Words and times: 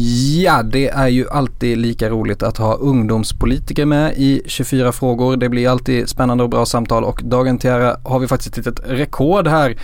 Ja, 0.00 0.62
det 0.62 0.88
är 0.88 1.08
ju 1.08 1.30
alltid 1.30 1.78
lika 1.78 2.08
roligt 2.08 2.42
att 2.42 2.56
ha 2.56 2.74
ungdomspolitiker 2.74 3.84
med 3.86 4.12
i 4.16 4.42
24 4.46 4.92
frågor. 4.92 5.36
Det 5.36 5.48
blir 5.48 5.68
alltid 5.68 6.08
spännande 6.08 6.44
och 6.44 6.50
bra 6.50 6.66
samtal 6.66 7.04
och 7.04 7.20
dagen 7.24 7.58
till 7.58 7.70
ära 7.70 7.96
har 8.04 8.18
vi 8.18 8.28
faktiskt 8.28 8.58
ett 8.58 8.66
litet 8.66 8.80
rekord 8.86 9.48
här. 9.48 9.76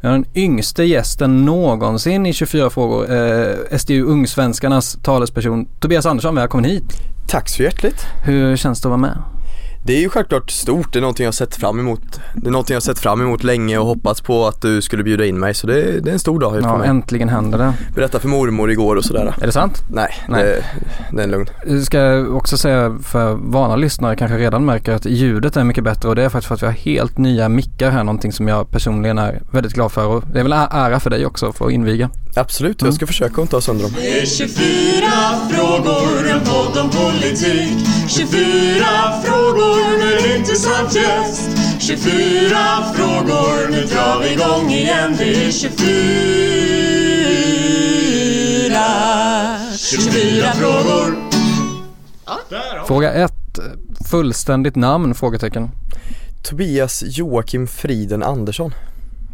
Vi 0.00 0.08
har 0.08 0.14
den 0.14 0.24
yngste 0.34 0.84
gästen 0.84 1.44
någonsin 1.44 2.26
i 2.26 2.32
24 2.32 2.70
frågor. 2.70 3.12
Eh, 3.12 3.78
SDU 3.78 4.04
Ungsvenskarnas 4.04 4.98
talesperson 5.02 5.66
Tobias 5.80 6.06
Andersson, 6.06 6.34
välkommen 6.34 6.64
hit. 6.64 6.92
Tack 7.28 7.48
så 7.48 7.62
hjärtligt. 7.62 8.06
Hur 8.24 8.56
känns 8.56 8.80
det 8.80 8.86
att 8.86 8.90
vara 8.90 9.00
med? 9.00 9.18
Det 9.84 9.92
är 9.96 10.00
ju 10.00 10.08
självklart 10.08 10.50
stort, 10.50 10.92
det 10.92 10.98
är 10.98 11.00
någonting 11.00 11.24
jag 11.24 11.34
sett 11.34 11.56
fram 11.56 11.78
emot. 11.80 12.20
Det 12.34 12.46
är 12.46 12.50
någonting 12.50 12.74
jag 12.74 12.82
sett 12.82 12.98
fram 12.98 13.20
emot 13.20 13.44
länge 13.44 13.78
och 13.78 13.86
hoppats 13.86 14.20
på 14.20 14.46
att 14.46 14.62
du 14.62 14.82
skulle 14.82 15.02
bjuda 15.04 15.24
in 15.26 15.38
mig 15.40 15.54
så 15.54 15.66
det, 15.66 16.00
det 16.00 16.10
är 16.10 16.12
en 16.12 16.18
stor 16.18 16.40
dag 16.40 16.52
för 16.52 16.60
Ja, 16.60 16.78
mig. 16.78 16.88
äntligen 16.88 17.28
händer 17.28 17.58
det. 17.58 17.72
Berätta 17.94 18.18
för 18.18 18.28
mormor 18.28 18.70
igår 18.70 18.96
och 18.96 19.04
sådär. 19.04 19.34
Är 19.42 19.46
det 19.46 19.52
sant? 19.52 19.82
Nej, 19.90 20.14
Nej. 20.28 20.44
Det, 20.44 20.64
det 21.16 21.20
är 21.22 21.24
en 21.24 21.30
lugn. 21.30 21.46
Jag 21.66 21.82
ska 21.82 22.26
också 22.28 22.56
säga 22.56 22.98
för 23.02 23.34
vana 23.34 23.76
lyssnare 23.76 24.16
kanske 24.16 24.38
redan 24.38 24.64
märker 24.64 24.92
att 24.92 25.04
ljudet 25.06 25.56
är 25.56 25.64
mycket 25.64 25.84
bättre 25.84 26.08
och 26.08 26.16
det 26.16 26.24
är 26.24 26.28
faktiskt 26.28 26.48
för 26.48 26.54
att 26.54 26.62
vi 26.62 26.66
har 26.66 26.72
helt 26.72 27.18
nya 27.18 27.48
mickar 27.48 27.90
här, 27.90 28.04
någonting 28.04 28.32
som 28.32 28.48
jag 28.48 28.70
personligen 28.70 29.18
är 29.18 29.42
väldigt 29.50 29.72
glad 29.72 29.92
för 29.92 30.06
och 30.06 30.24
det 30.32 30.38
är 30.38 30.42
väl 30.42 30.52
ära 30.52 31.00
för 31.00 31.10
dig 31.10 31.26
också 31.26 31.46
att 31.48 31.56
få 31.56 31.70
inviga. 31.70 32.10
Absolut, 32.34 32.82
jag 32.82 32.94
ska 32.94 33.06
försöka 33.06 33.34
att 33.34 33.38
inte 33.38 33.56
ha 33.56 33.60
sönder 33.60 33.82
dem. 33.84 33.92
Det 33.96 34.20
är 34.20 34.26
24 34.26 35.10
frågor, 35.50 36.28
en 36.28 36.40
podd 36.40 36.78
om 36.78 36.90
politik 36.90 37.78
24 38.08 38.86
frågor 39.24 39.98
med 39.98 40.36
intressant 40.38 40.94
gäst 40.94 41.50
24 41.80 42.04
frågor, 42.94 43.70
nu 43.70 43.84
drar 43.84 44.20
vi 44.22 44.32
igång 44.32 44.70
igen 44.70 45.14
Det 45.18 45.46
är 45.46 45.50
24 45.52 45.80
24 49.76 50.52
frågor 50.52 51.30
Fråga 52.86 53.12
ett, 53.12 53.58
fullständigt 54.10 54.76
namn? 54.76 55.14
Frågetecken. 55.14 55.70
Tobias 56.42 57.04
Joakim 57.06 57.66
Friden 57.66 58.22
Andersson. 58.22 58.72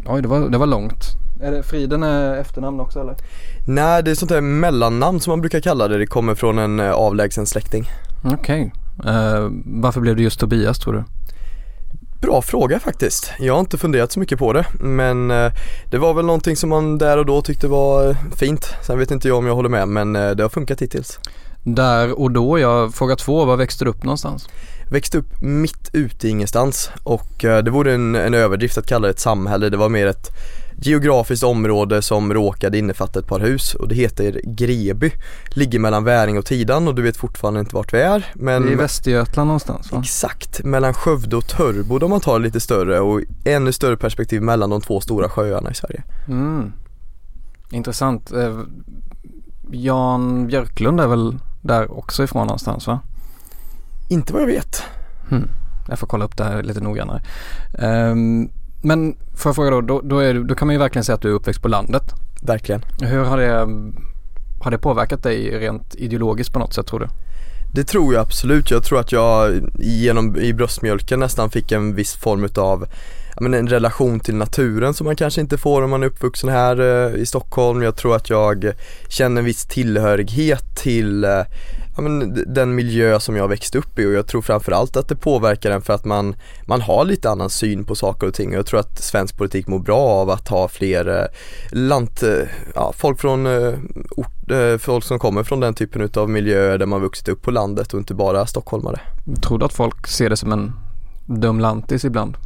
Oj, 0.06 0.22
det 0.22 0.28
var, 0.28 0.48
det 0.48 0.58
var 0.58 0.66
långt. 0.66 1.25
Är 1.40 1.52
det 1.52 1.62
Friden 1.62 2.02
är 2.02 2.36
efternamn 2.36 2.80
också 2.80 3.00
eller? 3.00 3.16
Nej, 3.66 4.02
det 4.02 4.10
är 4.10 4.14
sånt 4.14 4.28
där 4.28 4.40
mellannamn 4.40 5.20
som 5.20 5.30
man 5.30 5.40
brukar 5.40 5.60
kalla 5.60 5.88
det. 5.88 5.98
Det 5.98 6.06
kommer 6.06 6.34
från 6.34 6.58
en 6.58 6.80
eh, 6.80 6.90
avlägsen 6.90 7.46
släkting. 7.46 7.90
Okej. 8.24 8.72
Eh, 9.06 9.48
varför 9.64 10.00
blev 10.00 10.16
det 10.16 10.22
just 10.22 10.40
Tobias 10.40 10.78
tror 10.78 10.92
du? 10.92 11.04
Bra 12.20 12.42
fråga 12.42 12.80
faktiskt. 12.80 13.32
Jag 13.38 13.54
har 13.54 13.60
inte 13.60 13.78
funderat 13.78 14.12
så 14.12 14.20
mycket 14.20 14.38
på 14.38 14.52
det 14.52 14.66
men 14.80 15.30
eh, 15.30 15.52
det 15.90 15.98
var 15.98 16.14
väl 16.14 16.24
någonting 16.24 16.56
som 16.56 16.70
man 16.70 16.98
där 16.98 17.18
och 17.18 17.26
då 17.26 17.42
tyckte 17.42 17.68
var 17.68 18.16
fint. 18.36 18.74
Sen 18.82 18.98
vet 18.98 19.10
inte 19.10 19.28
jag 19.28 19.38
om 19.38 19.46
jag 19.46 19.54
håller 19.54 19.68
med 19.68 19.88
men 19.88 20.12
det 20.12 20.42
har 20.42 20.48
funkat 20.48 20.82
hittills. 20.82 21.18
Där 21.62 22.20
och 22.20 22.30
då, 22.30 22.58
jag 22.58 22.94
fråga 22.94 23.16
två, 23.16 23.44
var 23.44 23.56
växte 23.56 23.84
du 23.84 23.90
upp 23.90 24.04
någonstans? 24.04 24.48
Växte 24.90 25.18
upp 25.18 25.42
mitt 25.42 25.90
ute 25.92 26.28
i 26.28 26.30
ingenstans 26.30 26.90
och 27.02 27.32
det 27.38 27.70
vore 27.70 27.94
en, 27.94 28.14
en 28.14 28.34
överdrift 28.34 28.78
att 28.78 28.86
kalla 28.86 29.06
det 29.06 29.10
ett 29.10 29.20
samhälle. 29.20 29.68
Det 29.68 29.76
var 29.76 29.88
mer 29.88 30.06
ett 30.06 30.30
geografiskt 30.80 31.42
område 31.42 32.02
som 32.02 32.34
råkade 32.34 32.78
innefatta 32.78 33.18
ett 33.18 33.26
par 33.26 33.40
hus 33.40 33.74
och 33.74 33.88
det 33.88 33.94
heter 33.94 34.40
Greby. 34.44 35.10
Ligger 35.50 35.78
mellan 35.78 36.04
Väring 36.04 36.38
och 36.38 36.44
Tidan 36.44 36.88
och 36.88 36.94
du 36.94 37.02
vet 37.02 37.16
fortfarande 37.16 37.60
inte 37.60 37.74
vart 37.74 37.94
vi 37.94 37.98
är. 37.98 38.32
Men 38.34 38.62
Det 38.62 38.68
är 38.68 38.72
i 38.72 38.76
Västergötland 38.76 39.46
någonstans 39.46 39.92
va? 39.92 40.00
Exakt, 40.00 40.64
mellan 40.64 40.94
Skövde 40.94 41.36
och 41.36 41.48
Törbo 41.48 41.98
om 42.04 42.10
man 42.10 42.20
tar 42.20 42.38
det 42.38 42.44
lite 42.44 42.60
större 42.60 43.00
och 43.00 43.20
ännu 43.44 43.72
större 43.72 43.96
perspektiv 43.96 44.42
mellan 44.42 44.70
de 44.70 44.80
två 44.80 45.00
stora 45.00 45.28
sjöarna 45.28 45.70
i 45.70 45.74
Sverige. 45.74 46.02
Mm. 46.28 46.72
Intressant. 47.70 48.32
Eh, 48.32 48.60
Jan 49.70 50.46
Björklund 50.46 51.00
är 51.00 51.06
väl 51.06 51.38
där 51.62 51.98
också 51.98 52.24
ifrån 52.24 52.46
någonstans 52.46 52.86
va? 52.86 53.00
Inte 54.08 54.32
vad 54.32 54.42
jag 54.42 54.46
vet. 54.46 54.82
Hmm. 55.28 55.48
Jag 55.88 55.98
får 55.98 56.06
kolla 56.06 56.24
upp 56.24 56.36
det 56.36 56.44
här 56.44 56.62
lite 56.62 56.80
noggrannare. 56.80 57.22
Ehm, 57.78 58.50
men 58.86 59.16
får 59.34 59.48
jag 59.48 59.56
fråga 59.56 59.70
då, 59.70 59.80
då, 59.80 60.00
då, 60.04 60.18
är, 60.18 60.34
då 60.34 60.54
kan 60.54 60.66
man 60.68 60.74
ju 60.74 60.78
verkligen 60.78 61.04
säga 61.04 61.14
att 61.14 61.22
du 61.22 61.28
är 61.28 61.32
uppväxt 61.32 61.62
på 61.62 61.68
landet. 61.68 62.02
Verkligen. 62.42 62.82
Hur 63.00 63.24
har 63.24 63.38
det, 63.38 63.68
har 64.60 64.70
det 64.70 64.78
påverkat 64.78 65.22
dig 65.22 65.58
rent 65.58 65.94
ideologiskt 65.94 66.52
på 66.52 66.58
något 66.58 66.74
sätt 66.74 66.86
tror 66.86 67.00
du? 67.00 67.08
Det 67.74 67.84
tror 67.84 68.14
jag 68.14 68.20
absolut. 68.20 68.70
Jag 68.70 68.84
tror 68.84 69.00
att 69.00 69.12
jag 69.12 69.52
genom, 69.78 70.36
i 70.36 70.52
bröstmjölken 70.52 71.20
nästan 71.20 71.50
fick 71.50 71.72
en 71.72 71.94
viss 71.94 72.14
form 72.14 72.44
utav 72.44 72.86
men 73.40 73.54
en 73.54 73.68
relation 73.68 74.20
till 74.20 74.34
naturen 74.34 74.94
som 74.94 75.04
man 75.04 75.16
kanske 75.16 75.40
inte 75.40 75.58
får 75.58 75.82
om 75.82 75.90
man 75.90 76.02
är 76.02 76.06
uppvuxen 76.06 76.50
här 76.50 76.80
eh, 76.80 77.20
i 77.20 77.26
Stockholm. 77.26 77.82
Jag 77.82 77.96
tror 77.96 78.16
att 78.16 78.30
jag 78.30 78.72
känner 79.08 79.38
en 79.38 79.44
viss 79.44 79.66
tillhörighet 79.66 80.76
till 80.76 81.24
eh, 81.24 81.42
ja, 81.96 82.02
men 82.02 82.44
den 82.46 82.74
miljö 82.74 83.20
som 83.20 83.36
jag 83.36 83.48
växte 83.48 83.78
upp 83.78 83.98
i 83.98 84.06
och 84.06 84.12
jag 84.12 84.26
tror 84.26 84.42
framförallt 84.42 84.96
att 84.96 85.08
det 85.08 85.16
påverkar 85.16 85.70
en 85.70 85.82
för 85.82 85.92
att 85.92 86.04
man, 86.04 86.36
man 86.66 86.80
har 86.80 87.04
lite 87.04 87.30
annan 87.30 87.50
syn 87.50 87.84
på 87.84 87.94
saker 87.94 88.26
och 88.26 88.34
ting 88.34 88.48
och 88.48 88.54
jag 88.54 88.66
tror 88.66 88.80
att 88.80 89.02
svensk 89.02 89.36
politik 89.36 89.66
mår 89.66 89.78
bra 89.78 90.00
av 90.00 90.30
att 90.30 90.48
ha 90.48 90.68
fler 90.68 91.20
eh, 91.20 91.26
lant, 91.70 92.22
eh, 92.22 92.48
ja, 92.74 92.92
folk 92.96 93.20
från 93.20 93.46
eh, 93.46 93.74
ort, 94.10 94.50
eh, 94.50 94.78
folk 94.78 95.04
som 95.04 95.18
kommer 95.18 95.42
från 95.42 95.60
den 95.60 95.74
typen 95.74 96.02
utav 96.02 96.30
miljöer 96.30 96.78
där 96.78 96.86
man 96.86 97.00
vuxit 97.00 97.28
upp 97.28 97.42
på 97.42 97.50
landet 97.50 97.94
och 97.94 97.98
inte 97.98 98.14
bara 98.14 98.46
stockholmare. 98.46 99.00
Tror 99.42 99.58
du 99.58 99.64
att 99.64 99.72
folk 99.72 100.06
ser 100.06 100.30
det 100.30 100.36
som 100.36 100.52
en 100.52 100.72
dum 101.26 101.60
lantis 101.60 102.04
ibland? 102.04 102.36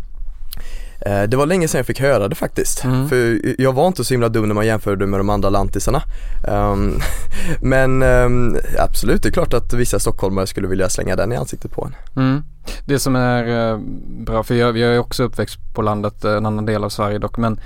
Eh, 1.07 1.23
Det 1.23 1.37
var 1.37 1.47
länge 1.47 1.69
sedan 1.69 1.79
jag 1.79 1.87
fick 1.87 2.01
höra 2.01 2.29
det 2.29 2.35
faktiskt. 2.35 2.85
Mm. 2.85 3.09
För 3.09 3.41
jag 3.61 3.73
var 3.73 3.87
inte 3.87 4.05
så 4.05 4.15
himla 4.15 4.29
dum 4.29 4.49
när 4.49 4.55
man 4.55 4.67
jämförde 4.67 5.07
med 5.07 5.21
de 5.21 5.31
andra 5.31 5.51
lantisarna. 5.51 6.03
Ehm, 6.49 6.95
Men 7.61 8.03
ehm, 8.03 8.57
absolut, 8.79 9.23
det 9.23 9.29
är 9.29 9.33
klart 9.33 9.55
att 9.55 9.73
vissa 9.73 9.99
stockholmare 9.99 10.47
skulle 10.47 10.69
vilja 10.69 10.89
slänga 10.89 11.17
den 11.17 11.33
i 11.33 11.37
ansiktet 11.37 11.71
på 11.73 11.85
en. 11.85 11.95
Mm. 12.25 12.43
Det 12.85 12.99
som 12.99 13.17
är 13.17 13.71
eh, 13.73 13.79
bra, 14.25 14.43
för 14.43 14.55
jag, 14.55 14.79
jag 14.79 14.95
är 14.95 14.99
också 14.99 15.23
uppväxt 15.23 15.59
på 15.75 15.83
landet, 15.83 16.25
eh, 16.25 16.33
en 16.33 16.47
annan 16.47 16.67
del 16.67 16.85
av 16.85 16.89
Sverige 16.89 17.19
dock, 17.19 17.37
men 17.37 17.61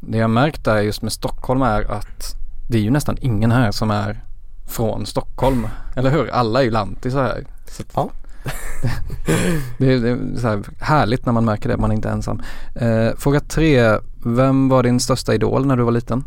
det 0.00 0.18
jag 0.18 0.30
märkt 0.30 0.64
där 0.64 0.80
just 0.80 1.02
med 1.02 1.12
Stockholm 1.12 1.62
är 1.62 1.90
att 1.92 2.34
det 2.68 2.78
är 2.78 2.82
ju 2.82 2.90
nästan 2.90 3.16
ingen 3.20 3.52
här 3.52 3.70
som 3.72 3.90
är 3.90 4.20
från 4.68 5.06
Stockholm. 5.06 5.68
Eller 5.96 6.10
hur? 6.10 6.30
Alla 6.30 6.60
är 6.60 6.64
ju 6.64 6.70
lantisar 6.70 7.22
här. 7.22 7.44
Så 7.66 7.82
Ja. 7.94 8.10
det, 9.78 9.92
är, 9.92 9.98
det 9.98 10.10
är 10.10 10.36
så 10.36 10.48
här 10.48 10.62
härligt 10.80 11.26
när 11.26 11.32
man 11.32 11.44
märker 11.44 11.68
det, 11.68 11.76
man 11.76 11.90
är 11.90 11.94
inte 11.94 12.10
ensam. 12.10 12.42
Eh, 12.74 13.08
fråga 13.16 13.40
tre, 13.40 13.98
vem 14.24 14.68
var 14.68 14.82
din 14.82 15.00
största 15.00 15.34
idol 15.34 15.66
när 15.66 15.76
du 15.76 15.82
var 15.82 15.92
liten? 15.92 16.24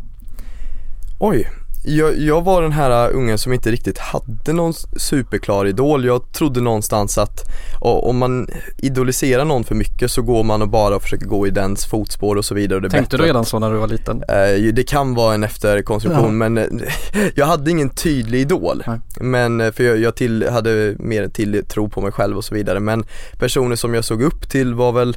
Oj, 1.18 1.50
jag, 1.84 2.18
jag 2.18 2.44
var 2.44 2.62
den 2.62 2.72
här 2.72 3.10
ungen 3.12 3.38
som 3.38 3.52
inte 3.52 3.70
riktigt 3.70 3.98
hade 3.98 4.52
någon 4.52 4.72
superklar 4.96 5.66
idol. 5.66 6.04
Jag 6.04 6.32
trodde 6.32 6.60
någonstans 6.60 7.18
att 7.18 7.40
om 7.80 8.18
man 8.18 8.48
idoliserar 8.78 9.44
någon 9.44 9.64
för 9.64 9.74
mycket 9.74 10.10
så 10.10 10.22
går 10.22 10.44
man 10.44 10.62
och 10.62 10.68
bara 10.68 11.00
försöker 11.00 11.26
gå 11.26 11.46
i 11.46 11.50
dens 11.50 11.86
fotspår 11.86 12.36
och 12.36 12.44
så 12.44 12.54
vidare. 12.54 12.80
Det 12.80 12.90
Tänkte 12.90 13.16
bättre 13.16 13.24
du 13.24 13.28
redan 13.28 13.44
så 13.44 13.58
när 13.58 13.70
du 13.70 13.76
var 13.76 13.86
liten? 13.88 14.22
Eh, 14.28 14.72
Det 14.74 14.88
kan 14.88 15.14
vara 15.14 15.34
en 15.34 15.44
efterkonstruktion 15.44 16.24
Ja. 16.24 16.30
men 16.48 16.58
eh, 16.58 16.64
jag 17.34 17.46
hade 17.46 17.70
ingen 17.70 17.90
tydlig 17.90 18.40
idol. 18.40 18.82
Nej. 18.86 19.00
Men 19.20 19.72
för 19.72 19.84
jag, 19.84 19.98
jag 19.98 20.16
till, 20.16 20.48
hade 20.50 20.94
mer 20.98 21.28
tilltro 21.28 21.88
på 21.88 22.00
mig 22.00 22.12
själv 22.12 22.36
och 22.36 22.44
så 22.44 22.54
vidare. 22.54 22.80
Men 22.80 23.04
personer 23.38 23.76
som 23.76 23.94
jag 23.94 24.04
såg 24.04 24.22
upp 24.22 24.50
till 24.50 24.74
var 24.74 24.92
väl 24.92 25.16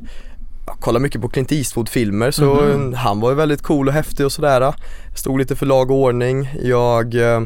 jag 0.68 0.80
kollar 0.80 1.00
mycket 1.00 1.22
på 1.22 1.30
Clint 1.30 1.52
Eastwood 1.52 1.90
filmer 1.90 2.31
så 2.31 2.69
eh, 2.69 2.94
han 2.94 3.19
var 3.19 3.30
ju 3.30 3.36
väldigt 3.36 3.62
cool 3.62 3.88
och 3.88 3.94
häftig 3.94 4.25
och 4.25 4.31
sådär. 4.31 4.74
Stod 5.16 5.40
lite 5.40 5.56
för 5.56 5.66
lag 5.66 5.92
och 5.92 5.98
ordning. 5.98 6.50
Jag 6.64 7.16
eh, 7.16 7.42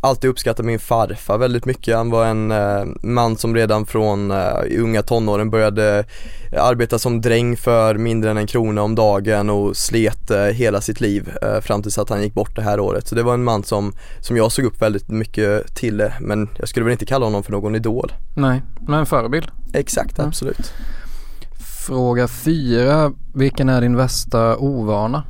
alltid 0.00 0.30
uppskattat 0.30 0.66
min 0.66 0.78
farfar 0.78 1.38
väldigt 1.38 1.64
mycket. 1.64 1.96
Han 1.96 2.10
var 2.10 2.26
en 2.26 2.50
eh, 2.50 2.84
man 3.02 3.36
som 3.36 3.54
redan 3.54 3.86
från 3.86 4.30
eh, 4.30 4.62
unga 4.78 5.02
tonåren 5.02 5.50
började 5.50 6.04
arbeta 6.58 6.98
som 6.98 7.20
dräng 7.20 7.56
för 7.56 7.94
mindre 7.94 8.30
än 8.30 8.36
en 8.36 8.46
krona 8.46 8.82
om 8.82 8.94
dagen 8.94 9.50
och 9.50 9.76
slet 9.76 10.30
eh, 10.30 10.42
hela 10.44 10.80
sitt 10.80 11.00
liv 11.00 11.30
eh, 11.42 11.60
fram 11.60 11.82
tills 11.82 11.98
att 11.98 12.08
han 12.08 12.22
gick 12.22 12.34
bort 12.34 12.56
det 12.56 12.62
här 12.62 12.80
året. 12.80 13.08
Så 13.08 13.14
det 13.14 13.22
var 13.22 13.34
en 13.34 13.44
man 13.44 13.64
som, 13.64 13.92
som 14.20 14.36
jag 14.36 14.52
såg 14.52 14.64
upp 14.64 14.82
väldigt 14.82 15.08
mycket 15.08 15.74
till 15.74 16.00
eh, 16.00 16.08
men 16.20 16.48
jag 16.58 16.68
skulle 16.68 16.84
väl 16.84 16.92
inte 16.92 17.06
kalla 17.06 17.24
honom 17.24 17.42
för 17.42 17.52
någon 17.52 17.74
idol. 17.74 18.12
Nej, 18.34 18.62
men 18.88 19.00
en 19.00 19.06
förebild. 19.06 19.46
Exakt, 19.72 20.18
Mm. 20.18 20.32
Fråga 21.86 22.28
fyra, 22.28 23.12
vilken 23.34 23.68
är 23.68 23.80
din 23.80 23.96
värsta 23.96 24.56
ovana? 24.56 25.24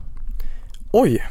Oj. 0.92 1.24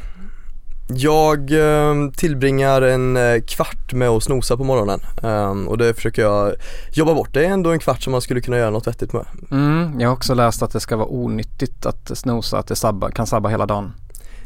Jag 0.88 1.52
eh, 1.52 2.10
tillbringar 2.16 2.82
en 2.82 3.16
eh, 3.16 3.40
kvart 3.46 3.92
med 3.92 4.08
att 4.08 4.22
snosa 4.22 4.56
på 4.56 4.64
morgonen 4.64 5.00
um, 5.22 5.68
och 5.68 5.78
det 5.78 5.94
försöker 5.94 6.22
jag 6.22 6.52
jobba 6.92 7.14
bort. 7.14 7.28
Det 7.32 7.46
är 7.46 7.50
ändå 7.50 7.70
en 7.72 7.78
kvart 7.78 8.02
som 8.02 8.10
man 8.10 8.20
skulle 8.20 8.40
kunna 8.40 8.56
göra 8.56 8.70
något 8.70 8.86
vettigt 8.86 9.12
med. 9.12 9.26
Mm, 9.50 10.00
jag 10.00 10.08
har 10.08 10.14
också 10.14 10.34
läst 10.34 10.62
att 10.62 10.72
det 10.72 10.80
ska 10.80 10.96
vara 10.96 11.08
onyttigt 11.08 11.86
att 11.86 12.18
snosa, 12.18 12.58
att 12.58 12.66
det 12.66 12.76
sabba, 12.76 13.10
kan 13.10 13.26
sabba 13.26 13.48
hela 13.48 13.66
dagen. 13.66 13.92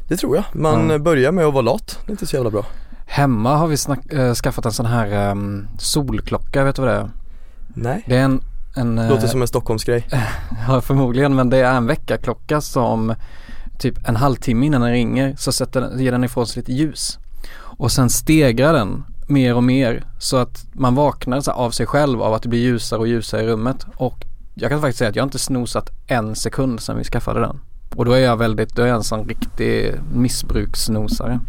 Det 0.08 0.16
tror 0.16 0.36
jag. 0.36 0.44
Man 0.52 0.84
Mm. 0.84 1.02
börjar 1.02 1.32
med 1.32 1.44
att 1.44 1.52
vara 1.52 1.62
lat. 1.62 1.98
Det 2.06 2.10
är 2.10 2.12
inte 2.12 2.26
så 2.26 2.36
jävla 2.36 2.50
bra. 2.50 2.66
Hemma 3.06 3.56
har 3.56 3.66
vi 3.66 3.76
äh, 4.19 4.34
skaffat 4.34 4.66
en 4.66 4.72
sån 4.72 4.86
här 4.86 5.30
um, 5.30 5.69
solklocka, 5.78 6.64
vet 6.64 6.76
du 6.76 6.82
vad 6.82 6.90
det 6.90 6.96
är? 6.96 7.10
Nej. 7.75 8.04
Det 8.06 8.16
är 8.16 8.22
en, 8.25 8.42
en 8.78 8.98
eh, 8.98 9.08
Låter 9.08 9.26
som 9.26 9.42
en 9.42 9.48
Stockholmsgrej. 9.48 10.06
Ja 10.69 10.80
förmodligen 10.80 11.34
men 11.34 11.50
det 11.50 11.56
är 11.56 11.75
en 11.75 11.86
väckarklocka 11.86 12.60
som 12.60 13.14
typ 13.78 14.08
en 14.08 14.16
halvtimme 14.16 14.66
innan 14.66 14.80
den 14.80 14.90
ringer 14.90 15.34
så 15.38 15.52
sätter 15.52 15.98
ger 15.98 16.12
den 16.12 16.25
ifrån 16.25 16.46
sig 16.46 16.60
lite 16.60 16.72
ljus. 16.72 17.19
Och 17.60 17.92
sen 17.92 18.10
stegrar 18.10 18.72
den 18.72 19.04
mer 19.26 19.54
och 19.54 19.64
mer 19.64 20.04
så 20.19 20.36
att 20.36 20.66
man 20.72 20.94
vaknar 20.94 21.40
så 21.40 21.50
av 21.50 21.70
sig 21.70 21.86
själv 21.86 22.22
av 22.22 22.34
att 22.34 22.42
det 22.42 22.48
blir 22.48 22.60
ljusare 22.60 23.00
och 23.00 23.08
ljusare 23.08 23.42
i 23.42 23.46
rummet. 23.46 23.86
Och 23.96 24.25
jag 24.54 24.70
kan 24.70 24.80
faktiskt 24.80 24.98
säga 24.98 25.10
att 25.10 25.16
jag 25.16 25.26
inte 25.26 25.38
snosat 25.38 25.90
en 26.06 26.36
sekund 26.36 26.80
sedan 26.80 26.98
vi 26.98 27.04
skaffade 27.04 27.40
den. 27.40 27.60
Och 27.96 28.04
då 28.04 28.12
är 28.12 28.19
jag 28.19 28.36
väldigt, 28.36 28.76
då 28.76 28.82
är 28.82 28.86
jag 28.86 28.96
en 28.96 29.02
sån 29.02 29.28
riktig 29.28 29.94
missbrukssnosare. 30.14 31.40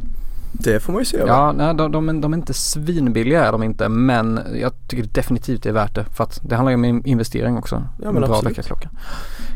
Det 0.52 0.80
får 0.80 0.94
man 0.94 1.02
ju 1.02 1.06
se. 1.06 1.18
Ja, 1.28 1.52
nej, 1.52 1.76
de, 1.76 1.92
de, 1.92 2.10
är- 2.10 2.14
de 2.22 2.34
är 2.34 2.38
inte 2.38 2.54
svinbilliga 2.54 3.46
är 3.46 3.52
de 3.52 3.64
inte 3.64 3.90
men 3.90 4.40
jag 4.62 4.72
tycker 4.88 5.04
definitivt 5.14 5.64
det 5.64 5.70
är 5.70 5.74
värt 5.74 5.96
det 5.96 6.06
för 6.16 6.24
att 6.24 6.40
det 6.44 6.56
handlar 6.56 6.72
ju 6.72 6.76
om 6.76 6.84
en 6.84 7.06
investering 7.06 7.58
också. 7.58 7.76
Ja, 8.02 8.08
en 8.08 8.14
men 8.14 8.24
bra 8.24 8.32
absolut. 8.36 8.58
väckarklocka. 8.58 8.90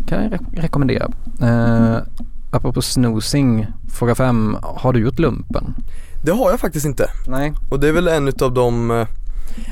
Kan 0.07 0.24
jag 0.24 0.31
re- 0.34 0.62
rekommendera. 0.62 1.07
Eh, 1.42 1.98
apropå 2.51 2.81
snoozing, 2.81 3.68
fråga 3.94 4.16
fem, 4.16 4.57
har 4.62 4.94
du 4.94 5.00
gjort 5.00 5.19
lumpen? 5.19 5.75
Det 6.24 6.31
har 6.31 6.50
jag 6.51 6.60
faktiskt 6.60 6.86
inte. 6.86 7.07
Nej. 7.28 7.54
Och 7.72 7.80
det 7.80 7.88
är 7.88 7.92
väl 7.94 8.07
en 8.07 8.28
utav 8.28 8.54
de 8.54 8.92
eh, 8.92 9.07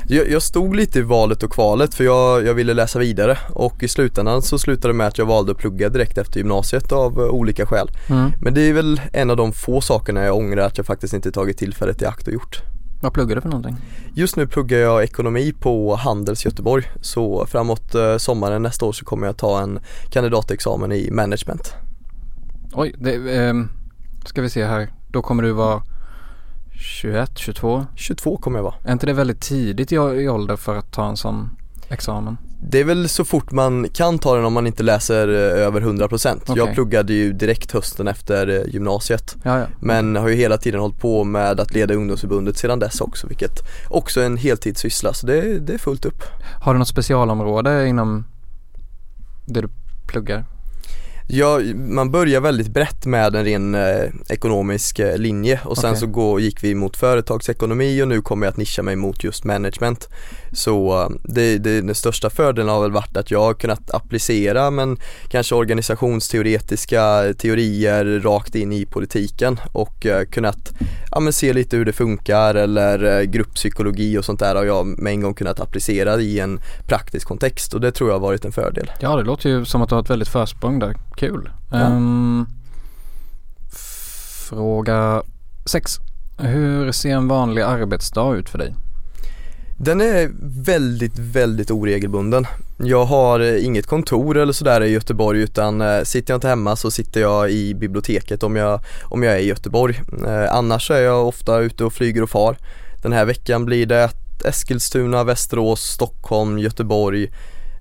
jag, 0.08 0.30
jag 0.30 0.42
stod 0.42 0.76
lite 0.76 0.98
i 0.98 1.02
valet 1.02 1.42
och 1.42 1.52
kvalet 1.52 1.94
för 1.94 2.04
jag, 2.04 2.46
jag 2.46 2.54
ville 2.54 2.74
läsa 2.74 2.98
vidare 2.98 3.38
och 3.50 3.82
i 3.82 3.88
slutändan 3.88 4.42
så 4.42 4.58
slutade 4.58 4.88
det 4.88 4.96
med 4.96 5.06
att 5.06 5.18
jag 5.18 5.26
valde 5.26 5.52
att 5.52 5.58
plugga 5.58 5.88
direkt 5.88 6.18
efter 6.18 6.38
gymnasiet 6.38 6.92
av 6.92 7.20
eh, 7.20 7.26
olika 7.26 7.66
skäl. 7.66 7.90
Mm. 8.08 8.30
Men 8.40 8.54
det 8.54 8.60
är 8.60 8.72
väl 8.72 9.00
en 9.12 9.30
av 9.30 9.36
de 9.36 9.52
få 9.52 9.80
sakerna 9.80 10.24
jag 10.24 10.36
ångrar 10.36 10.62
att 10.62 10.76
jag 10.76 10.86
faktiskt 10.86 11.14
inte 11.14 11.32
tagit 11.32 11.58
tillfället 11.58 12.02
i 12.02 12.06
akt 12.06 12.26
och 12.26 12.32
gjort. 12.32 12.62
Vad 13.02 13.12
pluggar 13.12 13.34
du 13.34 13.40
för 13.40 13.48
någonting? 13.48 13.76
Just 14.14 14.36
nu 14.36 14.46
pluggar 14.46 14.78
jag 14.78 15.04
ekonomi 15.04 15.52
på 15.60 15.96
Handels 15.96 16.44
Göteborg 16.44 16.84
så 17.00 17.46
framåt 17.46 17.94
eh, 17.94 18.16
sommaren 18.16 18.62
nästa 18.62 18.86
år 18.86 18.92
så 18.92 19.04
kommer 19.04 19.26
jag 19.26 19.36
ta 19.36 19.60
en 19.60 19.78
kandidatexamen 20.10 20.92
i 20.92 21.10
management. 21.10 21.74
Oj, 22.72 22.94
det, 22.98 23.36
ehm, 23.36 23.68
ska 24.24 24.42
vi 24.42 24.50
se 24.50 24.64
här. 24.64 24.90
Då 25.08 25.22
kommer 25.22 25.42
du 25.42 25.52
vara 25.52 25.82
21, 26.82 27.30
22. 27.38 27.86
22 27.94 28.36
kommer 28.36 28.58
jag 28.58 28.64
vara. 28.64 28.74
Är 28.84 28.92
inte 28.92 29.06
det 29.06 29.12
väldigt 29.12 29.40
tidigt 29.40 29.92
i, 29.92 29.94
i 29.94 30.28
ålder 30.28 30.56
för 30.56 30.76
att 30.76 30.92
ta 30.92 31.08
en 31.08 31.16
sån 31.16 31.50
examen? 31.88 32.36
Det 32.64 32.80
är 32.80 32.84
väl 32.84 33.08
så 33.08 33.24
fort 33.24 33.52
man 33.52 33.88
kan 33.88 34.18
ta 34.18 34.36
den 34.36 34.44
om 34.44 34.52
man 34.52 34.66
inte 34.66 34.82
läser 34.82 35.28
eh, 35.28 35.66
över 35.66 35.80
100% 35.80 36.36
Okej. 36.42 36.56
Jag 36.56 36.74
pluggade 36.74 37.12
ju 37.12 37.32
direkt 37.32 37.72
hösten 37.72 38.08
efter 38.08 38.48
eh, 38.48 38.74
gymnasiet 38.74 39.36
Ja, 39.42 39.58
ja. 39.58 39.66
Men 39.80 40.16
har 40.16 40.28
ju 40.28 40.34
hela 40.34 40.58
tiden 40.58 40.80
hållit 40.80 41.00
på 41.00 41.24
med 41.24 41.60
att 41.60 41.74
leda 41.74 41.94
ungdomsförbundet 41.94 42.58
sedan 42.58 42.78
dess 42.78 43.00
också 43.00 43.26
vilket 43.26 43.58
också 43.88 44.20
är 44.20 44.26
en 44.26 44.36
heltidssyssla 44.36 45.12
så 45.12 45.26
det, 45.26 45.58
det 45.58 45.74
är 45.74 45.78
fullt 45.78 46.04
upp. 46.04 46.22
Har 46.60 46.72
du 46.74 46.78
något 46.78 46.88
specialområde 46.88 47.86
inom 47.88 48.24
det 49.46 49.60
du 49.60 49.68
pluggar? 50.06 50.44
Ja, 51.28 51.60
man 51.74 52.10
börjar 52.10 52.40
väldigt 52.40 52.68
brett 52.68 53.06
med 53.06 53.34
en 53.34 53.44
ren 53.44 53.74
eh, 53.74 54.10
ekonomisk 54.28 54.98
eh, 54.98 55.16
linje 55.16 55.60
och 55.64 55.78
sen 55.78 55.90
Okej. 55.90 56.00
så 56.00 56.06
går, 56.06 56.40
gick 56.40 56.64
vi 56.64 56.74
mot 56.74 56.96
företagsekonomi 56.96 58.02
och 58.02 58.08
nu 58.08 58.20
kommer 58.20 58.46
jag 58.46 58.52
att 58.52 58.56
nischa 58.56 58.82
mig 58.82 58.96
mot 58.96 59.24
just 59.24 59.44
management. 59.44 60.08
Så 60.52 61.02
eh, 61.02 61.08
det, 61.24 61.58
det, 61.58 61.80
den 61.80 61.94
största 61.94 62.30
fördelen 62.30 62.68
har 62.68 62.82
väl 62.82 62.92
varit 62.92 63.16
att 63.16 63.30
jag 63.30 63.40
har 63.40 63.54
kunnat 63.54 63.90
applicera 63.90 64.70
men 64.70 64.96
kanske 65.28 65.54
organisationsteoretiska 65.54 67.34
teorier 67.38 68.20
rakt 68.20 68.54
in 68.54 68.72
i 68.72 68.86
politiken 68.86 69.60
och 69.72 70.06
eh, 70.06 70.24
kunnat 70.24 70.72
ja, 71.10 71.32
se 71.32 71.52
lite 71.52 71.76
hur 71.76 71.84
det 71.84 71.92
funkar 71.92 72.54
eller 72.54 73.20
eh, 73.20 73.22
grupppsykologi 73.22 74.18
och 74.18 74.24
sånt 74.24 74.40
där 74.40 74.54
har 74.54 74.64
jag 74.64 74.86
med 74.86 75.12
en 75.12 75.20
gång 75.20 75.34
kunnat 75.34 75.60
applicera 75.60 76.20
i 76.20 76.40
en 76.40 76.60
praktisk 76.86 77.28
kontext 77.28 77.74
och 77.74 77.80
det 77.80 77.92
tror 77.92 78.10
jag 78.10 78.14
har 78.14 78.20
varit 78.20 78.44
en 78.44 78.52
fördel. 78.52 78.90
Ja, 79.00 79.16
det 79.16 79.22
låter 79.22 79.48
ju 79.48 79.64
som 79.64 79.82
att 79.82 79.88
du 79.88 79.94
har 79.94 80.02
ett 80.02 80.10
väldigt 80.10 80.28
försprång 80.28 80.78
där. 80.78 80.96
Kul. 81.16 81.50
Ja. 81.70 81.76
Ehm, 81.76 82.46
fråga 84.48 85.22
6. 85.64 85.98
Hur 86.38 86.92
ser 86.92 87.10
en 87.10 87.28
vanlig 87.28 87.62
arbetsdag 87.62 88.34
ut 88.34 88.48
för 88.48 88.58
dig? 88.58 88.74
Den 89.78 90.00
är 90.00 90.30
väldigt, 90.64 91.18
väldigt 91.18 91.70
oregelbunden. 91.70 92.46
Jag 92.76 93.04
har 93.04 93.40
eh, 93.40 93.64
inget 93.64 93.86
kontor 93.86 94.36
eller 94.36 94.52
sådär 94.52 94.80
i 94.80 94.90
Göteborg 94.90 95.40
utan 95.40 95.80
eh, 95.80 96.02
sitter 96.02 96.32
jag 96.32 96.36
inte 96.36 96.48
hemma 96.48 96.76
så 96.76 96.90
sitter 96.90 97.20
jag 97.20 97.50
i 97.50 97.74
biblioteket 97.74 98.42
om 98.42 98.56
jag, 98.56 98.80
om 99.04 99.22
jag 99.22 99.34
är 99.34 99.38
i 99.38 99.46
Göteborg. 99.46 100.00
Eh, 100.26 100.54
annars 100.54 100.90
är 100.90 101.00
jag 101.00 101.28
ofta 101.28 101.58
ute 101.58 101.84
och 101.84 101.92
flyger 101.92 102.22
och 102.22 102.30
far. 102.30 102.56
Den 103.02 103.12
här 103.12 103.24
veckan 103.24 103.64
blir 103.64 103.86
det 103.86 104.10
Eskilstuna, 104.44 105.24
Västerås, 105.24 105.82
Stockholm, 105.82 106.58
Göteborg, 106.58 107.30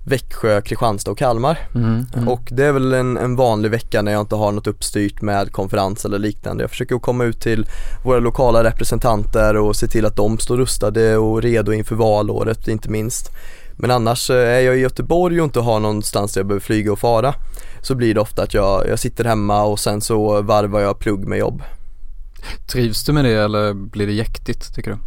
Växjö, 0.06 0.62
Kristianstad 0.62 1.12
och 1.12 1.18
Kalmar. 1.18 1.60
Mm, 1.76 2.06
mm. 2.16 2.28
Och 2.28 2.42
det 2.52 2.66
är 2.66 2.72
väl 2.72 2.94
en, 2.94 3.18
en 3.18 3.36
vanlig 3.36 3.72
vecka 3.72 4.02
när 4.02 4.12
jag 4.12 4.22
inte 4.22 4.36
har 4.36 4.52
något 4.52 4.68
uppstyrt 4.68 5.22
med 5.22 5.52
konferens 5.52 6.06
eller 6.06 6.20
liknande. 6.20 6.64
Jag 6.64 6.70
försöker 6.70 7.00
komma 7.00 7.24
ut 7.24 7.42
till 7.42 7.68
våra 8.04 8.20
lokala 8.20 8.64
representanter 8.64 9.58
och 9.58 9.76
se 9.76 9.88
till 9.88 10.06
att 10.06 10.16
de 10.16 10.38
står 10.38 10.58
rustade 10.58 11.18
och 11.18 11.42
redo 11.42 11.74
inför 11.74 11.96
valåret 11.96 12.68
inte 12.68 12.90
minst. 12.90 13.32
Men 13.78 13.92
annars 13.92 14.30
eh, 14.30 14.36
är 14.36 14.60
jag 14.60 14.78
i 14.78 14.80
Göteborg 14.80 15.42
och 15.42 15.46
inte 15.46 15.60
har 15.60 15.80
någonstans 15.80 16.34
där 16.34 16.42
jag 16.42 16.48
behöver 16.48 16.66
flyga 16.66 16.92
och 16.92 17.00
fara 17.00 17.34
så 17.82 17.96
blir 17.96 18.14
det 18.14 18.22
ofta 18.22 18.44
att 18.44 18.54
jag, 18.54 18.88
jag 18.88 19.00
sitter 19.00 19.24
hemma 19.24 19.64
och 19.64 19.80
sen 19.80 20.02
så 20.02 20.42
varvar 20.42 20.80
jag 20.80 21.00
plugg 21.00 21.28
med 21.28 21.40
jobb. 21.40 21.64
Trivs 22.72 23.04
du 23.04 23.14
med 23.14 23.26
det 23.26 23.34
eller 23.34 23.74
blir 23.74 24.08
det 24.08 24.14
jäktigt 24.14 24.76
tycker 24.76 24.92
du? 24.92 24.98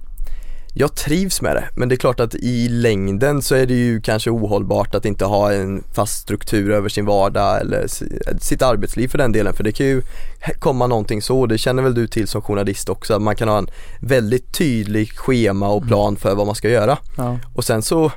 Jag 0.76 0.94
trivs 0.94 1.42
med 1.42 1.56
det 1.56 1.64
men 1.74 1.88
det 1.88 1.94
är 1.94 1.96
klart 1.96 2.20
att 2.20 2.34
i 2.34 2.68
längden 2.68 3.42
så 3.42 3.54
är 3.54 3.66
det 3.66 3.74
ju 3.74 4.00
kanske 4.00 4.30
ohållbart 4.30 4.94
att 4.94 5.04
inte 5.04 5.24
ha 5.24 5.52
en 5.52 5.82
fast 5.94 6.18
struktur 6.22 6.70
över 6.70 6.88
sin 6.88 7.06
vardag 7.06 7.60
eller 7.60 7.86
si- 7.86 8.18
sitt 8.40 8.62
arbetsliv 8.62 9.08
för 9.08 9.18
den 9.18 9.32
delen 9.32 9.52
för 9.54 9.64
det 9.64 9.72
kan 9.72 9.86
ju 9.86 10.02
komma 10.58 10.86
någonting 10.86 11.22
så, 11.22 11.46
det 11.46 11.58
känner 11.58 11.82
väl 11.82 11.94
du 11.94 12.06
till 12.06 12.28
som 12.28 12.42
journalist 12.42 12.88
också, 12.88 13.14
att 13.14 13.22
man 13.22 13.36
kan 13.36 13.48
ha 13.48 13.58
en 13.58 13.66
väldigt 14.00 14.54
tydlig 14.58 15.10
schema 15.18 15.68
och 15.68 15.86
plan 15.86 16.16
för 16.16 16.34
vad 16.34 16.46
man 16.46 16.54
ska 16.54 16.68
göra 16.70 16.98
Ja. 17.16 17.38
och 17.54 17.64
sen 17.64 17.82
så 17.82 18.12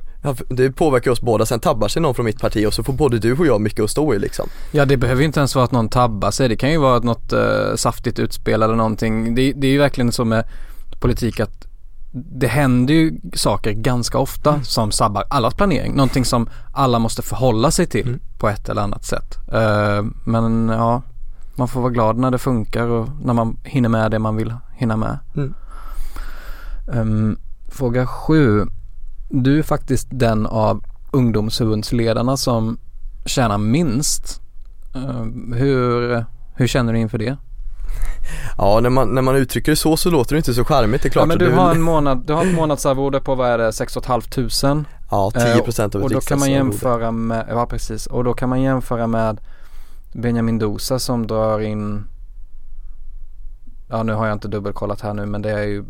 det 0.50 0.72
påverkar 0.72 1.12
oss 1.12 1.22
båda, 1.22 1.46
sen 1.46 1.60
tabbar 1.60 1.88
sig 1.88 2.02
någon 2.02 2.16
från 2.16 2.26
mitt 2.26 2.40
parti 2.40 2.66
och 2.68 2.74
så 2.74 2.84
får 2.84 2.94
både 2.94 3.20
du 3.20 3.34
och 3.34 3.46
jag 3.48 3.62
mycket 3.62 3.84
att 3.84 3.90
stå 3.92 4.14
i 4.14 4.20
liksom. 4.20 4.50
Ja 4.72 4.86
det 4.86 4.98
behöver 4.98 5.22
ju 5.22 5.26
inte 5.26 5.40
ens 5.40 5.56
vara 5.56 5.66
att 5.66 5.72
någon 5.72 5.90
tabbar 5.90 6.32
sig. 6.32 6.50
Det 6.50 6.56
kan 6.56 6.72
ju 6.72 6.78
vara 6.78 7.00
något 7.00 7.34
eh, 7.34 7.76
saftigt 7.76 8.20
utspel 8.20 8.64
eller 8.64 8.76
någonting. 8.76 9.36
Det, 9.36 9.54
det 9.54 9.68
är 9.68 9.72
ju 9.72 9.78
verkligen 9.78 10.12
så 10.12 10.26
med 10.26 10.44
politik 11.00 11.40
att 11.40 11.67
det 12.12 12.48
händer 12.48 12.94
ju 12.94 13.20
saker 13.34 13.72
ganska 13.72 14.18
ofta 14.18 14.64
som 14.64 14.92
sabbar 14.92 15.24
allas 15.30 15.54
planering. 15.54 15.94
Någonting 15.96 16.26
som 16.26 16.50
alla 16.74 17.00
måste 17.00 17.22
förhålla 17.22 17.72
sig 17.72 17.86
till 17.88 18.08
Mm. 18.08 18.20
på 18.40 18.50
ett 18.50 18.70
eller 18.70 18.82
annat 18.82 19.04
sätt. 19.06 19.38
Eh, 19.54 20.06
men 20.26 20.70
ja, 20.70 21.02
man 21.56 21.68
får 21.68 21.82
vara 21.82 21.92
glad 21.92 22.18
när 22.18 22.32
det 22.32 22.38
funkar 22.38 22.88
och 22.88 23.10
när 23.22 23.34
man 23.34 23.58
hinner 23.64 23.90
med 23.90 24.12
det 24.12 24.20
man 24.20 24.36
vill 24.36 24.54
hinna 24.76 24.98
med. 24.98 25.20
Mm. 25.36 25.54
Ehm, 26.94 27.38
fråga 27.68 28.08
sju. 28.08 28.66
Du 29.30 29.60
är 29.60 29.64
faktiskt 29.64 30.08
den 30.12 30.46
av 30.46 30.84
ungdomsförbundsledarna 31.12 32.38
som 32.38 32.78
tjänar 33.26 33.58
minst. 33.58 34.42
Ehm, 34.96 35.54
hur, 35.54 36.26
hur 36.56 36.68
känner 36.68 36.94
du 36.94 37.00
inför 37.00 37.18
det? 37.18 37.38
Ja 38.58 38.80
när 38.80 38.90
man, 38.90 39.10
när 39.10 39.22
man 39.22 39.36
uttrycker 39.36 39.72
det 39.72 39.76
så 39.76 39.98
så 39.98 40.10
låter 40.10 40.36
det 40.36 40.38
inte 40.38 40.54
så 40.54 40.66
charmigt, 40.66 41.02
det 41.04 41.08
är 41.08 41.10
klart. 41.10 41.22
Ja, 41.22 41.28
men 41.28 41.38
du 41.38 41.52
har 41.52 41.72
en 41.72 41.82
månad, 41.82 42.24
du 42.26 42.34
har 42.34 42.46
ett 42.46 42.56
månadsarvode 42.56 43.20
på 43.20 43.36
vad 43.36 43.50
är 43.50 43.58
det, 43.58 43.74
6 43.74 43.94
500 43.94 44.86
Ja, 45.12 45.32
10% 45.36 45.82
av 45.82 45.86
ett 45.88 45.96
Och 45.96 46.10
då 46.10 46.20
kan 46.20 46.40
man 46.40 46.52
jämföra 46.52 47.12
med, 47.12 47.46
ja 47.50 47.66
precis, 47.66 48.08
och 48.08 48.24
då 48.24 48.34
kan 48.34 48.50
man 48.50 48.62
jämföra 48.62 49.08
med 49.08 49.40
Benjamin 50.14 50.60
Dosa 50.60 51.00
som 51.00 51.28
drar 51.28 51.60
in 51.60 52.08
Ja 53.90 54.04
nu 54.04 54.14
har 54.14 54.28
jag 54.28 54.36
inte 54.36 54.48
dubbelkollat 54.48 55.02
här 55.02 55.14
nu 55.14 55.26
men 55.26 55.42
det 55.42 55.52
är 55.52 55.64
ju 55.64 55.84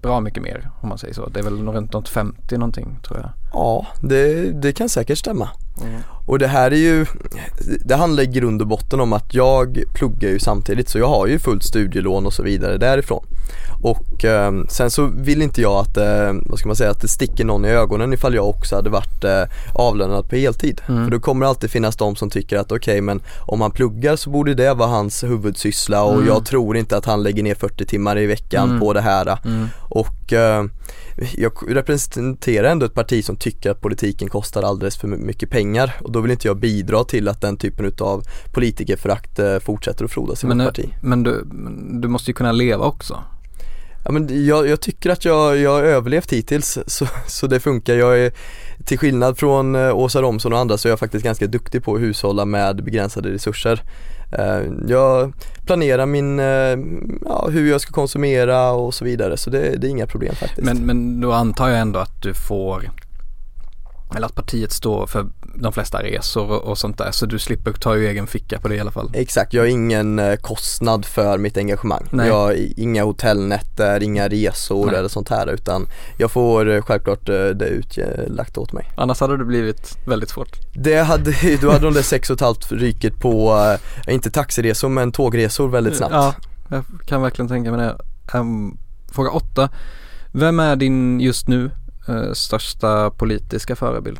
bra 0.00 0.20
mycket 0.20 0.42
mer 0.42 0.70
om 0.80 0.88
man 0.88 0.98
säger 0.98 1.14
så. 1.14 1.28
Det 1.28 1.40
är 1.40 1.44
väl 1.44 1.68
runt 1.68 1.92
något 1.92 2.08
50 2.08 2.58
någonting 2.58 2.98
tror 3.06 3.20
jag. 3.20 3.30
Ja, 3.52 3.86
det, 4.00 4.50
det 4.52 4.72
kan 4.72 4.88
säkert 4.88 5.18
stämma. 5.18 5.48
Och 6.26 6.38
det 6.38 6.46
här 6.46 6.70
är 6.70 6.76
ju, 6.76 7.06
det 7.84 7.94
handlar 7.94 8.22
i 8.22 8.26
grund 8.26 8.60
och 8.60 8.66
botten 8.68 9.00
om 9.00 9.12
att 9.12 9.34
jag 9.34 9.82
pluggar 9.94 10.28
ju 10.30 10.38
samtidigt 10.38 10.88
så 10.88 10.98
jag 10.98 11.08
har 11.08 11.26
ju 11.26 11.38
fullt 11.38 11.64
studielån 11.64 12.26
och 12.26 12.32
så 12.32 12.42
vidare 12.42 12.78
därifrån. 12.78 13.24
Och 13.82 14.24
eh, 14.24 14.52
sen 14.68 14.90
så 14.90 15.10
vill 15.16 15.42
inte 15.42 15.62
jag 15.62 15.72
att, 15.72 15.96
eh, 15.96 16.32
vad 16.46 16.58
ska 16.58 16.68
man 16.68 16.76
säga, 16.76 16.90
att 16.90 17.00
det 17.00 17.08
sticker 17.08 17.44
någon 17.44 17.64
i 17.64 17.68
ögonen 17.68 18.12
ifall 18.12 18.34
jag 18.34 18.48
också 18.48 18.76
hade 18.76 18.90
varit 18.90 19.24
eh, 19.24 19.42
avlönad 19.74 20.28
på 20.28 20.36
heltid. 20.36 20.80
Mm. 20.88 21.04
För 21.04 21.10
då 21.10 21.20
kommer 21.20 21.46
det 21.46 21.48
alltid 21.50 21.70
finnas 21.70 21.96
de 21.96 22.16
som 22.16 22.30
tycker 22.30 22.56
att 22.56 22.72
okej 22.72 23.00
men 23.00 23.22
om 23.40 23.60
han 23.60 23.70
pluggar 23.70 24.16
så 24.16 24.30
borde 24.30 24.54
det 24.54 24.74
vara 24.74 24.88
hans 24.88 25.24
huvudsyssla 25.24 26.04
och 26.04 26.14
Mm. 26.14 26.26
jag 26.26 26.46
tror 26.46 26.76
inte 26.76 26.96
att 26.96 27.04
han 27.04 27.22
lägger 27.22 27.42
ner 27.42 27.54
40 27.54 27.84
timmar 27.86 28.18
i 28.18 28.26
veckan 28.26 28.68
Mm. 28.68 28.80
på 28.80 28.92
det 28.92 29.00
här. 29.00 29.38
Mm. 29.44 29.66
Och 29.88 30.32
eh, 30.32 30.64
jag 31.36 31.52
representerar 31.68 32.68
ändå 32.70 32.86
ett 32.86 32.94
parti 32.94 33.24
som 33.24 33.36
tycker 33.36 33.70
att 33.70 33.80
politiken 33.80 34.28
kostar 34.28 34.62
alldeles 34.62 34.96
för 34.96 35.08
mycket 35.08 35.50
pengar 35.50 35.96
då 36.14 36.20
vill 36.20 36.30
inte 36.30 36.48
jag 36.48 36.56
bidra 36.56 37.04
till 37.04 37.28
att 37.28 37.40
den 37.40 37.56
typen 37.56 37.92
av 38.00 38.24
politikerförakt 38.52 39.38
eh, 39.38 39.58
fortsätter 39.58 40.04
att 40.04 40.10
frodas 40.10 40.44
i 40.44 40.46
Men, 40.46 40.58
vårt 40.58 40.78
eh, 40.78 40.84
parti. 40.84 40.94
men 41.02 41.22
du, 41.22 41.44
du 42.00 42.08
måste 42.08 42.30
ju 42.30 42.34
kunna 42.34 42.52
leva 42.52 42.84
också. 42.84 43.22
Ja, 44.04 44.12
men 44.12 44.46
jag, 44.46 44.68
jag 44.68 44.80
tycker 44.80 45.10
att 45.10 45.24
jag, 45.24 45.56
jag 45.56 45.70
har 45.70 45.82
överlevt 45.82 46.32
hittills 46.32 46.78
så, 46.86 47.06
så 47.26 47.46
det 47.46 47.60
funkar. 47.60 47.94
Jag 47.94 48.18
är, 48.20 48.32
till 48.84 48.98
skillnad 48.98 49.38
från 49.38 49.74
eh, 49.74 49.96
Åsa 49.96 50.22
Romson 50.22 50.52
och 50.52 50.58
andra 50.58 50.78
så 50.78 50.88
är 50.88 50.92
jag 50.92 50.98
faktiskt 50.98 51.24
ganska 51.24 51.46
duktig 51.46 51.84
på 51.84 51.94
att 51.94 52.00
hushålla 52.00 52.44
med 52.44 52.84
begränsade 52.84 53.30
resurser. 53.30 53.82
Jag 54.88 55.32
planerar 55.66 56.06
min, 56.06 56.38
ja, 57.28 57.48
hur 57.50 57.70
jag 57.70 57.80
ska 57.80 57.92
konsumera 57.92 58.70
och 58.72 58.94
så 58.94 59.04
vidare 59.04 59.36
så 59.36 59.50
det, 59.50 59.76
det 59.76 59.86
är 59.86 59.90
inga 59.90 60.06
problem 60.06 60.34
faktiskt. 60.34 60.66
Men, 60.66 60.78
men 60.78 61.20
då 61.20 61.32
antar 61.32 61.68
jag 61.68 61.80
ändå 61.80 61.98
att 61.98 62.22
du 62.22 62.34
får 62.34 62.90
eller 64.16 64.26
att 64.26 64.34
partiet 64.34 64.72
står 64.72 65.06
för 65.06 65.26
de 65.56 65.72
flesta 65.72 66.02
resor 66.02 66.50
och, 66.50 66.62
och 66.62 66.78
sånt 66.78 66.98
där 66.98 67.10
så 67.10 67.26
du 67.26 67.38
slipper 67.38 67.72
ta 67.72 67.96
ju 67.96 68.06
egen 68.06 68.26
ficka 68.26 68.60
på 68.60 68.68
det 68.68 68.74
i 68.74 68.80
alla 68.80 68.90
fall. 68.90 69.10
Exakt, 69.14 69.52
jag 69.52 69.62
har 69.62 69.66
ingen 69.66 70.18
eh, 70.18 70.36
kostnad 70.36 71.04
för 71.04 71.38
mitt 71.38 71.56
engagemang. 71.56 72.08
Nej. 72.10 72.28
Jag 72.28 72.34
har 72.34 72.56
inga 72.76 73.04
hotellnätter, 73.04 74.02
inga 74.02 74.28
resor 74.28 74.86
Nej. 74.86 74.94
eller 74.94 75.08
sånt 75.08 75.28
här 75.28 75.46
utan 75.46 75.86
jag 76.18 76.30
får 76.30 76.70
eh, 76.70 76.82
självklart 76.82 77.28
eh, 77.28 77.34
det 77.34 77.66
utlagt 77.66 78.58
åt 78.58 78.72
mig. 78.72 78.90
Annars 78.96 79.20
hade 79.20 79.36
det 79.36 79.44
blivit 79.44 79.98
väldigt 80.06 80.30
svårt. 80.30 80.58
Det 80.74 80.96
hade, 80.96 81.34
då 81.60 81.70
hade 81.70 81.84
de 81.84 81.94
där 81.94 82.02
sex 82.02 82.30
och 82.30 82.34
ett 82.34 82.40
halvt 82.40 82.72
ryket 82.72 83.20
på, 83.20 83.58
inte 84.08 84.30
taxiresor 84.30 84.88
men 84.88 85.12
tågresor 85.12 85.68
väldigt 85.68 85.96
snabbt. 85.96 86.14
Ja, 86.14 86.34
jag 86.68 86.84
kan 87.06 87.22
verkligen 87.22 87.48
tänka 87.48 87.70
mig 87.70 87.86
det. 87.86 87.96
Ehm, 88.38 88.78
fråga 89.12 89.30
åtta. 89.30 89.68
Vem 90.32 90.60
är 90.60 90.76
din 90.76 91.20
just 91.20 91.48
nu 91.48 91.70
eh, 92.08 92.32
största 92.32 93.10
politiska 93.10 93.76
förebild? 93.76 94.18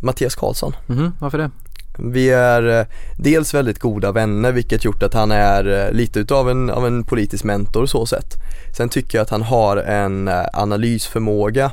Mattias 0.00 0.34
Karlsson. 0.34 0.76
Mhm, 0.86 1.12
varför 1.18 1.38
det? 1.38 1.50
Vi 1.98 2.30
är 2.30 2.80
eh, 2.80 2.86
dels 3.18 3.54
väldigt 3.54 3.78
goda 3.78 4.12
vänner 4.12 4.52
vilket 4.52 4.84
gjort 4.84 5.02
att 5.02 5.14
han 5.14 5.30
är 5.30 5.86
eh, 5.86 5.92
lite 5.92 6.20
utav 6.20 6.50
en, 6.50 6.70
av 6.70 6.86
en 6.86 7.04
politisk 7.04 7.44
mentor 7.44 7.86
så 7.86 8.06
sett. 8.06 8.34
Sen 8.76 8.88
tycker 8.88 9.18
jag 9.18 9.22
att 9.22 9.30
han 9.30 9.42
har 9.42 9.76
en 9.76 10.28
eh, 10.28 10.44
analysförmåga 10.52 11.72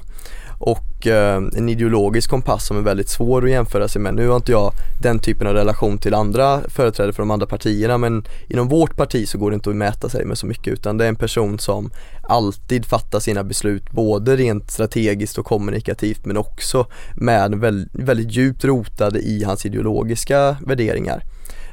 och 0.59 0.96
eh, 1.05 1.35
en 1.35 1.69
ideologisk 1.69 2.29
kompass 2.29 2.67
som 2.67 2.77
är 2.77 2.81
väldigt 2.81 3.09
svår 3.09 3.45
att 3.45 3.51
jämföra 3.51 3.87
sig 3.87 4.01
med. 4.01 4.15
Nu 4.15 4.27
har 4.27 4.35
inte 4.35 4.51
jag 4.51 4.71
den 5.01 5.19
typen 5.19 5.47
av 5.47 5.53
relation 5.53 5.97
till 5.97 6.13
andra 6.13 6.61
företrädare 6.69 7.13
för 7.13 7.21
de 7.21 7.31
andra 7.31 7.45
partierna 7.45 7.97
men 7.97 8.25
inom 8.47 8.67
vårt 8.67 8.95
parti 8.95 9.27
så 9.27 9.37
går 9.37 9.51
det 9.51 9.55
inte 9.55 9.69
att 9.69 9.75
mäta 9.75 10.09
sig 10.09 10.25
med 10.25 10.37
så 10.37 10.45
mycket 10.45 10.73
utan 10.73 10.97
det 10.97 11.05
är 11.05 11.09
en 11.09 11.15
person 11.15 11.59
som 11.59 11.91
alltid 12.21 12.85
fattar 12.85 13.19
sina 13.19 13.43
beslut 13.43 13.91
både 13.91 14.35
rent 14.35 14.71
strategiskt 14.71 15.37
och 15.37 15.45
kommunikativt 15.45 16.25
men 16.25 16.37
också 16.37 16.85
med 17.15 17.55
väldigt, 17.55 17.89
väldigt 17.91 18.31
djupt 18.31 18.65
rotade 18.65 19.19
i 19.19 19.43
hans 19.43 19.65
ideologiska 19.65 20.57
värderingar. 20.65 21.23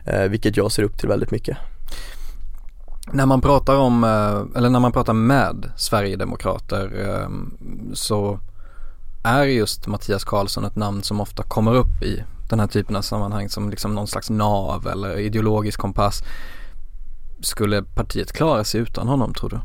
Eh, 0.05 0.23
vilket 0.23 0.57
jag 0.57 0.73
ser 0.73 0.83
upp 0.83 0.99
till 0.99 1.09
väldigt 1.09 1.31
mycket. 1.31 1.57
När 3.13 3.27
man 3.27 3.41
pratar 3.41 3.77
om, 3.77 4.05
eh, 4.05 4.57
eller 4.57 4.71
när 4.71 4.81
man 4.81 4.93
pratar 4.93 5.13
med 5.13 5.71
Sverigedemokrater 5.77 6.93
eh, 7.05 7.29
så 7.93 8.39
är 9.25 9.45
just 9.45 9.87
Mattias 9.87 10.25
Karlsson 10.25 10.65
ett 10.65 10.77
namn 10.77 11.03
som 11.03 11.21
ofta 11.21 11.43
kommer 11.43 11.75
upp 11.75 12.03
i 12.03 12.25
den 12.49 12.61
här 12.61 12.67
typen 12.67 12.97
av 12.97 13.03
sammanhang 13.03 13.49
som 13.49 13.71
liksom 13.71 13.95
någon 13.95 14.07
slags 14.07 14.31
nav 14.31 14.87
eller 14.87 15.19
ideologisk 15.19 15.81
kompass. 15.81 16.23
Skulle 17.41 17.83
partiet 17.83 18.33
klara 18.33 18.65
sig 18.65 18.81
utan 18.81 19.09
honom 19.09 19.35
tror 19.35 19.51
du? 19.51 19.61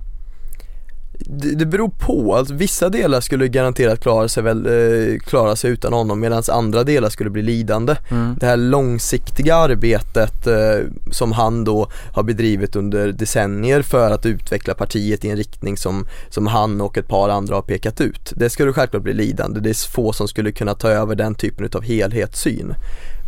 Det, 1.26 1.56
det 1.56 1.66
beror 1.66 1.90
på, 1.90 2.36
alltså, 2.36 2.54
vissa 2.54 2.90
delar 2.90 3.22
skulle 3.22 3.48
garanterat 3.48 4.00
klara 4.00 4.28
sig, 4.28 4.44
väl, 4.44 4.66
eh, 4.66 5.20
klara 5.20 5.56
sig 5.56 5.72
utan 5.72 5.94
honom 5.94 6.20
medan 6.20 6.44
andra 6.52 6.84
delar 6.84 7.10
skulle 7.10 7.30
bli 7.30 7.42
lidande. 7.42 7.96
Mm. 8.10 8.36
Det 8.40 8.46
här 8.46 8.58
långsiktiga 8.58 9.56
arbetet 9.56 10.48
eh, 10.48 10.80
som 11.12 11.32
han 11.32 11.64
då 11.64 11.90
har 12.14 12.24
bedrivit 12.24 12.76
under 12.76 13.12
decennier 13.12 13.82
för 13.82 14.12
att 14.12 14.26
utveckla 14.26 14.74
partiet 14.74 15.26
i 15.26 15.30
en 15.30 15.38
riktning 15.38 15.78
som, 15.78 16.08
som 16.30 16.48
han 16.48 16.82
och 16.82 16.98
ett 16.98 17.08
par 17.08 17.30
andra 17.30 17.56
har 17.56 17.62
pekat 17.62 18.02
ut. 18.02 18.34
Det 18.36 18.50
skulle 18.50 18.74
självklart 18.74 19.04
bli 19.04 19.14
lidande, 19.14 19.60
det 19.60 19.70
är 19.70 19.92
få 19.92 20.14
som 20.14 20.28
skulle 20.28 20.52
kunna 20.52 20.74
ta 20.74 20.90
över 20.90 21.16
den 21.16 21.36
typen 21.36 21.70
av 21.74 21.84
helhetssyn. 21.84 22.74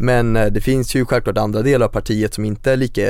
Men 0.01 0.36
eh, 0.36 0.46
det 0.46 0.62
finns 0.62 0.96
ju 0.96 1.05
självklart 1.05 1.38
andra 1.38 1.62
delar 1.62 1.86
av 1.86 1.89
partiet 1.89 2.34
som 2.34 2.46
inte 2.46 2.72
är 2.72 2.77
lika 2.77 3.01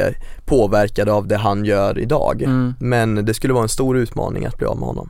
påverkade 0.45 1.11
av 1.11 1.27
det 1.27 1.37
han 1.37 1.65
gör 1.65 1.99
idag. 1.99 2.41
Mm. 2.41 2.73
Men 2.79 3.25
det 3.25 3.33
skulle 3.33 3.53
vara 3.53 3.63
en 3.63 3.69
stor 3.69 3.97
utmaning 3.97 4.45
att 4.45 4.57
bli 4.57 4.67
av 4.67 4.77
med 4.77 4.87
honom. 4.87 5.09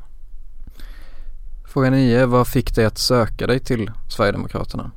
Fråga 1.74 1.90
9. 1.90 2.26
Vad 2.26 2.48
fick 2.48 2.76
dig 2.76 2.86
att 2.86 2.98
söka 2.98 3.48
dig 3.48 3.60
till 3.60 3.92
Sverigedemokraterna? 4.10 4.92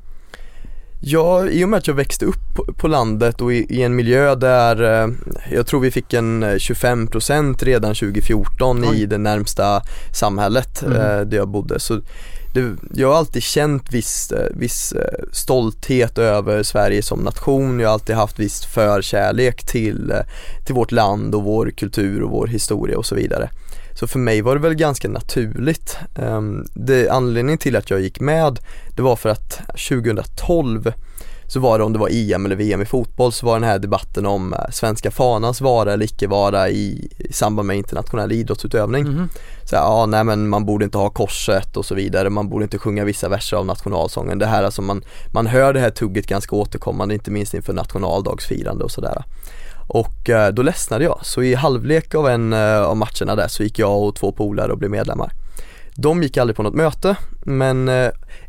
Ja, 0.99 1.47
i 1.47 1.63
och 1.65 1.69
med 1.69 1.77
att 1.77 1.87
jag 1.87 1.93
växte 1.93 2.25
upp 2.25 2.77
på- 2.77 2.87
landet 2.87 3.41
och 3.41 3.53
i, 3.53 3.81
en 3.83 3.95
miljö 3.95 4.35
där 4.35 5.03
eh, 5.03 5.09
jag 5.51 5.67
tror 5.67 5.79
vi 5.79 5.91
fick 5.91 6.13
en 6.13 6.43
eh, 6.43 6.47
25% 6.49 7.65
redan 7.65 7.95
2014 7.95 8.83
Oj. 8.89 9.01
i 9.01 9.05
det 9.05 9.17
närmsta 9.17 9.81
samhället 10.11 10.83
eh, 10.83 10.89
där 11.19 11.37
jag 11.37 11.47
bodde. 11.47 11.79
Så 11.79 12.01
det, 12.55 12.75
jag 12.93 13.07
har 13.07 13.15
alltid 13.15 13.43
känt 13.43 13.93
viss, 13.93 14.31
eh, 14.31 14.47
viss 14.51 14.91
eh, 14.91 15.23
stolthet 15.31 16.17
över 16.17 16.63
Sverige 16.63 17.01
som 17.01 17.19
nation. 17.19 17.79
Jag 17.79 17.87
har 17.87 17.93
alltid 17.93 18.15
haft 18.15 18.39
viss 18.39 18.65
förkärlek 18.65 19.65
till, 19.65 20.11
eh, 20.11 20.17
till 20.65 20.75
vårt 20.75 20.91
land 20.91 21.35
och 21.35 21.43
vår 21.43 21.71
kultur 21.71 22.23
och 22.23 22.31
vår 22.31 22.47
historia 22.47 22.97
och 22.97 23.05
så 23.05 23.15
vidare. 23.15 23.49
Så 23.99 24.07
för 24.07 24.19
mig 24.19 24.41
var 24.41 24.55
det 24.55 24.61
väl 24.61 24.75
ganska 24.75 25.07
naturligt. 25.07 25.97
Ehm, 26.15 26.65
det, 26.73 27.09
anledningen 27.09 27.57
till 27.57 27.75
att 27.75 27.89
jag 27.89 28.01
gick 28.01 28.19
med, 28.19 28.59
det 28.95 29.01
var 29.01 29.15
för 29.15 29.29
att 29.29 29.61
2012 29.89 30.93
så 31.47 31.59
var 31.59 31.77
det 31.77 31.83
om 31.83 31.93
det 31.93 31.99
var 31.99 32.09
EM 32.11 32.45
eller 32.45 32.55
VM 32.55 32.81
i 32.81 32.85
fotboll 32.85 33.31
så 33.31 33.45
var 33.45 33.53
den 33.53 33.69
här 33.69 33.79
debatten 33.79 34.25
om 34.25 34.53
eh, 34.53 34.59
svenska 34.71 35.11
fanans 35.11 35.61
vara 35.61 35.93
eller 35.93 36.05
icke 36.05 36.27
vara 36.27 36.69
i, 36.69 37.09
i 37.17 37.33
samband 37.33 37.67
med 37.67 37.77
internationell 37.77 38.31
idrottsutövning. 38.31 39.03
Mhm. 39.03 39.29
Så 39.63 39.75
ja 39.75 40.05
nej 40.05 40.23
men 40.23 40.49
man 40.49 40.65
borde 40.65 40.85
inte 40.85 40.97
ha 40.97 41.09
korset 41.09 41.77
och 41.77 41.85
så 41.85 41.95
vidare, 41.95 42.29
man 42.29 42.49
borde 42.49 42.63
inte 42.63 42.77
sjunga 42.77 43.03
vissa 43.03 43.29
verser 43.29 43.57
av 43.57 43.65
nationalsången. 43.65 44.39
Det 44.39 44.45
här 44.45 44.63
alltså 44.63 44.81
man, 44.81 45.03
man 45.33 45.47
hör 45.47 45.73
det 45.73 45.79
här 45.79 45.89
tugget 45.89 46.27
ganska 46.27 46.55
återkommande, 46.55 47.13
inte 47.13 47.31
minst 47.31 47.53
inför 47.53 47.73
nationaldagsfirande 47.73 48.83
och 48.83 48.91
sådär. 48.91 49.23
Och 49.87 50.29
eh, 50.29 50.53
då 50.53 50.61
ledsnade 50.61 51.03
jag, 51.03 51.19
så 51.21 51.43
i 51.43 51.55
halvlek 51.55 52.15
av 52.15 52.29
en 52.29 52.53
eh, 52.53 52.81
av 52.81 52.97
matcherna 52.97 53.35
där 53.35 53.47
så 53.47 53.63
gick 53.63 53.79
jag 53.79 54.03
och 54.03 54.15
två 54.15 54.31
polare 54.31 54.71
och 54.71 54.77
blev 54.77 54.91
medlemmar. 54.91 55.31
De 55.97 56.23
gick 56.23 56.37
aldrig 56.37 56.57
på 56.57 56.63
något 56.63 56.73
möte, 56.73 57.15
men 57.45 57.89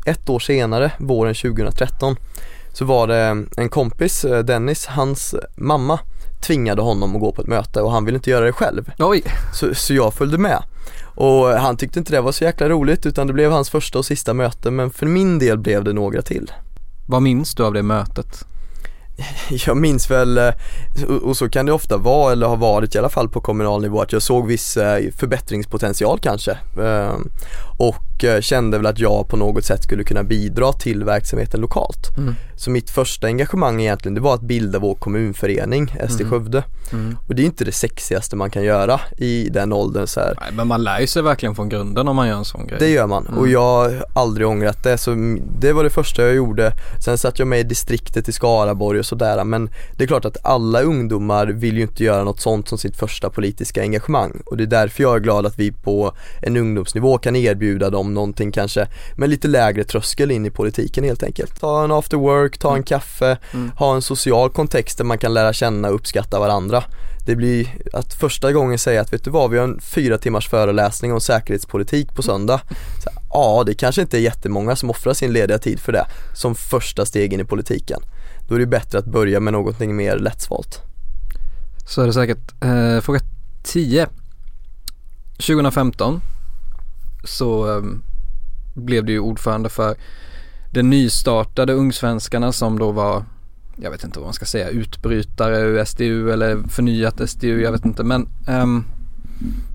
ett 0.05 0.29
år 0.29 0.39
senare, 0.39 0.91
våren 0.99 1.35
2013, 1.35 2.15
så 2.77 2.85
var 2.85 3.07
det 3.07 3.45
en 3.57 3.69
kompis, 3.69 4.25
eh, 4.25 4.43
Dennis, 4.43 4.85
hans 4.85 5.35
mamma 5.55 5.99
tvingade 6.41 6.81
honom 6.81 7.15
att 7.15 7.21
gå 7.21 7.31
på 7.31 7.41
ett 7.41 7.47
möte 7.47 7.81
och 7.81 7.91
han 7.91 8.05
ville 8.05 8.15
inte 8.15 8.29
göra 8.29 8.45
det 8.45 8.51
själv. 8.51 8.91
Oj, 8.99 9.23
Så, 9.53 9.75
så 9.75 9.93
jag 9.93 10.13
följde 10.13 10.37
med. 10.37 10.63
Och 11.03 11.47
han 11.47 11.77
tyckte 11.77 11.99
inte 11.99 12.11
det 12.11 12.21
var 12.21 12.31
så 12.31 12.43
jäkla 12.43 12.69
roligt 12.69 13.05
utan 13.05 13.27
det 13.27 13.33
blev 13.33 13.51
hans 13.51 13.69
första 13.69 13.99
och 13.99 14.05
sista 14.05 14.33
möte 14.33 14.71
men 14.71 14.91
för 14.91 15.05
min 15.05 15.39
del 15.39 15.57
blev 15.57 15.83
det 15.83 15.93
några 15.93 16.21
till. 16.21 16.51
vad 17.07 17.21
minns 17.21 17.55
du 17.55 17.63
av 17.63 17.73
det 17.73 17.83
mötet? 17.83 18.45
Jag 19.67 19.77
minns 19.77 20.11
väl, 20.11 20.37
eh, 20.37 20.49
och- 21.23 21.37
så 21.37 21.49
kan 21.49 21.65
det 21.65 21.71
ofta 21.71 21.97
vara 21.97 22.31
eller 22.31 22.47
har 22.47 22.57
varit 22.57 22.95
i 22.95 22.97
alla 22.97 23.09
fall 23.09 23.29
på 23.29 23.41
kommunal 23.41 23.81
nivå 23.81 24.01
att 24.01 24.13
jag 24.13 24.21
såg 24.21 24.47
viss 24.47 24.77
eh, 24.77 25.11
förbättringspotential 25.17 26.19
kanske. 26.19 26.51
Ehm, 26.81 27.29
Och 27.79 28.23
eh, 28.23 28.41
kände 28.41 28.77
väl 28.77 28.85
att 28.85 28.99
jag 28.99 29.27
på 29.27 29.37
något 29.37 29.65
sätt 29.65 29.83
skulle 29.83 30.03
kunna 30.03 30.23
bidra 30.23 30.71
till 30.73 31.03
verksamheten 31.03 31.61
lokalt. 31.61 32.17
Mm. 32.17 32.35
Så 32.55 32.69
mitt 32.71 32.89
första 32.89 33.27
engagemang 33.27 33.81
egentligen 33.81 34.15
det 34.15 34.21
var 34.21 34.33
att 34.33 34.41
bilda 34.41 34.79
vår 34.79 34.95
kommunförening, 34.95 35.87
SD 36.09 36.21
Mm. 36.21 36.31
Skövde. 36.31 36.63
Mm. 36.93 37.17
Och 37.27 37.35
det 37.35 37.41
är 37.41 37.45
inte 37.45 37.65
det 37.65 37.71
sexigaste 37.71 38.35
man 38.35 38.49
kan 38.51 38.63
göra 38.63 38.99
i 39.17 39.49
den 39.49 39.73
åldern 39.73 40.07
så 40.07 40.19
här. 40.19 40.37
Nej, 40.41 40.49
men 40.53 40.67
man 40.67 40.83
lär 40.83 41.05
sig 41.05 41.21
verkligen 41.21 41.55
från 41.55 41.69
grunden 41.69 42.07
om 42.07 42.15
man 42.15 42.27
gör 42.27 42.35
en 42.37 42.45
sån 42.45 42.67
grej. 42.67 42.77
Det 42.79 42.87
gör 42.89 43.07
man 43.07 43.25
Mm. 43.27 43.39
och 43.39 43.47
jag 43.47 43.61
har 43.61 44.05
aldrig 44.13 44.47
ångrat 44.47 44.83
det 44.83 44.97
så 44.97 45.37
det 45.59 45.73
var 45.73 45.83
det 45.83 45.89
första 45.89 46.21
jag 46.21 46.35
gjorde. 46.35 46.73
Sen 47.05 47.17
satt 47.17 47.39
jag 47.39 47.47
med 47.47 47.59
i 47.59 47.63
distriktet 47.63 48.29
i 48.29 48.31
Skaraborg 48.31 48.99
sådär 49.07 49.43
men 49.43 49.69
det 49.97 50.03
är 50.03 50.07
klart 50.07 50.25
att 50.25 50.37
alla 50.43 50.81
ungdomar 50.81 51.47
vill 51.47 51.75
ju 51.77 51.81
inte 51.81 52.03
göra 52.03 52.23
något 52.23 52.39
sånt 52.41 52.67
som 52.67 52.77
sitt 52.77 52.97
första 52.97 53.29
politiska 53.29 53.81
engagemang 53.81 54.41
och 54.45 54.57
det 54.57 54.63
är 54.63 54.67
därför 54.67 55.03
jag 55.03 55.15
är 55.15 55.19
glad 55.19 55.45
att 55.45 55.59
vi 55.59 55.71
på 55.71 56.13
en 56.41 56.57
ungdomsnivå 56.57 57.17
kan 57.17 57.35
erbjuda 57.35 57.89
dem 57.89 58.13
någonting 58.13 58.51
kanske 58.51 58.87
med 59.15 59.29
lite 59.29 59.47
lägre 59.47 59.83
tröskel 59.83 60.31
in 60.31 60.45
i 60.45 60.49
politiken 60.49 61.03
helt 61.03 61.23
enkelt. 61.23 61.59
Ta 61.59 61.83
en 61.83 61.91
after 61.91 62.17
work, 62.17 62.57
ta 62.57 62.75
en 62.75 62.83
kaffe, 62.83 63.37
Mm. 63.53 63.71
ha 63.77 63.95
en 63.95 64.01
social 64.01 64.49
kontext 64.49 64.97
där 64.97 65.05
man 65.05 65.17
kan 65.17 65.33
lära 65.33 65.53
känna 65.53 65.87
och 65.87 65.95
uppskatta 65.95 66.39
varandra. 66.39 66.83
Det 67.25 67.35
blir 67.35 67.67
att 67.93 68.13
första 68.13 68.51
gången 68.51 68.79
säga 68.79 69.01
att 69.01 69.13
vet 69.13 69.23
du 69.23 69.29
vad, 69.29 69.51
vi 69.51 69.57
har 69.57 69.63
en 69.63 69.79
fyra 69.81 70.17
timmars 70.17 70.49
föreläsning 70.49 71.13
om 71.13 71.21
säkerhetspolitik 71.21 72.15
på 72.15 72.21
söndag. 72.21 72.61
Så, 73.03 73.09
här, 73.09 73.19
ja, 73.33 73.63
det 73.65 73.73
kanske 73.73 74.01
inte 74.01 74.17
är 74.17 74.21
jättemånga 74.21 74.75
som 74.75 74.89
offrar 74.89 75.13
sin 75.13 75.33
lediga 75.33 75.57
tid 75.57 75.79
för 75.79 75.91
det 75.91 76.05
som 76.35 76.55
första 76.55 77.05
stegen 77.05 77.39
i 77.39 77.43
politiken. 77.43 78.01
Då 78.47 78.55
är 78.55 78.59
det 78.59 78.65
bättre 78.65 78.99
att 78.99 79.05
börja 79.05 79.39
med 79.39 79.53
någonting 79.53 79.95
mer 79.95 80.17
lättsvalt. 80.17 80.81
Så 81.87 82.01
är 82.01 82.07
det 82.07 82.13
säkert. 82.13 82.63
Eh, 82.63 82.99
fråga 83.01 83.19
10. 83.63 84.07
2015 85.37 86.21
så 87.23 87.77
eh, 87.77 87.83
blev 88.73 89.05
du 89.05 89.13
ju 89.13 89.19
ordförande 89.19 89.69
för 89.69 89.95
det 90.73 90.83
nystartade 90.83 91.73
Ungsvenskarna 91.73 92.51
som 92.51 92.79
då 92.79 92.91
var, 92.91 93.25
jag 93.75 93.91
vet 93.91 94.03
inte 94.03 94.19
vad 94.19 94.27
man 94.27 94.33
ska 94.33 94.45
säga, 94.45 94.69
utbrytare 94.69 95.59
ur 95.59 95.85
SDU 95.85 96.31
eller 96.31 96.63
förnyat 96.69 97.29
SDU, 97.29 97.61
jag 97.61 97.71
vet 97.71 97.85
inte. 97.85 98.03
Men 98.03 98.27
eh, 98.47 98.65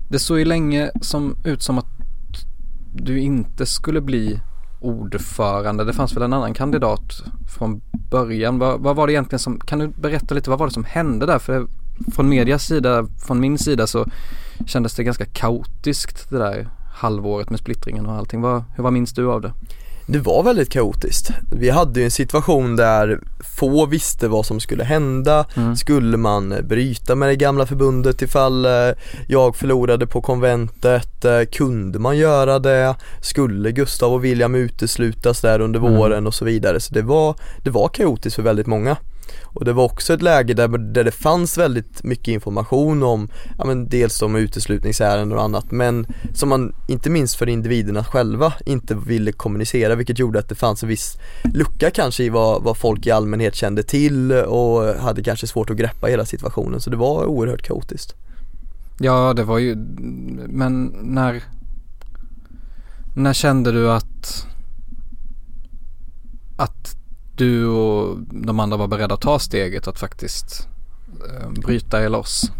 det 0.09 0.19
såg 0.19 0.39
ju 0.39 0.45
länge 0.45 0.91
som, 1.01 1.35
ut 1.43 1.61
som 1.61 1.77
att 1.77 1.87
du 2.95 3.19
inte 3.19 3.65
skulle 3.65 4.01
bli 4.01 4.39
ordförande. 4.83 5.83
Det 5.83 5.93
fanns 5.93 6.15
väl 6.15 6.23
en 6.23 6.33
annan 6.33 6.53
kandidat 6.53 7.23
från 7.57 7.81
början. 8.11 8.59
Vad, 8.59 8.79
vad 8.79 8.95
var 8.95 9.07
det 9.07 9.13
egentligen 9.13 9.39
som, 9.39 9.59
kan 9.59 9.79
du 9.79 9.87
berätta 9.87 10.35
lite, 10.35 10.49
vad 10.49 10.59
var 10.59 10.67
det 10.67 10.73
som 10.73 10.83
hände 10.83 11.25
där? 11.25 11.39
För 11.39 11.67
från 12.15 12.29
medias 12.29 12.63
sida, 12.63 13.07
från 13.27 13.39
min 13.39 13.57
sida 13.57 13.87
så 13.87 14.05
kändes 14.65 14.95
det 14.95 15.03
ganska 15.03 15.25
kaotiskt 15.25 16.29
det 16.29 16.37
där 16.37 16.67
halvåret 16.93 17.49
med 17.49 17.59
splittringen 17.59 18.05
och 18.05 18.13
allting. 18.13 18.41
Vad, 18.41 18.63
hur 18.75 18.83
vad 18.83 18.93
minns 18.93 19.13
du 19.13 19.31
av 19.31 19.41
det? 19.41 19.53
Det 20.05 20.19
var 20.19 20.43
väldigt 20.43 20.69
kaotiskt. 20.69 21.29
Vi 21.51 21.69
hade 21.69 21.99
ju 21.99 22.05
en 22.05 22.11
situation 22.11 22.75
där 22.75 23.19
få 23.57 23.85
visste 23.85 24.27
vad 24.27 24.45
som 24.45 24.59
skulle 24.59 24.83
hända. 24.83 25.45
Mm. 25.55 25.75
Skulle 25.75 26.17
man 26.17 26.55
bryta 26.63 27.15
med 27.15 27.29
det 27.29 27.35
gamla 27.35 27.65
förbundet 27.65 28.21
ifall 28.21 28.65
eh, 28.65 28.71
jag 29.27 29.55
förlorade 29.55 30.07
på 30.07 30.21
konventet? 30.21 31.25
Eh, 31.25 31.41
Kunde 31.51 31.99
man 31.99 32.17
göra 32.17 32.59
det? 32.59 32.95
Skulle 33.21 33.71
Gustav 33.71 34.13
och 34.13 34.23
William 34.25 34.55
uteslutas 34.55 35.41
där 35.41 35.59
under 35.59 35.79
Mm. 35.79 35.93
våren 35.93 36.27
och 36.27 36.33
så 36.33 36.45
vidare? 36.45 36.79
Så 36.79 36.93
det 36.93 37.01
var, 37.01 37.35
det 37.63 37.69
var 37.69 37.87
kaotiskt 37.87 38.35
för 38.35 38.43
väldigt 38.43 38.67
många. 38.67 38.97
Och 39.43 39.65
det 39.65 39.73
var 39.73 39.83
också 39.83 40.13
ett 40.13 40.21
läge 40.21 40.53
där, 40.53 40.77
där 40.77 41.03
det 41.03 41.11
fanns 41.11 41.57
väldigt 41.57 42.03
mycket 42.03 42.27
information 42.27 43.03
om, 43.03 43.29
ja 43.57 43.65
men 43.65 43.89
dels 43.89 44.21
om 44.21 44.35
uteslutningsärenden 44.35 45.37
och 45.37 45.43
annat 45.43 45.71
men 45.71 46.07
som 46.33 46.49
man, 46.49 46.75
inte 46.87 47.09
minst 47.09 47.35
för 47.35 47.49
individerna 47.49 48.03
själva, 48.03 48.53
inte 48.65 48.95
ville 48.95 49.31
kommunicera 49.31 49.95
vilket 49.95 50.19
gjorde 50.19 50.39
att 50.39 50.49
det 50.49 50.55
fanns 50.55 50.83
en 50.83 50.89
viss 50.89 51.17
lucka 51.53 51.91
kanske 51.91 52.23
i 52.23 52.29
vad, 52.29 52.63
vad 52.63 52.77
folk 52.77 53.07
i 53.07 53.11
allmänhet 53.11 53.55
kände 53.55 53.83
till 53.83 54.31
och 54.31 54.83
hade 54.83 55.23
kanske 55.23 55.47
svårt 55.47 55.69
att 55.69 55.77
greppa 55.77 56.07
hela 56.07 56.25
situationen 56.25 56.81
så 56.81 56.89
det 56.89 56.97
var 56.97 57.25
oerhört 57.25 57.61
kaotiskt. 57.61 58.15
Ja, 58.99 59.33
det 59.33 59.43
var 59.43 59.57
ju, 59.57 59.75
men 60.47 60.85
när, 61.01 61.43
när 63.15 63.33
kände 63.33 63.71
du 63.71 63.91
att, 63.91 64.03
att 64.03 64.47
du 67.43 67.67
och 67.67 68.17
de 68.31 68.59
andra 68.59 68.77
var 68.77 68.87
beredda 68.87 69.13
att 69.13 69.21
ta 69.21 69.39
steget 69.39 69.87
att 69.87 69.99
faktiskt 69.99 70.67
eh, 71.29 71.49
bryta 71.49 72.03
er 72.03 72.09
loss? 72.09 72.51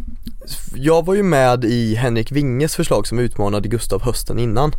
Jag 0.75 1.05
var 1.05 1.13
ju 1.13 1.23
med 1.23 1.65
i 1.65 1.95
Henrik 1.95 2.31
Winges 2.31 2.75
förslag 2.75 3.07
som 3.07 3.19
utmanade 3.19 3.67
Gustav 3.67 4.01
hösten 4.01 4.39
innan 4.39 4.73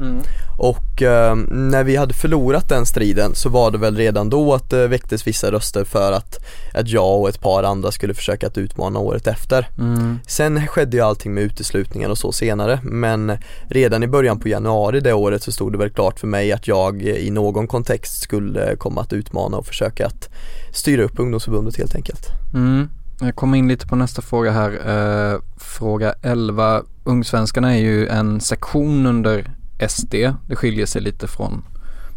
och 0.59 1.02
eh, 1.02 1.37
när 1.49 1.85
vi 1.85 1.97
hade 1.97 2.14
förlorat 2.14 2.68
den 2.68 2.87
striden 2.87 3.35
så 3.35 3.49
var 3.49 3.71
det 3.71 3.78
väl 3.78 3.97
redan 3.97 4.30
då 4.30 4.54
att 4.54 4.71
det 4.71 4.88
väcktes 4.88 5.26
vissa 5.26 5.52
röster 5.52 5.85
för 5.85 6.12
att, 6.12 6.44
att 6.75 6.88
jag 6.88 7.21
och 7.21 7.28
ett 7.28 7.40
par 7.40 7.62
andra 7.62 7.92
skulle 7.92 8.14
försöka 8.14 8.47
att 8.47 8.59
utmana 8.59 8.99
året 8.99 9.26
efter. 9.26 9.68
Mm. 9.78 10.18
Sen 10.26 10.66
skedde 10.66 10.97
ju 10.97 11.02
allting 11.02 11.35
med 11.35 11.42
uteslutningar 11.42 12.09
och 12.09 12.18
så 12.18 12.33
senare 12.33 12.80
men 12.83 13.38
redan 13.68 14.02
i 14.02 14.06
början 14.06 14.40
på 14.40 14.49
januari 14.49 15.00
det 15.00 15.12
året 15.12 15.42
så 15.42 15.52
stod 15.52 15.73
det 15.73 15.78
väl 15.78 15.90
klart 15.90 16.21
för 16.21 16.26
mig 16.26 16.52
att 16.52 16.68
jag 16.68 17.02
i 17.02 17.30
någon 17.30 17.66
kontext 17.66 18.23
skulle 18.23 18.76
komma 18.76 19.00
att 19.00 19.12
utmana 19.12 19.56
och 19.56 19.66
försöka 19.66 20.06
att 20.06 20.28
styra 20.73 21.02
upp 21.02 21.18
ungdomsförbundet 21.18 21.76
helt 21.76 21.94
enkelt. 21.94 22.26
Mm. 22.54 22.88
Jag 23.21 23.37
kommer 23.37 23.59
in 23.59 23.68
lite 23.68 23.87
på 23.87 23.97
nästa 23.97 24.23
fråga 24.23 24.50
här. 24.50 24.71
Eh, 25.33 25.40
fråga 25.56 26.14
11. 26.23 26.83
Ungsvenskarna 27.04 27.75
är 27.76 27.80
ju 27.80 28.09
en 28.09 28.40
sektion 28.40 29.06
under 29.06 29.50
SD. 29.88 30.14
Det 30.49 30.56
skiljer 30.56 30.87
sig 30.87 31.02
lite 31.02 31.28
från 31.28 31.64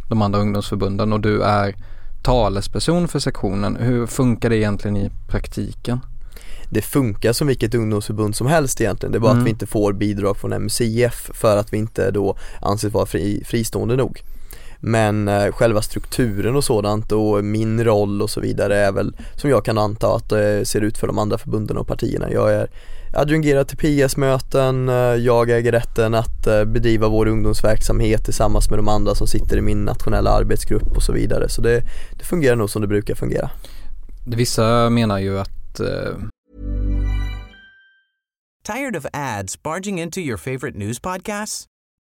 de 0.10 0.22
andra 0.22 0.40
ungdomsförbunden 0.40 1.14
och 1.14 1.20
du 1.20 1.42
är 1.42 1.76
talesperson 2.24 3.08
för 3.08 3.20
sektionen. 3.20 3.76
Hur 3.76 4.06
funkar 4.08 4.50
det 4.50 4.58
egentligen 4.58 4.98
i 4.98 5.12
praktiken? 5.28 6.00
det 6.70 6.82
funkar 6.82 7.34
som 7.34 7.48
vilket 7.48 7.76
ungdomsförbund 7.76 8.36
som 8.36 8.48
helst 8.48 8.82
egentligen. 8.82 9.12
Det 9.12 9.18
är 9.18 9.20
bara 9.20 9.32
Mm. 9.32 9.42
att 9.42 9.48
vi 9.48 9.50
inte 9.52 9.68
får 9.68 9.94
bidrag 9.94 10.38
från 10.38 10.54
MUCF 10.64 11.30
för 11.34 11.58
att 11.58 11.74
vi 11.74 11.78
inte 11.78 12.12
då 12.12 12.38
anses 12.62 12.94
vara 12.94 13.06
fri, 13.06 13.44
fristående 13.46 13.96
nog. 13.96 14.22
Men 14.80 15.28
eh, 15.28 15.52
själva 15.52 15.82
strukturen 15.82 16.56
och 16.56 16.64
sådant 16.64 17.12
och 17.12 17.44
min 17.44 17.84
roll 17.84 18.22
och 18.22 18.30
så 18.30 18.42
vidare 18.42 18.78
är 18.78 18.92
väl 18.92 19.16
som 19.36 19.50
jag 19.50 19.66
kan 19.66 19.78
anta 19.78 20.16
att 20.16 20.30
det 20.30 20.66
ser 20.66 20.82
ut 20.82 20.98
för 20.98 21.08
de 21.08 21.20
andra 21.20 21.38
förbunden 21.38 21.78
och 21.78 21.88
partierna. 21.88 22.32
Jag 22.32 22.54
är 22.54 22.68
adjungerad 23.14 23.68
till 23.68 23.78
PS-möten, 23.78 24.90
eh, 24.90 24.96
jag 24.96 25.50
äger 25.50 25.72
rätten 25.72 26.14
att 26.14 26.48
eh, 26.48 26.64
bedriva 26.66 27.08
vår 27.08 27.28
ungdomsverksamhet 27.28 28.26
tillsammans 28.26 28.70
med 28.70 28.80
de 28.80 28.88
andra 28.88 29.16
som 29.16 29.28
sitter 29.28 29.58
i 29.58 29.62
min 29.62 29.86
nationella 29.86 30.32
arbetsgrupp 30.32 30.98
och 30.98 31.04
så 31.04 31.14
vidare. 31.14 31.50
Så 31.50 31.62
det, 31.62 31.84
det 32.20 32.26
fungerar 32.26 32.56
nog 32.56 32.70
som 32.70 32.82
det 32.82 32.88
brukar 32.88 33.16
fungera. 33.16 33.50
Vissa 34.26 34.90
menar 34.90 35.20
ju 35.20 35.40
att 35.40 35.80
eh, 35.80 36.18
Tired 38.64 38.96
of 38.96 39.06
ads 39.14 39.64
barging 39.64 40.02
into 40.02 40.20
your 40.20 40.38
favorite 40.38 40.78
news 40.78 41.00
podcasts? 41.00 41.68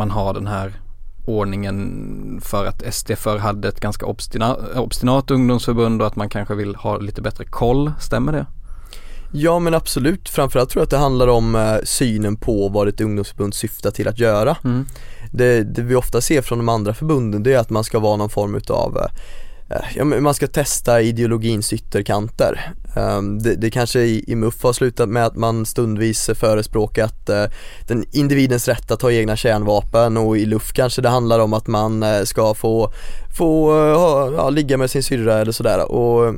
man 0.00 0.10
har 0.10 0.34
den 0.34 0.46
här 0.46 0.72
ordningen 1.26 2.40
för 2.44 2.66
att 2.66 2.94
SD 2.94 3.12
förr 3.16 3.38
hade 3.38 3.68
ett 3.68 3.80
ganska 3.80 4.06
obstinat, 4.06 4.58
obstinat 4.76 5.30
ungdomsförbund 5.30 6.02
och 6.02 6.06
att 6.06 6.16
man 6.16 6.28
kanske 6.28 6.54
vill 6.54 6.74
ha 6.74 6.98
lite 6.98 7.22
bättre 7.22 7.44
koll. 7.44 7.92
Stämmer 8.00 8.32
det? 8.32 8.46
Ja 9.32 9.58
men 9.58 9.74
absolut, 9.74 10.28
framförallt 10.28 10.70
tror 10.70 10.80
jag 10.80 10.84
att 10.84 10.90
det 10.90 10.98
handlar 10.98 11.28
om 11.28 11.54
eh, 11.54 11.76
synen 11.84 12.36
på 12.36 12.68
vad 12.68 12.88
ett 12.88 13.00
ungdomsförbund 13.00 13.54
syftar 13.54 13.90
till 13.90 14.08
att 14.08 14.18
göra. 14.18 14.56
Mm. 14.64 14.86
Det, 15.32 15.62
det 15.62 15.82
vi 15.82 15.94
ofta 15.94 16.20
ser 16.20 16.42
från 16.42 16.58
de 16.58 16.68
andra 16.68 16.94
förbunden 16.94 17.42
det 17.42 17.54
är 17.54 17.58
att 17.58 17.70
man 17.70 17.84
ska 17.84 17.98
vara 17.98 18.16
någon 18.16 18.30
form 18.30 18.54
utav 18.54 18.96
eh, 18.96 19.10
Eh, 19.70 19.96
ja, 19.96 20.04
man 20.04 20.34
ska 20.34 20.46
testa 20.46 21.00
ideologins 21.00 21.72
ytterkanter. 21.72 22.72
Ehm, 22.96 23.42
det, 23.42 23.54
det 23.54 23.70
kanske 23.70 24.00
i, 24.00 24.24
i 24.26 24.34
MUF 24.34 24.62
har 24.62 24.72
slutat 24.72 25.08
med 25.08 25.26
att 25.26 25.36
man 25.36 25.66
stundvis 25.66 26.30
förespråkat 26.34 27.28
eh, 27.28 27.44
den 27.88 28.04
individens 28.12 28.68
rätt 28.68 28.90
att 28.90 29.02
ha 29.02 29.12
egna 29.12 29.36
kärnvapen 29.36 30.16
och 30.16 30.38
i 30.38 30.46
LUF 30.46 30.72
kanske 30.72 31.02
det 31.02 31.08
handlar 31.08 31.38
om 31.38 31.52
att 31.52 31.66
man 31.66 32.02
eh, 32.02 32.22
ska 32.22 32.54
få, 32.54 32.92
få 33.36 33.72
ja, 34.36 34.50
ligga 34.50 34.76
med 34.76 34.90
sin 34.90 35.02
syrra 35.02 35.38
eller 35.38 35.52
sådär 35.52 35.92
och 35.92 36.34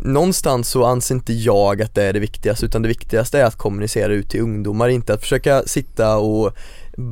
någonstans 0.00 0.68
så 0.68 0.84
anser 0.84 1.14
inte 1.14 1.32
jag 1.32 1.82
att 1.82 1.94
det 1.94 2.02
är 2.02 2.12
det 2.12 2.20
viktigaste 2.20 2.66
utan 2.66 2.82
det 2.82 2.88
viktigaste 2.88 3.40
är 3.40 3.44
att 3.44 3.56
kommunicera 3.56 4.12
ut 4.12 4.30
till 4.30 4.40
ungdomar, 4.40 4.88
inte 4.88 5.14
att 5.14 5.20
försöka 5.20 5.62
sitta 5.62 6.16
och 6.16 6.56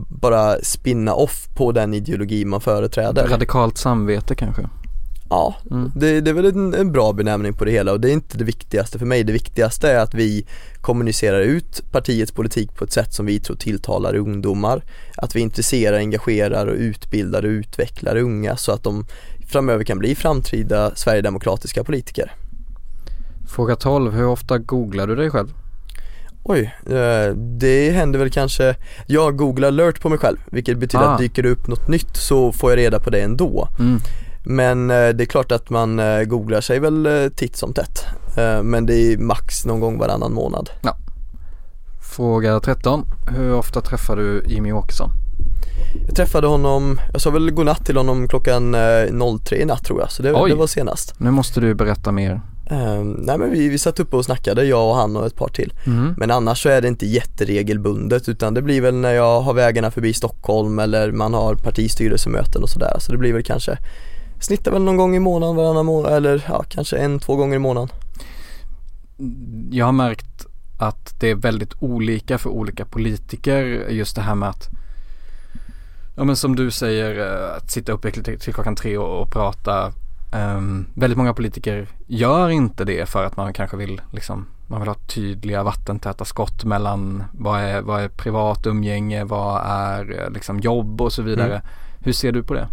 bara 0.08 0.56
spinna 0.62 1.14
off 1.14 1.48
på 1.54 1.72
den 1.72 1.94
ideologi 1.94 2.44
man 2.44 2.60
företräder. 2.60 3.28
Radikalt 3.28 3.78
samvete 3.78 4.34
kanske? 4.34 4.68
Ja, 5.32 5.54
Mm. 5.70 5.90
det, 5.96 6.20
det 6.20 6.30
är 6.30 6.34
väl 6.34 6.44
en, 6.46 6.74
en 6.74 6.92
bra 6.92 7.12
benämning 7.12 7.54
på 7.54 7.64
det 7.64 7.70
hela 7.70 7.92
och 7.92 8.00
det 8.00 8.08
är 8.10 8.12
inte 8.12 8.38
det 8.38 8.44
viktigaste 8.44 8.98
för 8.98 9.06
mig. 9.06 9.24
Det 9.24 9.32
viktigaste 9.32 9.90
är 9.92 9.98
att 9.98 10.14
vi 10.14 10.46
kommunicerar 10.80 11.40
ut 11.40 11.82
partiets 11.92 12.32
politik 12.32 12.74
på 12.74 12.84
ett 12.84 12.92
sätt 12.92 13.14
som 13.14 13.26
vi 13.26 13.40
tror 13.40 13.56
tilltalar 13.56 14.14
ungdomar. 14.16 14.82
Att 15.16 15.36
vi 15.36 15.40
intresserar, 15.40 15.96
engagerar 15.96 16.66
och 16.66 16.74
utbildar 16.76 17.42
och 17.42 17.48
utvecklar 17.48 18.16
unga 18.16 18.56
så 18.56 18.72
att 18.72 18.82
de 18.84 19.06
framöver 19.48 19.84
kan 19.84 19.98
bli 19.98 20.14
framtida 20.14 20.92
sverigedemokratiska 20.94 21.84
politiker. 21.84 22.32
Fråga 23.48 23.76
12. 23.76 24.12
Hur 24.12 24.26
ofta 24.26 24.58
googlar 24.58 25.06
du 25.06 25.14
dig 25.16 25.30
själv? 25.30 25.48
Oj, 26.44 26.74
eh, 26.86 27.34
det 27.36 27.90
händer 27.90 28.18
väl 28.18 28.30
kanske, 28.30 28.74
jag 29.06 29.36
googlar 29.36 29.68
alert 29.68 30.00
på 30.00 30.08
mig 30.08 30.18
själv 30.18 30.36
vilket 30.50 30.78
betyder 30.78 31.04
Ah. 31.04 31.08
att 31.12 31.18
dyker 31.18 31.42
det 31.42 31.48
upp 31.50 31.68
något 31.68 31.88
nytt 31.88 32.16
så 32.16 32.52
får 32.52 32.70
jag 32.70 32.78
reda 32.78 33.00
på 33.00 33.10
det 33.10 33.20
ändå. 33.20 33.68
Mm. 33.78 34.00
Men 34.44 34.90
eh, 34.90 35.08
det 35.08 35.24
är 35.24 35.26
klart 35.26 35.52
att 35.52 35.70
man 35.70 35.98
eh, 35.98 36.22
googlar 36.22 36.60
sig 36.60 36.78
väl 36.78 37.06
eh, 37.06 37.28
titt 37.28 37.56
som 37.56 37.72
tätt. 37.72 38.04
Men 38.62 38.86
det 38.86 38.94
är 38.94 39.18
max 39.18 39.64
någon 39.64 39.80
gång 39.80 39.98
varannan 39.98 40.32
månad. 40.32 40.70
Fråga 42.16 42.60
13. 42.60 43.06
Hur 43.36 43.54
ofta 43.54 43.80
träffar 43.80 44.16
du 44.16 44.44
Jimmy 44.46 44.72
Åkesson? 44.72 45.10
Jag 46.06 46.16
träffade 46.16 46.46
honom, 46.46 47.00
jag 47.12 47.20
sa 47.20 47.30
väl 47.30 47.50
godnatt 47.50 47.86
till 47.86 47.96
honom 47.96 48.28
klockan 48.28 48.74
eh, 48.74 49.38
03 49.44 49.56
i 49.56 49.64
natt 49.64 49.84
tror 49.84 50.00
jag, 50.00 50.10
så 50.10 50.22
det, 50.22 50.28
det 50.28 50.54
var 50.54 50.66
senast. 50.66 51.14
Nu 51.18 51.30
måste 51.30 51.60
du 51.60 51.74
berätta 51.74 52.12
mer. 52.12 52.40
Eh, 52.70 53.04
nej 53.04 53.38
men 53.38 53.50
vi, 53.50 53.68
vi 53.68 53.78
satt 53.78 54.00
uppe 54.00 54.16
och 54.16 54.24
snackade, 54.24 54.64
jag 54.64 54.88
och 54.88 54.96
han 54.96 55.16
och 55.16 55.26
ett 55.26 55.36
par 55.36 55.48
till. 55.48 55.72
Mm. 55.86 56.14
Men 56.16 56.30
annars 56.30 56.62
så 56.62 56.68
är 56.68 56.80
det 56.80 56.88
inte 56.88 57.06
jätteregelbundet 57.06 58.28
utan 58.28 58.54
det 58.54 58.62
blir 58.62 58.80
väl 58.80 58.94
när 58.94 59.12
jag 59.12 59.40
har 59.40 59.54
vägarna 59.54 59.90
förbi 59.90 60.12
Stockholm 60.12 60.78
eller 60.78 61.12
man 61.12 61.34
har 61.34 61.54
partistyrelsemöten 61.54 62.62
och 62.62 62.70
sådär. 62.70 62.96
Så 62.98 63.12
det 63.12 63.18
blir 63.18 63.32
väl 63.32 63.44
kanske, 63.44 63.78
snittar 64.42 64.72
väl 64.72 64.82
någon 64.82 64.96
gång 64.96 65.16
i 65.16 65.18
månaden, 65.18 65.56
varannan 65.56 65.86
månad 65.86 66.12
eller 66.12 66.44
ja, 66.48 66.64
kanske 66.68 66.96
en, 66.96 67.18
två 67.18 67.36
gånger 67.36 67.56
i 67.56 67.58
månaden. 67.58 67.88
Jag 69.70 69.86
har 69.86 69.92
märkt 69.92 70.46
att 70.78 71.20
det 71.20 71.30
är 71.30 71.34
väldigt 71.34 71.74
olika 71.78 72.38
för 72.38 72.50
olika 72.50 72.84
politiker 72.84 73.86
just 73.90 74.16
det 74.16 74.22
här 74.22 74.34
med 74.34 74.48
att 74.48 74.68
Ja 76.16 76.24
men 76.24 76.36
som 76.36 76.56
du 76.56 76.70
säger 76.70 77.18
eh, 77.18 77.56
att 77.56 77.70
sitta 77.70 77.92
uppe 77.92 78.10
till, 78.10 78.38
till 78.38 78.54
klockan 78.54 78.76
tre 78.76 78.98
och, 78.98 79.22
och 79.22 79.30
prata 79.30 79.92
Ehm, 80.32 80.86
Väldigt 80.94 81.16
många 81.16 81.34
politiker 81.34 81.86
gör 82.06 82.48
inte 82.48 82.84
det 82.84 83.08
för 83.08 83.24
att 83.24 83.36
man 83.36 83.52
kanske 83.52 83.76
vill 83.76 84.00
liksom 84.10 84.46
Man 84.66 84.80
vill 84.80 84.88
ha 84.88 84.94
tydliga 84.94 85.62
vattentäta 85.62 86.24
skott 86.24 86.64
mellan 86.64 87.24
vad 87.32 87.60
är, 87.60 87.80
vad 87.80 88.02
är 88.02 88.08
privat 88.08 88.66
umgänge, 88.66 89.24
vad 89.24 89.62
är 89.64 90.20
eh, 90.20 90.30
liksom 90.30 90.60
jobb 90.60 91.00
och 91.00 91.12
så 91.12 91.22
vidare. 91.22 91.52
Mm. 91.52 91.66
Hur 92.00 92.12
ser 92.12 92.32
du 92.32 92.42
på 92.42 92.54
det? 92.54 92.68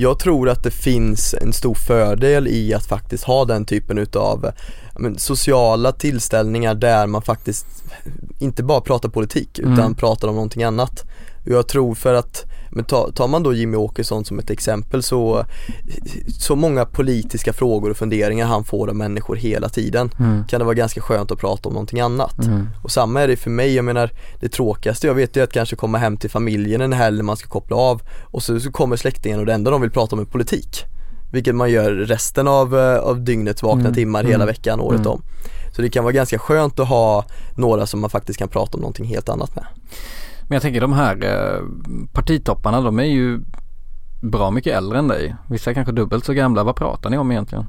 Jag 0.00 0.18
tror 0.18 0.48
att 0.48 0.62
det 0.62 0.70
finns 0.70 1.34
en 1.34 1.52
stor 1.52 1.74
fördel 1.74 2.48
i 2.48 2.74
att 2.74 2.86
faktiskt 2.86 3.24
ha 3.24 3.44
den 3.44 3.64
typen 3.64 3.98
utav 3.98 4.50
men, 4.98 5.18
sociala 5.18 5.92
tillställningar 5.92 6.74
där 6.74 7.06
man 7.06 7.22
faktiskt 7.22 7.66
inte 8.38 8.62
bara 8.62 8.80
pratar 8.80 9.08
politik 9.08 9.58
utan 9.58 9.78
Mm. 9.78 9.94
pratar 9.94 10.28
om 10.28 10.34
någonting 10.34 10.62
annat. 10.62 11.04
Jag 11.44 11.68
tror 11.68 11.94
för 11.94 12.14
att, 12.14 12.44
men 12.70 12.84
ta, 12.84 13.10
tar 13.12 13.28
man 13.28 13.42
då 13.42 13.52
Jimmy 13.52 13.76
Åkesson 13.76 14.24
som 14.24 14.38
ett 14.38 14.50
exempel 14.50 15.02
så, 15.02 15.44
så 16.38 16.56
många 16.56 16.84
politiska 16.84 17.52
frågor 17.52 17.90
och 17.90 17.96
funderingar 17.96 18.46
han 18.46 18.64
får 18.64 18.88
av 18.88 18.96
människor 18.96 19.36
hela 19.36 19.68
tiden 19.68 20.10
Mm. 20.18 20.44
kan 20.48 20.58
det 20.58 20.64
vara 20.64 20.74
ganska 20.74 21.00
skönt 21.00 21.30
att 21.30 21.38
prata 21.38 21.68
om 21.68 21.72
någonting 21.72 22.00
annat. 22.00 22.44
Mm. 22.44 22.68
Och 22.82 22.90
samma 22.90 23.20
är 23.22 23.28
det 23.28 23.36
för 23.36 23.50
mig, 23.50 23.74
jag 23.74 23.84
menar 23.84 24.10
det 24.40 24.48
tråkigaste 24.48 25.06
jag 25.06 25.14
vet 25.14 25.36
är 25.36 25.42
att 25.42 25.52
kanske 25.52 25.76
komma 25.76 25.98
hem 25.98 26.16
till 26.16 26.30
familjen 26.30 26.80
en 26.80 26.92
helg 26.92 27.16
när 27.16 27.24
man 27.24 27.36
ska 27.36 27.48
koppla 27.48 27.76
av 27.76 28.02
och 28.24 28.42
så, 28.42 28.60
så 28.60 28.72
kommer 28.72 28.96
släktingen 28.96 29.40
och 29.40 29.46
det 29.46 29.54
enda 29.54 29.70
de 29.70 29.80
vill 29.80 29.90
prata 29.90 30.16
om 30.16 30.20
är 30.22 30.24
politik. 30.24 30.84
Vilket 31.32 31.54
man 31.54 31.70
gör 31.70 31.90
resten 31.92 32.48
av, 32.48 32.78
eh, 32.78 32.98
av 32.98 33.24
dygnets 33.24 33.62
vakna 33.62 33.80
Mm, 33.80 33.94
timmar 33.94 34.20
mm, 34.20 34.32
hela 34.32 34.46
veckan, 34.46 34.80
året 34.80 35.00
mm. 35.00 35.12
om. 35.12 35.22
Så 35.76 35.82
det 35.82 35.90
kan 35.90 36.04
vara 36.04 36.12
ganska 36.12 36.38
skönt 36.38 36.80
att 36.80 36.88
ha 36.88 37.24
några 37.56 37.86
som 37.86 38.00
man 38.00 38.10
faktiskt 38.10 38.38
kan 38.38 38.48
prata 38.48 38.76
om 38.76 38.80
någonting 38.80 39.06
helt 39.06 39.28
annat 39.28 39.56
med. 39.56 39.64
Men 40.48 40.56
jag 40.56 40.62
tänker 40.62 40.80
de 40.80 40.92
här 40.92 41.24
eh, 41.24 41.62
partitopparna 42.12 42.80
de 42.80 42.98
är 42.98 43.04
ju 43.04 43.40
bra 44.20 44.50
mycket 44.50 44.76
äldre 44.76 44.98
än 44.98 45.08
dig. 45.08 45.36
Vissa 45.46 45.70
är 45.70 45.74
kanske 45.74 45.92
dubbelt 45.92 46.24
så 46.24 46.32
gamla. 46.32 46.64
Vad 46.64 46.76
pratar 46.76 47.10
ni 47.10 47.18
om 47.18 47.30
egentligen? 47.30 47.66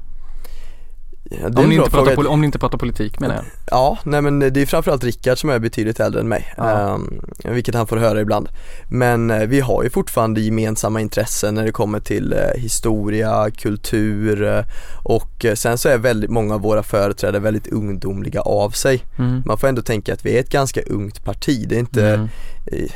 Om 1.56 1.68
ni, 1.68 1.74
inte 1.74 1.90
pratar, 1.90 2.26
om 2.28 2.40
ni 2.40 2.44
inte 2.46 2.58
pratar 2.58 2.78
politik 2.78 3.20
menar 3.20 3.34
jag. 3.34 3.44
Ja, 3.70 3.98
nej 4.04 4.22
men 4.22 4.38
det 4.38 4.62
är 4.62 4.66
framförallt 4.66 5.04
Rickard 5.04 5.38
som 5.38 5.50
är 5.50 5.58
betydligt 5.58 6.00
äldre 6.00 6.20
än 6.20 6.28
mig, 6.28 6.54
Ja. 6.56 6.94
Ehm, 6.94 7.20
vilket 7.44 7.74
han 7.74 7.86
får 7.86 7.96
höra 7.96 8.20
ibland. 8.20 8.48
Men 8.88 9.30
eh, 9.30 9.46
vi 9.46 9.60
har 9.60 9.82
ju 9.82 9.90
fortfarande 9.90 10.40
gemensamma 10.40 11.00
intressen 11.00 11.54
när 11.54 11.64
det 11.64 11.72
kommer 11.72 12.00
till 12.00 12.32
eh, 12.32 12.38
historia, 12.60 13.50
kultur 13.50 14.42
eh, 14.42 14.64
och 15.04 15.46
sen 15.54 15.78
så 15.78 15.88
är 15.88 15.98
väldigt 15.98 16.30
många 16.30 16.54
av 16.54 16.60
våra 16.60 16.82
företrädare 16.82 17.42
väldigt 17.42 17.66
ungdomliga 17.66 18.40
av 18.40 18.70
sig. 18.70 19.04
Mm. 19.18 19.42
Man 19.46 19.58
får 19.58 19.68
ändå 19.68 19.82
tänka 19.82 20.12
att 20.12 20.26
vi 20.26 20.36
är 20.36 20.40
ett 20.40 20.50
ganska 20.50 20.82
ungt 20.82 21.24
parti, 21.24 21.66
det 21.68 21.74
är 21.74 21.80
inte, 21.80 22.06
Mm. 22.10 22.28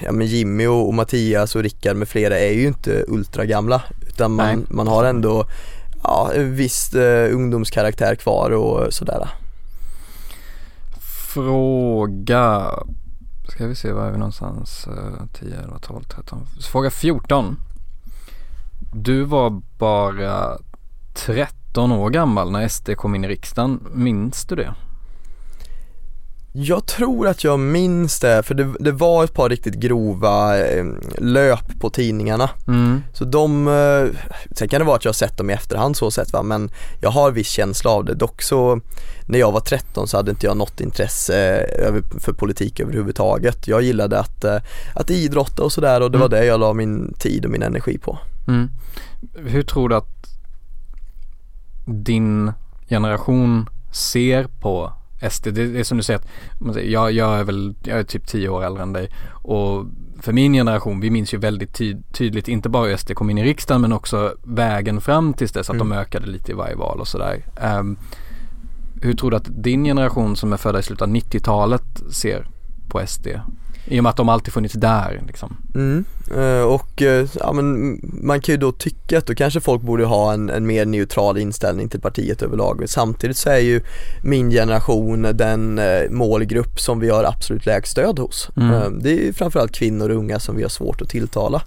ja 0.05 0.13
men 0.13 0.27
Jimmy 0.27 0.67
och, 0.67 0.87
och 0.89 0.95
Mattias 0.95 1.57
och 1.57 1.63
Rickard 1.63 1.97
med 1.97 2.09
flera 2.09 2.39
är 2.39 2.53
ju 2.53 2.67
inte 2.67 3.05
ultragamla 3.09 3.83
utan 4.09 4.33
man, 4.33 4.67
man 4.71 4.87
har 4.89 5.05
ändå 5.05 5.47
ja, 6.05 6.31
en 6.35 6.57
viss 6.57 6.95
eh, 6.95 7.35
ungdomskaraktär 7.35 8.15
kvar 8.15 8.51
och 8.51 8.93
sådär. 8.95 9.29
Fråga 11.35 12.71
Ska 13.49 13.67
vi 13.67 13.75
se, 13.75 13.93
var 13.93 14.07
är 14.07 14.11
vi 14.11 14.19
någonstans? 14.19 14.89
10, 15.33 15.57
11, 15.59 15.79
12, 15.79 16.03
13. 16.03 16.47
Fråga 16.73 16.91
14. 16.91 17.57
Du 18.93 19.25
var 19.25 19.63
bara 19.79 20.59
13 21.15 21.93
år 21.93 22.11
gammal 22.11 22.51
när 22.51 22.69
SD 22.69 22.91
kom 22.97 23.15
in 23.15 23.25
i 23.25 23.29
riksdagen. 23.29 23.87
Minns 23.93 24.45
du 24.45 24.57
det? 24.57 24.75
Jag 26.57 26.87
tror 26.87 27.29
att 27.29 27.45
jag 27.45 27.61
minns 27.61 28.21
det, 28.21 28.43
för 28.43 28.55
det, 28.55 28.75
det 28.81 28.93
var 28.93 29.25
ett 29.25 29.35
par 29.35 29.49
riktigt 29.49 29.75
grova 29.75 30.59
eh, 30.59 30.85
löp 31.19 31.81
på 31.81 31.91
tidningarna. 31.91 32.51
Mm. 32.67 33.03
Så 33.13 33.25
de, 33.25 33.69
eh, 33.69 34.19
sen 34.51 34.69
kan 34.69 34.81
det 34.81 34.85
vara 34.85 34.97
att 34.97 35.05
jag 35.05 35.09
har 35.09 35.15
sett 35.15 35.37
dem 35.39 35.51
i 35.51 35.53
efterhand 35.53 35.97
så 35.97 36.11
sett 36.11 36.33
va, 36.33 36.43
men 36.43 36.71
jag 37.01 37.11
har 37.11 37.31
viss 37.31 37.49
känsla 37.49 37.91
av 37.91 38.05
det. 38.05 38.15
Dock 38.15 38.43
så, 38.43 38.81
när 39.27 39.39
jag 39.39 39.53
var 39.53 39.61
13 39.61 40.09
så 40.09 40.17
hade 40.17 40.31
inte 40.31 40.47
jag 40.47 40.57
något 40.57 40.81
intresse 40.81 41.57
eh, 41.57 41.87
över, 41.89 42.03
för 42.21 42.33
politik 42.33 42.81
överhuvudtaget. 42.81 43.69
Jag 43.69 43.83
gillade 43.83 44.19
att, 44.21 44.45
att 44.95 45.11
idrotta 45.11 45.63
och 45.63 45.73
sådär 45.73 46.01
och 46.01 46.11
det 46.11 46.19
var 46.19 46.27
Mm. 46.27 46.41
det 46.41 46.47
jag 46.47 46.61
la 46.61 46.73
min 46.73 47.15
tid 47.19 47.45
och 47.45 47.51
min 47.51 47.63
energi 47.63 47.99
på. 47.99 48.19
Mm. 48.49 48.71
Hur 49.35 49.63
tror 49.63 49.89
du 49.89 49.95
att 49.97 50.27
din 51.87 52.53
generation 52.89 53.69
ser 53.93 54.47
på 54.61 54.93
SD? 55.31 55.49
Det 55.53 55.79
är 55.81 55.85
som 55.85 55.97
du 55.97 56.03
säger 56.03 56.21
att 56.21 56.77
jag, 56.85 57.13
jag 57.13 57.39
är 57.39 57.45
väl, 57.45 57.75
jag 57.85 57.99
är 57.99 58.03
typ 58.05 58.27
10 58.27 58.49
år 58.49 58.65
äldre 58.65 58.83
än 58.83 58.93
dig 58.93 59.11
och 59.33 59.87
för 60.21 60.33
min 60.33 60.53
generation, 60.53 61.01
vi 61.01 61.11
minns 61.11 61.35
ju 61.35 61.39
väldigt 61.39 61.75
ty- 61.75 61.97
tydligt 62.13 62.49
inte 62.49 62.69
bara 62.69 62.87
hur 62.87 62.97
SD 62.97 63.15
kom 63.15 63.31
in 63.31 63.39
i 63.39 63.45
riksdagen 63.45 63.81
men 63.81 63.93
också 63.93 64.35
vägen 64.45 65.01
fram 65.01 65.33
tills 65.35 65.53
dess 65.53 65.71
att 65.71 65.79
de 65.79 65.87
Mm. 65.93 65.99
ökade 65.99 66.27
lite 66.27 66.53
i 66.53 66.55
varje 66.55 66.75
val 66.77 67.01
och 67.01 67.09
sådär. 67.09 67.45
Ehm, 67.61 67.97
hur 69.03 69.15
tror 69.15 69.31
du 69.31 69.37
att 69.37 69.49
din 69.63 69.85
generation 69.85 70.37
som 70.37 70.53
är 70.53 70.57
födda 70.57 70.79
i 70.79 70.83
slutet 70.83 71.03
av 71.03 71.09
90-talet 71.09 72.03
ser 72.11 72.47
på 72.89 73.01
SD? 73.07 73.27
I 73.87 74.01
och 74.01 74.03
med 74.03 74.11
att 74.11 74.17
de 74.17 74.29
alltid 74.29 74.53
funnits 74.53 74.75
där 74.75 75.23
liksom. 75.27 75.57
Mm. 75.75 76.05
eh, 76.37 76.63
Och 76.63 77.03
eh, 77.03 77.27
ja, 77.41 77.53
men 77.53 77.99
man 78.03 78.41
kan 78.41 78.53
ju 78.53 78.57
då 78.57 78.73
tycka 78.73 79.19
att 79.19 79.27
då 79.27 79.35
kanske 79.35 79.61
folk 79.61 79.83
borde 79.83 80.05
ha 80.05 80.33
en, 80.33 80.51
en 80.51 80.67
mer 80.67 80.87
neutral 80.87 81.39
inställning 81.39 81.89
till 81.89 82.01
partiet 82.01 82.43
överlag. 82.43 82.85
Samtidigt 82.87 83.37
så 83.37 83.51
är 83.51 83.59
ju 83.59 83.81
min 84.23 84.51
generation 84.51 85.23
den 85.23 85.79
eh, 85.79 86.11
målgrupp 86.11 86.81
som 86.81 87.01
vi 87.01 87.11
har 87.11 87.25
absolut 87.25 87.67
lägst 87.67 87.93
stöd 87.93 88.19
hos. 88.19 88.51
Mm. 88.57 89.03
Det 89.03 89.11
är 89.11 89.17
ju 89.17 89.33
framförallt 89.33 89.73
kvinnor 89.73 90.11
och 90.11 90.17
unga 90.17 90.39
som 90.41 90.57
vi 90.57 90.63
har 90.63 90.71
svårt 90.71 91.03
att 91.03 91.09
tilltala. 91.09 91.63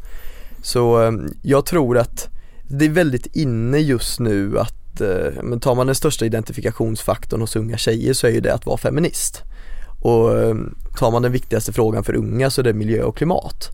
Så 0.61 1.13
jag 1.41 1.65
tror 1.65 1.97
att 1.97 2.29
det 2.67 2.85
är 2.85 2.89
väldigt 2.89 3.35
inne 3.35 3.77
just 3.77 4.19
nu 4.19 4.59
att, 4.59 5.01
men 5.43 5.59
tar 5.59 5.75
man 5.75 5.85
den 5.85 5.95
största 5.95 6.25
identifikationsfaktorn 6.25 7.41
hos 7.41 7.55
unga 7.55 7.77
tjejer 7.77 8.13
så 8.13 8.27
är 8.27 8.31
ju 8.31 8.39
det 8.39 8.53
att 8.53 8.65
vara 8.65 8.77
feminist. 8.77 9.43
Och 10.07 10.39
ehm, 10.39 10.75
tar 10.97 11.11
man 11.11 11.21
den 11.21 11.31
viktigaste 11.31 11.73
frågan 11.73 12.03
för 12.03 12.15
unga 12.15 12.49
så 12.49 12.61
är 12.61 12.63
det 12.63 12.73
miljö 12.73 13.03
och 13.03 13.17
klimat. 13.17 13.69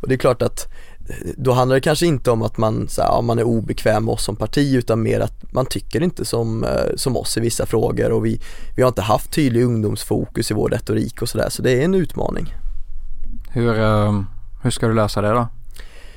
Och 0.00 0.08
det 0.08 0.14
är 0.14 0.18
klart 0.18 0.42
att 0.42 0.68
eh, 1.08 1.14
då 1.36 1.52
handlar 1.52 1.74
det 1.74 1.80
kanske 1.80 2.06
inte 2.06 2.30
om 2.30 2.42
att 2.42 2.56
man, 2.56 2.88
så 2.88 3.02
här, 3.02 3.22
man 3.22 3.38
är 3.38 3.42
obekväm 3.42 4.04
med 4.04 4.12
oss 4.12 4.24
som 4.24 4.36
parti 4.36 4.74
utan 4.74 5.02
mer 5.02 5.20
att 5.20 5.52
man 5.52 5.66
tycker 5.66 6.02
inte 6.02 6.24
som, 6.24 6.64
eh, 6.64 6.96
som 6.96 7.16
oss 7.16 7.36
i 7.36 7.40
vissa 7.40 7.66
frågor 7.66 8.12
och 8.12 8.26
vi, 8.26 8.40
vi 8.76 8.82
har 8.82 8.88
inte 8.88 9.02
haft 9.02 9.32
tydlig 9.32 9.64
ungdomsfokus 9.64 10.50
i 10.50 10.54
vår 10.54 10.68
retorik 10.68 11.22
och 11.22 11.28
sådär 11.28 11.48
så 11.48 11.62
det 11.62 11.70
är 11.70 11.84
en 11.84 11.94
utmaning. 11.94 12.54
Hur, 13.50 13.78
ehm, 13.78 14.26
hur 14.62 14.70
ska 14.70 14.88
du 14.88 14.94
lösa 14.94 15.22
det 15.22 15.30
då? 15.30 15.48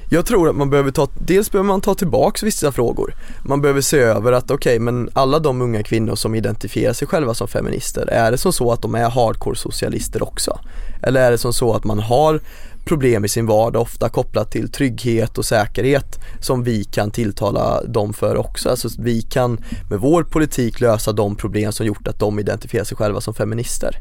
Jag 0.10 0.26
tror 0.26 0.50
att 0.50 0.56
man 0.56 0.70
behöver 0.70 0.92
ta, 0.92 1.08
dels 1.20 1.52
behöver 1.52 1.68
man 1.68 1.82
ta 1.82 1.96
tillbaks 1.96 2.44
vissa 2.44 2.72
frågor. 2.72 3.16
Man 3.46 3.62
behöver 3.62 3.82
se 3.82 4.00
över 4.00 4.32
att 4.32 4.52
okej 4.52 4.80
men 4.80 5.10
alla 5.14 5.40
de 5.40 5.62
unga 5.62 5.84
kvinnor 5.84 6.16
som 6.16 6.36
identifierar 6.36 6.94
sig 6.94 7.08
själva 7.08 7.34
som 7.34 7.48
feminister, 7.48 8.08
är 8.08 8.32
det 8.32 8.38
som 8.38 8.54
så 8.54 8.72
att 8.72 8.82
de 8.82 8.96
är 8.96 9.10
hardcore 9.10 9.56
socialister 9.56 10.24
också? 10.24 10.60
Eller 11.04 11.22
är 11.22 11.32
det 11.32 11.38
som 11.38 11.54
så 11.54 11.74
att 11.74 11.84
man 11.84 12.00
har 12.00 12.42
problem 12.86 13.26
i 13.26 13.30
sin 13.30 13.46
vardag, 13.46 13.82
ofta 13.82 14.10
kopplat 14.10 14.52
till 14.52 14.72
trygghet 14.72 15.38
och 15.38 15.46
säkerhet 15.46 16.20
som 16.40 16.64
vi 16.64 16.84
kan 16.84 17.12
tilltala 17.12 17.84
dem 17.84 18.14
för 18.14 18.38
också. 18.38 18.70
Alltså 18.70 18.90
vi 19.00 19.22
kan 19.22 19.58
med 19.90 20.00
vår 20.00 20.24
politik 20.24 20.80
lösa 20.82 21.12
de 21.12 21.36
problem 21.36 21.72
som 21.72 21.86
gjort 21.86 22.08
att 22.08 22.20
de 22.20 22.40
identifierar 22.40 22.84
sig 22.84 22.98
själva 22.98 23.22
som 23.22 23.34
feminister. 23.34 23.98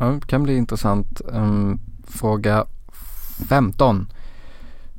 Ja, 0.00 0.06
det 0.06 0.26
kan 0.26 0.42
bli 0.42 0.56
intressant. 0.56 1.20
Um, 1.28 1.80
fråga 2.08 2.66
15. 3.48 4.06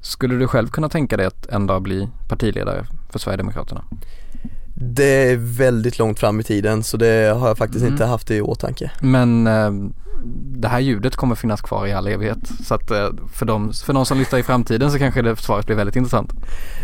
Skulle 0.01 0.35
du 0.35 0.47
själv 0.47 0.67
kunna 0.67 0.89
tänka 0.89 1.17
dig 1.17 1.25
att 1.25 1.45
en 1.47 1.67
dag 1.67 1.81
bli 1.81 2.09
partiledare 2.29 2.85
för 3.09 3.19
Sverigedemokraterna? 3.19 3.83
Det 4.75 5.31
är 5.31 5.37
väldigt 5.37 5.99
långt 5.99 6.19
fram 6.19 6.39
i 6.39 6.43
tiden 6.43 6.83
så 6.83 6.97
det 6.97 7.35
har 7.39 7.47
jag 7.47 7.57
faktiskt 7.57 7.81
Mm. 7.81 7.93
inte 7.93 8.05
haft 8.05 8.31
i 8.31 8.41
åtanke. 8.41 8.91
Men 9.01 9.47
eh, 9.47 9.71
det 10.61 10.67
här 10.67 10.79
ljudet 10.79 11.15
kommer 11.15 11.35
finnas 11.35 11.61
kvar 11.61 11.87
i 11.87 11.93
all 11.93 12.07
evighet. 12.07 12.51
Så 12.63 12.73
att 12.73 12.91
eh, 12.91 13.09
för, 13.33 13.45
de, 13.45 13.73
för 13.73 13.93
de 13.93 14.05
som 14.05 14.17
lyssnar 14.17 14.39
i 14.39 14.43
framtiden 14.43 14.91
så 14.91 14.97
kanske 14.97 15.21
det 15.21 15.35
svaret 15.35 15.65
blir 15.65 15.75
väldigt 15.75 15.95
intressant. 15.95 16.31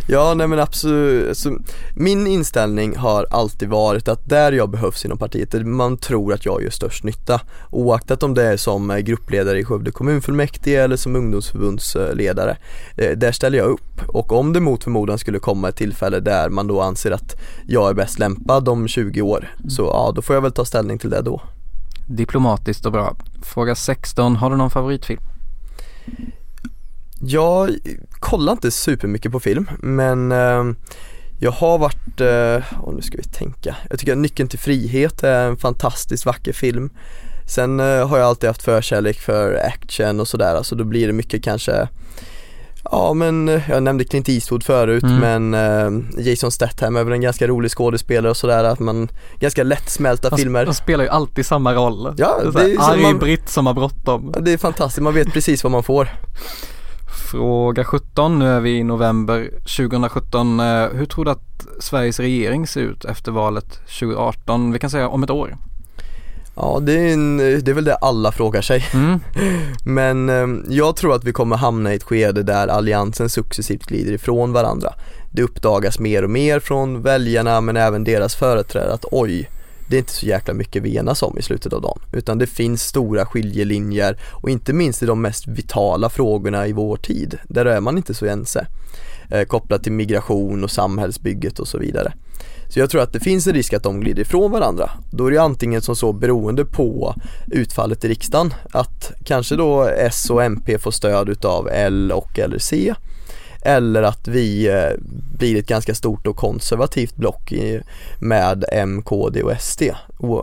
Ja 0.07 0.33
nej 0.33 0.47
men 0.47 0.59
absolut, 0.59 1.27
alltså, 1.27 1.51
min 1.95 2.27
inställning 2.27 2.97
har 2.97 3.25
alltid 3.31 3.69
varit 3.69 4.07
att 4.07 4.29
där 4.29 4.51
jag 4.51 4.69
behövs 4.69 5.05
inom 5.05 5.17
partiet, 5.17 5.51
där 5.51 5.63
man 5.63 5.97
tror 5.97 6.33
att 6.33 6.45
jag 6.45 6.63
gör 6.63 6.69
störst 6.69 7.03
nytta 7.03 7.41
oaktat 7.71 8.23
om 8.23 8.33
det 8.33 8.43
är 8.43 8.57
som 8.57 8.91
eh, 8.91 8.97
gruppledare 8.97 9.59
i 9.59 9.65
Skövde 9.65 9.91
kommunfullmäktige 9.91 10.83
eller 10.83 10.95
som 10.95 11.15
ungdomsförbundsledare. 11.15 12.57
Eh, 12.97 13.17
där 13.17 13.31
ställer 13.31 13.57
jag 13.57 13.67
upp 13.67 14.01
och 14.07 14.31
om 14.31 14.53
det 14.53 14.59
mot 14.59 14.83
förmodan 14.83 15.17
skulle 15.17 15.39
komma 15.39 15.69
ett 15.69 15.75
tillfälle 15.75 16.19
där 16.19 16.49
man 16.49 16.67
då 16.67 16.81
anser 16.81 17.11
att 17.11 17.35
jag 17.67 17.89
är 17.89 17.93
bäst 17.93 18.19
lämpad 18.19 18.69
om 18.69 18.87
20 18.87 19.21
år 19.21 19.49
så 19.67 19.81
ja 19.81 20.11
då 20.15 20.21
får 20.21 20.35
jag 20.35 20.41
väl 20.41 20.51
ta 20.51 20.65
ställning 20.65 20.99
till 20.99 21.09
det 21.09 21.21
då. 21.21 21.41
Diplomatiskt 22.07 22.85
och 22.85 22.91
bra. 22.91 23.15
Fråga 23.41 23.75
16. 23.75 24.35
Har 24.35 24.49
du 24.49 24.57
någon 24.57 24.69
favoritfilm? 24.69 25.21
Jag 27.21 27.69
kollar 28.19 28.53
inte 28.53 28.71
supermycket 28.71 29.31
på 29.31 29.39
film 29.39 29.69
men 29.79 30.31
eh, 30.31 30.63
jag 31.39 31.51
har 31.51 31.77
varit, 31.77 32.21
eh, 32.21 32.79
och 32.83 32.95
nu 32.95 33.01
ska 33.01 33.17
vi 33.17 33.23
tänka, 33.23 33.75
jag 33.89 33.99
tycker 33.99 34.11
att 34.11 34.17
Nyckeln 34.17 34.49
till 34.49 34.59
frihet 34.59 35.23
är 35.23 35.47
en 35.47 35.57
fantastiskt 35.57 36.25
vacker 36.25 36.53
film. 36.53 36.89
Sen 37.47 37.79
eh, 37.79 38.07
har 38.07 38.17
jag 38.17 38.27
alltid 38.27 38.49
haft 38.49 38.63
förkärlek 38.63 39.19
för 39.19 39.53
action 39.53 40.19
och 40.19 40.27
sådär, 40.27 40.63
så 40.63 40.75
då 40.75 40.83
blir 40.83 41.07
det 41.07 41.13
mycket 41.13 41.43
kanske 41.43 41.87
Ja 42.91 43.13
men 43.13 43.49
eh, 43.49 43.69
jag 43.69 43.83
nämnde 43.83 44.03
Clint 44.03 44.29
Eastwood 44.29 44.63
förut 44.63 45.03
Mm. 45.03 45.17
men 45.49 45.53
eh, 46.17 46.27
Jason 46.27 46.51
Statham 46.51 46.95
är 46.95 47.03
väl 47.03 47.13
en 47.13 47.21
ganska 47.21 47.47
rolig 47.47 47.71
skådespelare 47.71 48.29
och 48.29 48.37
sådär 48.37 48.63
att 48.63 48.79
man 48.79 49.07
Ganska 49.39 49.63
lättsmälta 49.63 50.29
Han, 50.29 50.39
filmer 50.39 50.65
han 50.65 50.73
spelar 50.73 51.03
ju 51.03 51.09
alltid 51.09 51.45
samma 51.45 51.73
roll. 51.73 52.13
Ja, 52.17 52.37
det 52.53 52.59
är, 52.61 52.65
det 52.67 52.73
är 52.73 52.91
arg 52.91 53.01
man- 53.01 53.19
britt 53.19 53.49
som 53.49 53.65
har 53.67 53.73
bråttom. 53.73 54.33
Det 54.41 54.53
är 54.53 54.57
fantastiskt, 54.57 55.01
man 55.03 55.13
vet 55.13 55.33
precis 55.33 55.63
vad 55.63 55.71
man 55.71 55.83
får 55.83 56.09
Fråga 57.31 57.83
17. 57.83 58.39
Nu 58.39 58.47
är 58.49 58.59
vi 58.59 58.77
i 58.77 58.83
november 58.83 59.49
2017. 59.77 60.59
Eh, 60.59 60.87
Hur 60.93 61.05
tror 61.05 61.25
du 61.25 61.31
att 61.31 61.67
Sveriges 61.79 62.19
regering 62.19 62.67
ser 62.67 62.81
ut 62.81 63.05
efter 63.05 63.31
valet 63.31 63.79
2018? 63.99 64.71
Vi 64.71 64.79
kan 64.79 64.89
säga 64.89 65.07
om 65.09 65.23
ett 65.23 65.29
år. 65.29 65.57
Ja 66.59 66.79
det 66.81 66.93
är, 66.93 67.13
en, 67.13 67.37
det 67.37 67.67
är 67.67 67.73
väl 67.73 67.83
det 67.83 67.95
alla 67.95 68.31
frågar 68.31 68.61
sig 68.61 68.85
Mm. 68.93 69.19
Men 69.85 70.29
eh, 70.29 70.75
jag 70.75 70.95
tror 70.95 71.15
att 71.15 71.23
vi 71.23 71.33
kommer 71.33 71.55
hamna 71.55 71.93
i 71.93 71.95
ett 71.95 72.03
skede 72.03 72.43
där 72.43 72.67
alliansen 72.67 73.29
successivt 73.29 73.85
glider 73.85 74.11
ifrån 74.11 74.53
varandra. 74.53 74.93
Det 75.31 75.43
uppdagas 75.43 75.99
mer 75.99 76.23
och 76.23 76.29
mer 76.29 76.59
från 76.59 77.01
väljarna 77.01 77.61
men 77.61 77.77
även 77.77 78.03
deras 78.03 78.35
företrädare 78.35 78.93
att 78.93 79.05
oj, 79.11 79.49
det 79.87 79.95
är 79.95 79.99
inte 79.99 80.13
så 80.13 80.25
jäkla 80.25 80.53
mycket 80.53 80.83
vi 80.83 80.97
enas 80.97 81.23
om 81.23 81.37
i 81.37 81.41
slutet 81.41 81.73
av 81.73 81.81
dagen. 81.81 81.99
Utan 82.13 82.37
det 82.37 82.47
finns 82.47 82.83
stora 82.83 83.25
skiljelinjer 83.25 84.17
och 84.31 84.49
inte 84.49 84.73
minst 84.73 85.03
i 85.03 85.05
de 85.05 85.21
mest 85.21 85.47
vitala 85.47 86.09
frågorna 86.09 86.67
i 86.67 86.73
vår 86.73 86.97
tid. 86.97 87.37
Där 87.43 87.65
är 87.65 87.79
man 87.81 87.97
inte 87.97 88.13
så 88.13 88.25
ense. 88.25 88.67
Eh, 89.29 89.43
kopplat 89.43 89.83
till 89.83 89.91
migration 89.91 90.63
och 90.63 90.71
samhällsbygget 90.71 91.59
och 91.59 91.67
så 91.67 91.77
vidare. 91.77 92.13
Så 92.69 92.79
jag 92.79 92.89
tror 92.89 93.01
att 93.01 93.13
det 93.13 93.19
finns 93.19 93.47
en 93.47 93.53
risk 93.53 93.73
att 93.73 93.83
de 93.83 93.99
glider 93.99 94.21
ifrån 94.21 94.51
varandra. 94.51 94.89
Då 95.11 95.27
är 95.27 95.31
det 95.31 95.41
antingen 95.41 95.81
som 95.81 95.95
så 95.95 96.13
beroende 96.13 96.65
på 96.65 97.15
utfallet 97.47 98.05
i 98.05 98.07
riksdagen 98.07 98.53
att 98.71 99.11
kanske 99.25 99.55
då 99.55 99.83
S 99.83 100.29
och 100.29 100.43
MP 100.43 100.77
får 100.77 100.91
stöd 100.91 101.29
utav 101.29 101.69
L 101.71 102.11
och 102.11 102.39
eller 102.39 102.59
C 102.59 102.93
eller 103.61 104.03
att 104.03 104.27
vi 104.27 104.67
eh, 104.67 105.03
blir 105.37 105.59
ett 105.59 105.67
ganska 105.67 105.95
stort 105.95 106.27
och 106.27 106.35
konservativt 106.35 107.15
block 107.15 107.53
med 108.19 108.65
M, 108.71 109.01
KD 109.01 109.43
och 109.43 109.61
SD 109.61 109.83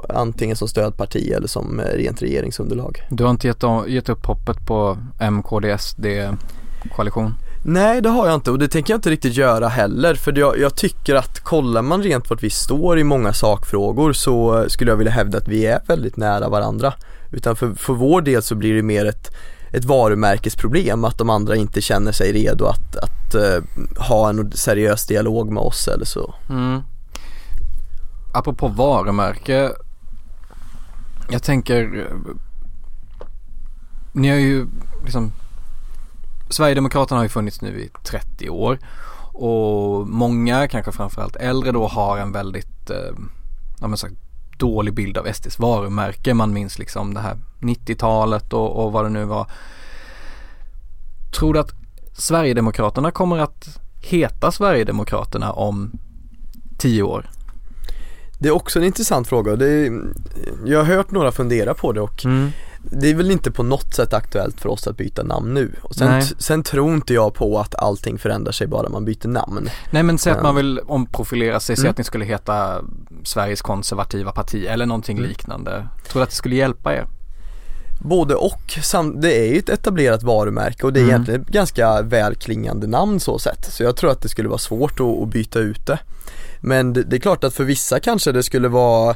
antingen 0.08 0.56
som 0.56 0.68
stödparti 0.68 1.30
eller 1.30 1.46
som 1.46 1.80
eh, 1.80 1.84
rent 1.84 2.22
regeringsunderlag. 2.22 3.02
Du 3.10 3.24
har 3.24 3.30
inte 3.30 3.46
gett, 3.46 3.62
gett 3.88 4.08
upp 4.08 4.26
hoppet 4.26 4.66
på 4.66 4.98
M, 5.20 5.42
KD, 5.42 5.78
SD-koalition? 5.78 7.34
Nej 7.66 8.00
det 8.00 8.08
har 8.08 8.26
jag 8.26 8.34
inte 8.34 8.50
och 8.50 8.58
det 8.58 8.68
tänker 8.68 8.92
jag 8.92 8.98
inte 8.98 9.10
riktigt 9.10 9.34
göra 9.34 9.68
heller 9.68 10.14
för 10.14 10.38
jag, 10.38 10.58
jag 10.58 10.76
tycker 10.76 11.14
att 11.14 11.40
kollar 11.40 11.82
man 11.82 12.02
rent 12.02 12.30
vart 12.30 12.42
vi 12.42 12.50
står 12.50 12.98
i 12.98 13.04
många 13.04 13.32
sakfrågor 13.32 14.12
så 14.12 14.64
skulle 14.68 14.90
jag 14.90 14.96
vilja 14.96 15.12
hävda 15.12 15.38
att 15.38 15.48
vi 15.48 15.66
är 15.66 15.80
väldigt 15.86 16.16
nära 16.16 16.48
varandra. 16.48 16.94
Utan 17.30 17.56
för, 17.56 17.74
för 17.74 17.92
vår 17.92 18.22
del 18.22 18.42
så 18.42 18.54
blir 18.54 18.74
det 18.74 18.82
mer 18.82 19.04
ett, 19.04 19.34
ett 19.72 19.84
varumärkesproblem 19.84 21.04
att 21.04 21.18
de 21.18 21.30
andra 21.30 21.56
inte 21.56 21.80
känner 21.80 22.12
sig 22.12 22.32
redo 22.32 22.64
att, 22.66 22.96
att 22.96 23.34
uh, 23.34 23.62
ha 24.08 24.28
en 24.28 24.52
seriös 24.52 25.06
dialog 25.06 25.50
med 25.50 25.62
oss 25.62 25.88
eller 25.88 26.04
så. 26.04 26.34
Mm. 26.50 26.80
Apropå 28.34 28.68
varumärke. 28.68 29.72
Jag 31.30 31.42
tänker 31.42 31.98
eh, 31.98 32.34
Ni 34.12 34.28
har 34.28 34.36
ju 34.36 34.66
liksom 35.04 35.32
Sverigedemokraterna 36.50 37.18
har 37.18 37.24
ju 37.24 37.28
funnits 37.28 37.60
nu 37.60 37.80
i 37.80 37.90
30 38.04 38.50
år 38.50 38.78
och 39.32 40.08
många, 40.08 40.68
kanske 40.68 40.92
framförallt 40.92 41.36
äldre 41.36 41.72
då, 41.72 41.86
har 41.86 42.18
en 42.18 42.32
väldigt 42.32 42.90
eh, 42.90 43.12
ja, 43.80 43.86
men 43.86 43.96
så 43.96 44.08
dålig 44.58 44.94
bild 44.94 45.18
av 45.18 45.32
SDs 45.32 45.58
varumärke. 45.58 46.34
Man 46.34 46.52
minns 46.52 46.78
liksom 46.78 47.14
det 47.14 47.20
här 47.20 47.36
90-talet 47.60 48.52
och, 48.52 48.84
och 48.84 48.92
vad 48.92 49.04
det 49.04 49.08
nu 49.08 49.24
var. 49.24 49.46
Tror 51.38 51.54
du 51.54 51.60
att 51.60 51.72
Sverigedemokraterna 52.12 53.10
kommer 53.10 53.38
att 53.38 53.78
heta 54.00 54.52
Sverigedemokraterna 54.52 55.52
om 55.52 55.92
10 56.78 57.02
år? 57.02 57.30
Det 58.38 58.48
är 58.48 58.52
också 58.52 58.78
en 58.78 58.84
intressant 58.84 59.28
fråga. 59.28 59.52
Är, 59.52 60.02
jag 60.64 60.78
har 60.78 60.84
hört 60.84 61.10
några 61.10 61.32
fundera 61.32 61.74
på 61.74 61.92
det 61.92 62.00
och 62.00 62.24
det 62.90 63.10
är 63.10 63.14
väl 63.14 63.30
inte 63.30 63.50
på 63.50 63.62
något 63.62 63.94
sätt 63.94 64.12
aktuellt 64.12 64.60
för 64.60 64.68
oss 64.68 64.86
att 64.86 64.96
byta 64.96 65.22
namn 65.22 65.54
nu. 65.54 65.72
Och 65.82 65.94
sen, 65.94 66.22
sen 66.38 66.62
tror 66.62 66.94
inte 66.94 67.14
jag 67.14 67.34
på 67.34 67.58
att 67.58 67.74
allting 67.74 68.18
förändrar 68.18 68.52
sig 68.52 68.66
bara 68.66 68.88
man 68.88 69.04
byter 69.04 69.28
namn. 69.28 69.68
Nej 69.90 70.02
men 70.02 70.18
säg 70.18 70.32
att 70.32 70.42
man 70.42 70.56
vill 70.56 70.80
omprofilera 70.86 71.60
sig, 71.60 71.76
säg 71.76 71.82
Mm. 71.82 71.90
att 71.90 71.98
ni 71.98 72.04
skulle 72.04 72.24
heta 72.24 72.80
Sveriges 73.24 73.62
konservativa 73.62 74.32
parti 74.32 74.66
eller 74.68 74.86
någonting 74.86 75.18
Mm. 75.18 75.28
liknande. 75.28 75.88
Tror 76.08 76.20
du 76.20 76.22
att 76.22 76.30
det 76.30 76.36
skulle 76.36 76.56
hjälpa 76.56 76.94
er? 76.94 77.06
Både 78.02 78.34
och, 78.34 78.78
det 79.14 79.48
är 79.48 79.52
ju 79.52 79.58
ett 79.58 79.68
etablerat 79.68 80.22
varumärke 80.22 80.86
och 80.86 80.92
det 80.92 81.00
är 81.00 81.02
Mm. 81.02 81.10
egentligen 81.14 81.40
ett 81.42 81.48
ganska 81.48 82.02
välklingande 82.02 82.86
namn 82.86 83.20
så 83.20 83.38
sett. 83.38 83.72
Så 83.72 83.82
jag 83.82 83.96
tror 83.96 84.10
att 84.10 84.20
det 84.22 84.28
skulle 84.28 84.48
vara 84.48 84.58
svårt 84.58 85.00
att, 85.00 85.22
att 85.22 85.28
byta 85.28 85.58
ut 85.58 85.86
det. 85.86 85.98
Men 86.60 86.92
det, 86.92 87.02
det 87.02 87.16
är 87.16 87.20
klart 87.20 87.44
att 87.44 87.54
för 87.54 87.64
vissa 87.64 88.00
kanske 88.00 88.32
det 88.32 88.42
skulle 88.42 88.68
vara 88.68 89.14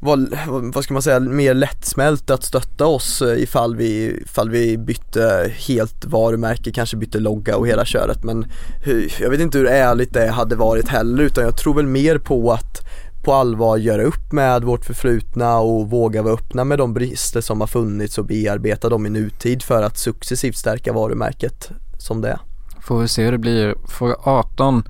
vara, 0.00 0.26
vad 0.46 0.84
ska 0.84 0.94
man 0.94 1.02
säga, 1.02 1.20
mer 1.20 1.54
lättsmält 1.54 2.30
att 2.30 2.44
stötta 2.44 2.86
oss 2.86 3.22
eh, 3.22 3.42
ifall 3.42 3.76
vi, 3.76 4.22
ifall 4.24 4.50
vi 4.50 4.78
bytte 4.78 5.52
helt 5.56 6.04
varumärke, 6.04 6.72
kanske 6.72 6.96
bytte 6.96 7.18
logga 7.18 7.56
och 7.56 7.68
hela 7.68 7.84
köret 7.84 8.24
men 8.24 8.46
hur, 8.84 9.14
jag 9.20 9.30
vet 9.30 9.40
inte 9.40 9.58
hur 9.58 9.66
ärligt 9.66 10.12
det 10.12 10.30
hade 10.30 10.56
varit 10.56 10.88
heller 10.88 11.22
utan 11.22 11.44
jag 11.44 11.56
tror 11.56 11.74
väl 11.74 11.86
mer 11.86 12.18
på 12.18 12.52
att 12.52 12.88
på 13.24 13.32
allvar 13.32 13.76
göra 13.76 14.02
upp 14.02 14.32
med 14.32 14.64
vårt 14.64 14.84
förflutna 14.84 15.58
och 15.58 15.90
våga 15.90 16.22
vara 16.22 16.34
öppna 16.34 16.64
med 16.64 16.78
de 16.78 16.94
brister 16.94 17.40
som 17.40 17.60
har 17.60 17.66
funnits 17.66 18.18
och 18.18 18.24
bearbeta 18.24 18.88
dem 18.88 19.06
i 19.06 19.10
nutid 19.10 19.62
för 19.62 19.82
att 19.82 19.98
successivt 19.98 20.56
stärka 20.56 20.92
varumärket 20.92 21.70
som 21.98 22.20
det 22.20 22.28
är. 22.28 22.38
Får 22.80 23.00
vi 23.00 23.08
se 23.08 23.24
hur 23.24 23.32
det 23.32 23.38
blir. 23.38 23.74
Fråga 23.88 24.14
18. 24.22 24.82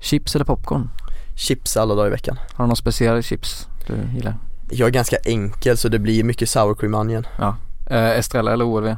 Chips 0.00 0.34
eller 0.34 0.44
popcorn? 0.44 0.88
Chips 1.36 1.76
alla 1.76 1.94
dagar 1.94 2.06
i 2.06 2.10
veckan. 2.10 2.38
Har 2.52 2.64
du 2.64 2.68
någon 2.68 2.76
speciell 2.76 3.22
chips 3.22 3.68
du 3.86 3.94
gillar? 4.14 4.34
Jag 4.70 4.86
är 4.86 4.90
ganska 4.92 5.16
enkel 5.24 5.76
så 5.76 5.88
det 5.88 5.98
blir 5.98 6.24
mycket 6.24 6.48
sour 6.48 6.74
cream 6.74 6.94
onion. 6.94 7.26
Ja. 7.38 7.56
Eh, 7.90 8.18
Estrella 8.18 8.52
eller 8.52 8.64
OLV? 8.64 8.96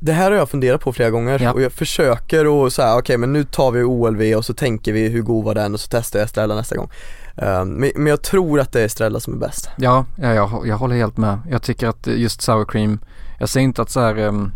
Det 0.00 0.12
här 0.12 0.30
har 0.30 0.38
jag 0.38 0.48
funderat 0.50 0.80
på 0.80 0.92
flera 0.92 1.10
gånger 1.10 1.38
Ja. 1.42 1.52
och 1.52 1.62
jag 1.62 1.72
försöker 1.72 2.66
att 2.66 2.72
säga 2.72 2.96
okej 2.98 3.18
men 3.18 3.32
nu 3.32 3.44
tar 3.44 3.70
vi 3.70 3.82
OLV 3.82 4.36
och 4.36 4.44
så 4.44 4.54
tänker 4.54 4.92
vi 4.92 5.08
hur 5.08 5.22
god 5.22 5.44
var 5.44 5.54
den 5.54 5.74
och 5.74 5.80
så 5.80 5.88
testar 5.90 6.18
jag 6.18 6.26
Estrella 6.26 6.54
nästa 6.54 6.76
gång. 6.76 6.88
Ehm, 7.36 7.68
men, 7.68 7.90
men 7.94 8.06
jag 8.06 8.22
tror 8.22 8.60
att 8.60 8.72
det 8.72 8.80
är 8.80 8.84
Estrella 8.84 9.20
som 9.20 9.34
är 9.34 9.38
bäst. 9.38 9.68
Ja, 9.76 10.04
ja 10.16 10.34
jag, 10.34 10.66
jag 10.66 10.76
håller 10.76 10.96
helt 10.96 11.16
med. 11.16 11.38
Jag 11.50 11.62
tycker 11.62 11.88
att 11.88 12.06
just 12.06 12.42
sour 12.42 12.64
cream, 12.64 12.98
jag 13.38 13.48
säger 13.48 13.64
inte 13.64 13.82
att 13.82 13.90
så 13.90 14.00
här, 14.00 14.16
ehm, 14.16 14.52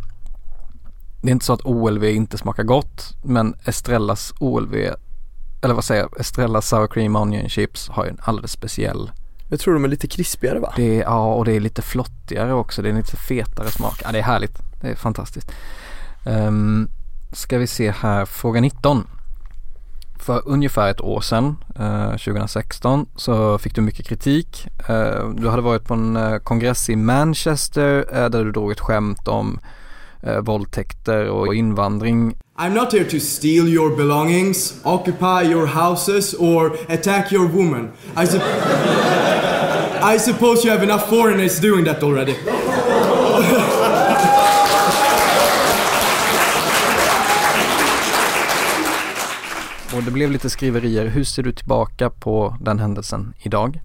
det 1.23 1.29
är 1.29 1.33
inte 1.33 1.45
så 1.47 1.53
att 1.53 1.65
OLV 1.65 2.05
inte 2.05 2.39
smakar 2.39 2.63
gott, 2.63 3.15
men 3.23 3.55
Estrellas 3.65 4.33
OLV, 4.39 4.75
eller 5.63 5.75
vad 5.75 5.85
säger 5.85 6.03
jag, 6.03 6.21
Estrellas 6.21 6.69
sour 6.69 6.87
cream 6.87 7.17
onion 7.17 7.49
chips 7.49 7.89
har 7.89 8.05
ju 8.05 8.11
en 8.11 8.19
alldeles 8.23 8.53
speciell 8.53 9.11
Jag 9.49 9.61
tror 9.61 9.75
de 9.75 9.85
är 9.85 9.89
lite 9.89 10.09
krispigare 10.09 10.59
va? 10.59 10.73
Det 10.77 10.99
är, 10.99 11.03
ja, 11.03 11.35
och 11.35 11.45
det 11.45 11.53
är 11.53 11.61
lite 11.61 11.83
flottigare 11.83 12.53
också. 12.53 12.83
Det 12.83 12.89
är 12.89 12.91
en 12.91 12.97
lite 12.97 13.17
fetare 13.17 13.71
smak. 13.71 14.01
Ja, 14.05 14.13
det 14.13 14.19
är 14.19 14.23
härligt. 14.23 14.59
Det 14.81 14.89
är 14.89 14.95
fantastiskt. 14.95 15.53
Um, 16.25 16.89
ska 17.33 17.59
vi 17.59 17.67
se 17.67 17.91
här, 17.91 18.25
fråga 18.25 18.61
19. 18.61 19.07
För 20.19 20.43
ungefär 20.49 20.91
ett 20.91 21.01
år 21.01 21.21
sedan, 21.21 21.57
eh, 21.79 22.11
2016, 22.11 23.07
så 23.17 23.59
fick 23.59 23.75
du 23.75 23.81
mycket 23.81 24.07
kritik. 24.07 24.69
Eh, 24.89 25.29
du 25.29 25.49
hade 25.49 25.63
varit 25.63 25.85
på 25.85 25.95
en 25.95 26.17
eh, 26.17 26.39
kongress 26.39 26.91
i 26.91 26.97
Manchester 26.97 28.05
eh, 28.13 28.29
där 28.29 28.45
du 28.45 28.53
drog 28.53 28.73
ett 28.73 28.81
skämt 28.81 29.29
om 29.29 29.61
eh, 30.23 30.41
våldtäkter 30.41 31.29
och 31.29 31.55
invandring. 31.55 32.35
I'm 32.59 32.75
not 32.75 32.93
here 32.93 33.05
to 33.05 33.19
steal 33.21 33.69
your 33.69 33.97
belongings, 33.97 34.75
occupy 34.85 35.43
your 35.53 35.67
houses, 35.67 36.35
or 36.35 36.77
attack 36.89 37.33
your 37.33 37.49
woman. 37.49 37.89
I, 38.17 38.27
sup- 38.27 38.43
I 40.15 40.19
suppose 40.19 40.65
you 40.67 40.73
have 40.79 40.83
enough 40.85 41.09
foreigners 41.09 41.61
doing 41.61 41.85
that 41.85 42.03
already. 42.03 42.35
Och 49.95 50.03
det 50.03 50.11
blev 50.11 50.31
lite 50.31 50.51
skriverier. 50.51 51.07
Hur 51.07 51.25
ser 51.25 51.43
du 51.43 51.53
tillbaka 51.53 52.11
på 52.11 52.57
den 52.61 52.79
händelsen 52.79 53.35
idag? 53.39 53.81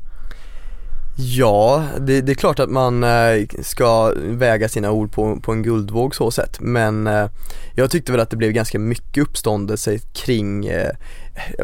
Ja, 1.18 1.84
det, 2.00 2.22
det, 2.22 2.32
är 2.32 2.36
klart 2.36 2.60
att 2.60 2.70
man 2.70 3.04
eh, 3.04 3.46
ska 3.62 4.14
väga 4.16 4.70
sina 4.70 4.92
ord 4.92 5.12
på, 5.12 5.40
på 5.40 5.52
en 5.52 5.64
guldvåg 5.64 6.16
så 6.16 6.32
sett 6.32 6.60
men 6.60 7.08
eh, 7.08 7.30
jag 7.76 7.92
tyckte 7.92 8.12
väl 8.12 8.22
att 8.22 8.30
det 8.30 8.38
blev 8.38 8.52
ganska 8.52 8.80
mycket 8.80 9.24
uppståndelse 9.24 9.98
kring 10.14 10.66
eh, 10.66 10.92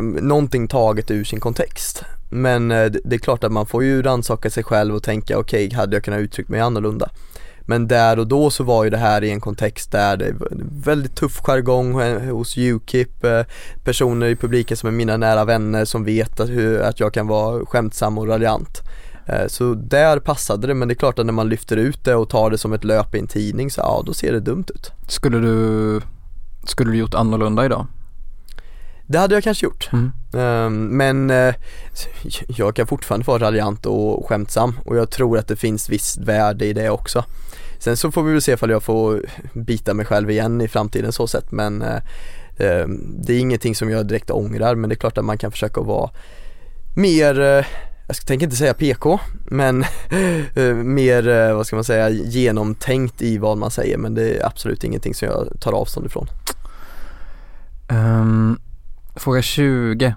någonting 0.01 0.67
taget 0.67 1.11
ur 1.11 1.23
sin 1.23 1.39
kontext. 1.39 2.03
Men 2.29 2.71
eh, 2.71 2.91
det 3.03 3.15
är 3.15 3.19
klart 3.19 3.43
att 3.43 3.51
man 3.51 3.65
får 3.65 3.83
ju 3.83 4.01
rannsaka 4.01 4.49
sig 4.49 4.63
själv 4.63 4.95
och 4.95 5.03
tänka 5.03 5.37
okej, 5.37 5.67
okay, 5.67 5.77
hade 5.77 5.95
jag 5.95 6.03
kunnat 6.03 6.19
uttrycka 6.19 6.51
mig 6.51 6.61
annorlunda? 6.61 7.09
Men 7.61 7.87
där 7.87 8.19
och 8.19 8.27
då 8.27 8.49
så 8.49 8.63
var 8.63 8.83
ju 8.83 8.89
det 8.89 8.97
här 8.97 9.23
i 9.23 9.31
en 9.31 9.41
kontext 9.41 9.91
där 9.91 10.17
det 10.17 10.31
var 10.31 10.49
väldigt 10.85 11.15
tuff 11.15 11.39
jargong 11.43 11.93
hos 12.29 12.57
Ukip, 12.57 13.25
personer 13.83 14.27
i 14.27 14.35
publiken 14.35 14.77
som 14.77 14.87
är 14.87 14.93
mina 14.93 15.17
nära 15.17 15.45
vänner 15.45 15.85
som 15.85 16.03
vet 16.03 16.39
att, 16.39 16.49
hur, 16.49 16.79
att 16.79 16.99
jag 16.99 17.13
kan 17.13 17.27
vara 17.27 17.65
skämtsam 17.65 18.17
och 18.17 18.27
raljant. 18.27 18.81
Eh, 19.31 19.47
så 19.47 19.73
där 19.73 20.19
passade 20.19 20.67
det 20.67 20.73
men 20.73 20.87
det 20.87 20.93
är 20.93 20.95
klart 20.95 21.19
att 21.19 21.25
när 21.25 21.33
man 21.33 21.49
lyfter 21.49 21.77
ut 21.77 22.03
det 22.03 22.15
och 22.15 22.29
tar 22.29 22.49
det 22.51 22.57
som 22.57 22.73
ett 22.73 22.83
löp 22.83 23.15
i 23.15 23.19
en 23.19 23.27
tidning 23.27 23.71
så 23.71 23.81
ja 23.81 24.03
då 24.05 24.13
ser 24.13 24.33
det 24.33 24.39
dumt 24.39 24.65
ut. 24.75 24.91
Skulle 25.07 25.39
du, 25.39 26.01
skulle 26.65 26.91
du 26.91 26.97
gjort 26.97 27.13
annorlunda 27.13 27.65
idag? 27.65 27.87
Det 29.07 29.17
hade 29.17 29.35
jag 29.35 29.43
kanske 29.43 29.65
gjort. 29.65 29.89
Mm. 29.93 30.11
Ehm, 30.33 30.97
men 30.97 31.29
eh, 31.29 31.55
jag 32.47 32.75
kan 32.75 32.87
fortfarande 32.87 33.25
vara 33.25 33.43
raljant 33.43 33.85
och 33.85 34.27
skämtsam 34.27 34.79
och 34.85 34.97
jag 34.97 35.09
tror 35.09 35.37
att 35.37 35.47
det 35.47 35.55
finns 35.55 35.89
visst 35.89 36.17
värde 36.17 36.65
i 36.65 36.73
det 36.73 36.89
också. 36.89 37.25
Sen 37.79 37.97
så 37.97 38.11
får 38.11 38.23
vi 38.23 38.31
väl 38.31 38.41
se 38.41 38.51
ifall 38.51 38.69
jag 38.69 38.83
får 38.83 39.25
bita 39.53 39.93
mig 39.93 40.05
själv 40.05 40.31
igen 40.31 40.61
i 40.61 40.67
framtiden 40.67 41.11
så 41.11 41.27
sett 41.27 41.51
men 41.51 41.81
eh, 41.81 42.01
ehm, 42.57 43.21
det 43.21 43.33
är 43.33 43.39
ingenting 43.39 43.75
som 43.75 43.89
jag 43.89 44.07
direkt 44.07 44.31
ångrar 44.31 44.75
men 44.75 44.89
det 44.89 44.93
är 44.93 44.97
klart 44.97 45.17
att 45.17 45.25
man 45.25 45.37
kan 45.37 45.51
försöka 45.51 45.81
vara 45.81 46.09
mer 46.95 47.65
jag 48.19 48.26
tänker 48.26 48.45
inte 48.45 48.56
säga 48.56 48.74
PK, 48.74 49.19
men 49.45 49.84
eh, 50.56 50.74
mer, 50.74 51.28
eh, 51.28 51.56
vad 51.56 51.67
ska 51.67 51.76
man 51.76 51.84
säga, 51.84 52.10
genomtänkt 52.10 53.21
i 53.21 53.38
vad 53.38 53.58
man 53.58 53.71
säger 53.71 53.97
men 53.97 54.13
det 54.13 54.38
är 54.38 54.45
absolut 54.45 54.84
ingenting 54.84 55.13
som 55.13 55.28
jag 55.28 55.47
tar 55.60 55.71
avstånd 55.71 56.06
ifrån. 56.06 56.28
Um, 57.89 58.60
fråga 59.15 59.41
20. 59.41 60.15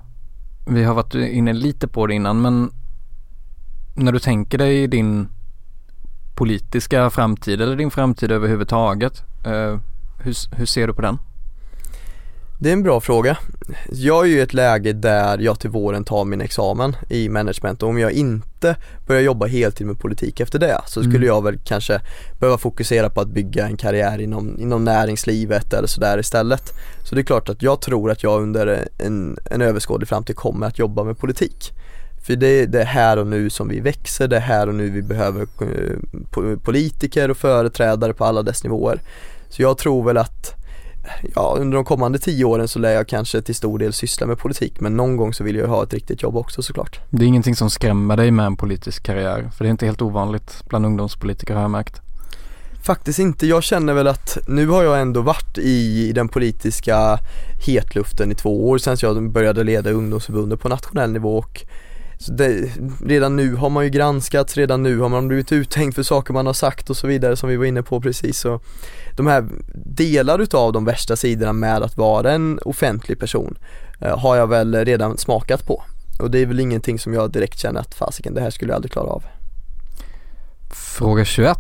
Vi 0.67 0.85
har 0.85 0.95
varit 0.95 1.15
inne 1.15 1.53
lite 1.53 1.89
på 1.89 2.07
det 2.07 2.15
innan 2.15 2.43
men 2.43 2.71
när 3.95 4.13
du 4.13 4.19
tänker 4.19 4.59
dig 4.59 4.87
din 4.87 5.29
politiska 6.35 7.11
framtid 7.11 7.61
eller 7.61 7.77
din 7.77 7.91
framtid 7.91 8.33
överhuvudtaget, 8.33 9.23
uh, 9.47 9.79
hur, 10.19 10.57
hur 10.57 10.67
ser 10.67 10.87
du 10.87 10.95
på 10.95 11.03
den? 11.03 11.19
Det 12.65 12.71
är 12.71 12.73
en 12.73 12.83
bra 12.83 13.01
fråga. 13.01 13.39
Jag 13.91 14.25
är 14.25 14.29
ju 14.29 14.37
i 14.37 14.41
ett 14.41 14.55
läge 14.55 14.93
där 14.93 15.39
jag 15.39 15.61
till 15.61 15.71
våren 15.71 16.05
tar 16.05 16.25
min 16.25 16.41
examen 16.41 16.97
i 17.09 17.29
management 17.29 17.83
och 17.83 17.89
om 17.89 17.99
jag 17.99 18.13
inte 18.13 18.77
börjar 19.07 19.23
jobba 19.23 19.47
heltid 19.47 19.87
med 19.87 19.99
politik 19.99 20.41
efter 20.41 20.59
det 20.59 20.81
så 20.87 21.01
skulle 21.01 21.17
mm. 21.17 21.27
jag 21.27 21.45
väl 21.45 21.59
kanske 21.65 22.01
behöva 22.41 22.59
fokusera 22.59 23.11
på 23.11 23.21
att 23.21 23.29
bygga 23.29 23.67
en 23.67 23.77
karriär 23.77 24.21
inom, 24.21 24.61
inom 24.61 24.85
näringslivet 24.85 25.73
eller 25.73 25.89
sådär 25.89 26.19
istället. 26.19 26.73
Så 27.05 27.15
det 27.15 27.21
är 27.21 27.25
klart 27.25 27.49
att 27.49 27.63
jag 27.63 27.81
tror 27.81 28.11
att 28.11 28.23
jag 28.23 28.43
under 28.43 28.89
en, 28.99 29.39
en 29.51 29.63
överskådlig 29.63 30.09
framtid 30.09 30.37
kommer 30.37 30.67
att 30.67 30.79
jobba 30.79 31.05
med 31.05 31.19
politik. 31.19 31.73
För 32.27 32.37
det, 32.37 32.67
det 32.67 32.81
är 32.81 32.87
här 32.87 33.17
och 33.17 33.27
nu 33.27 33.51
som 33.51 33.69
vi 33.69 33.81
växer, 33.81 34.29
det 34.29 34.37
är 34.37 34.41
här 34.41 34.69
och 34.69 34.75
nu 34.75 34.91
vi 34.91 35.03
behöver 35.03 35.43
eh, 35.43 36.59
politiker 36.63 37.31
och 37.31 37.37
företrädare 37.37 38.13
på 38.13 38.25
alla 38.25 38.43
dess 38.43 38.65
nivåer. 38.65 39.01
Så 39.49 39.63
jag 39.63 39.79
tror 39.79 40.05
väl 40.05 40.17
att 40.17 40.64
ja, 41.35 41.57
under 41.59 41.75
de 41.75 41.85
kommande 41.85 42.19
tio 42.19 42.45
åren 42.45 42.69
så 42.69 42.79
lär 42.79 42.93
jag 42.93 43.09
kanske 43.09 43.43
till 43.43 43.55
stor 43.55 43.79
del 43.79 43.93
syssla 43.93 44.27
med 44.27 44.39
politik 44.39 44.81
men 44.81 44.97
någon 44.97 45.17
gång 45.17 45.35
så 45.35 45.45
vill 45.45 45.57
jag 45.57 45.69
ha 45.69 45.83
ett 45.83 45.95
riktigt 45.95 46.23
jobb 46.23 46.37
också 46.37 46.63
såklart. 46.63 47.01
Det 47.11 47.25
är 47.25 47.27
ingenting 47.27 47.57
som 47.57 47.71
skrämmer 47.71 48.17
dig 48.17 48.31
med 48.31 48.47
en 48.47 48.57
politisk 48.57 49.03
karriär? 49.03 49.51
För 49.57 49.65
det 49.65 49.69
är 49.69 49.71
inte 49.71 49.87
helt 49.87 50.03
ovanligt 50.03 50.63
bland 50.69 50.87
ungdomspolitiker 50.87 51.55
har 51.55 51.63
jag 51.63 51.71
märkt. 51.71 52.01
Faktiskt 52.85 53.19
inte, 53.19 53.47
jag 53.47 53.63
känner 53.63 53.93
väl 53.93 54.07
att 54.07 54.39
nu 54.49 54.69
har 54.69 54.83
jag 54.83 55.01
ändå 55.01 55.21
varit 55.21 55.59
i 55.59 56.13
den 56.13 56.29
politiska 56.29 57.19
hetluften 57.67 58.33
i 58.33 58.35
två 58.35 58.69
år 58.69 58.79
sedan 58.79 58.97
jag 59.01 59.31
började 59.31 59.65
leda 59.65 59.91
ungdomsförbundet 59.91 60.61
på 60.61 60.69
nationell 60.69 61.13
nivå 61.13 61.39
och 61.39 61.65
det, 62.33 62.71
redan 63.05 63.37
nu 63.37 63.55
har 63.55 63.71
man 63.71 63.85
ju 63.85 63.91
granskats, 63.91 64.57
redan 64.57 64.83
nu 64.83 64.99
har 64.99 65.09
man 65.09 65.29
blivit 65.29 65.53
uthängd 65.53 65.95
för 65.95 66.03
saker 66.03 66.35
man 66.35 66.47
har 66.47 66.53
sagt 66.53 66.91
och 66.91 66.97
så 66.97 67.07
vidare 67.07 67.37
som 67.37 67.49
vi 67.49 67.57
var 67.57 67.65
inne 67.65 67.83
på 67.83 68.01
precis. 68.01 68.39
Så 68.39 68.61
de 69.17 69.27
här 69.27 69.49
delar 69.75 70.39
utav 70.39 70.73
de 70.73 70.85
värsta 70.85 71.17
sidorna 71.17 71.53
med 71.53 71.83
att 71.83 71.97
vara 71.97 72.33
en 72.33 72.59
offentlig 72.65 73.19
person 73.19 73.59
eh, 74.01 74.19
har 74.19 74.37
jag 74.37 74.47
väl 74.47 74.85
redan 74.85 75.19
smakat 75.19 75.67
på. 75.67 75.83
Och 76.21 76.31
det 76.31 76.39
är 76.39 76.47
väl 76.47 76.61
ingenting 76.61 76.99
som 76.99 77.15
jag 77.15 77.31
direkt 77.31 77.59
känner 77.59 77.81
att 77.81 77.95
fasiken 77.95 78.35
det 78.35 78.41
här 78.41 78.51
skulle 78.51 78.71
jag 78.71 78.77
aldrig 78.77 78.93
klara 78.93 79.07
av. 79.07 79.25
Fråga 80.71 81.25
21. 81.25 81.59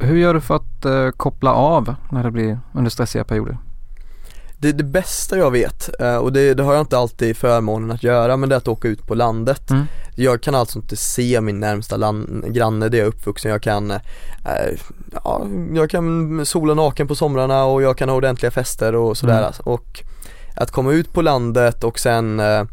Hur 0.00 0.16
gör 0.16 0.34
du 0.34 0.40
för 0.40 0.56
att 0.56 0.84
eh, 0.84 1.10
koppla 1.10 1.52
av 1.52 1.94
när 2.12 2.24
det 2.24 2.30
blir 2.30 2.60
under 2.72 2.90
stressiga 2.90 3.24
perioder? 3.24 3.58
Det, 4.60 4.72
det 4.72 4.84
bästa 4.84 5.38
jag 5.38 5.50
vet, 5.50 6.00
eh, 6.00 6.16
och 6.16 6.32
det, 6.32 6.54
det, 6.54 6.62
har 6.62 6.72
jag 6.72 6.82
inte 6.82 6.98
alltid 6.98 7.36
förmånen 7.36 7.90
att 7.90 8.02
göra, 8.02 8.36
men 8.36 8.48
det 8.48 8.54
är 8.54 8.56
att 8.56 8.68
åka 8.68 8.88
ut 8.88 9.06
på 9.06 9.14
landet. 9.14 9.70
Mm. 9.70 9.84
Jag 10.16 10.42
kan 10.42 10.54
alltså 10.54 10.78
inte 10.78 10.96
se 10.96 11.40
min 11.40 11.60
närmsta 11.60 11.96
land, 11.96 12.44
granne 12.54 12.88
där 12.88 12.98
jag 12.98 13.04
är 13.04 13.08
uppvuxen. 13.08 13.50
Jag 13.50 13.62
kan, 13.62 13.90
eh, 13.90 13.98
ja, 15.24 15.46
jag 15.74 15.90
kan 15.90 16.46
sola 16.46 16.74
naken 16.74 17.08
på 17.08 17.14
somrarna 17.14 17.64
och 17.64 17.82
jag 17.82 17.98
kan 17.98 18.08
ha 18.08 18.16
ordentliga 18.16 18.50
fester 18.50 18.94
och 18.94 19.16
sådär. 19.16 19.38
Mm. 19.38 19.52
Och 19.64 20.02
att 20.56 20.70
komma 20.70 20.92
ut 20.92 21.12
på 21.12 21.22
landet 21.22 21.84
och 21.84 21.98
sen 21.98 22.40
eh, 22.40 22.64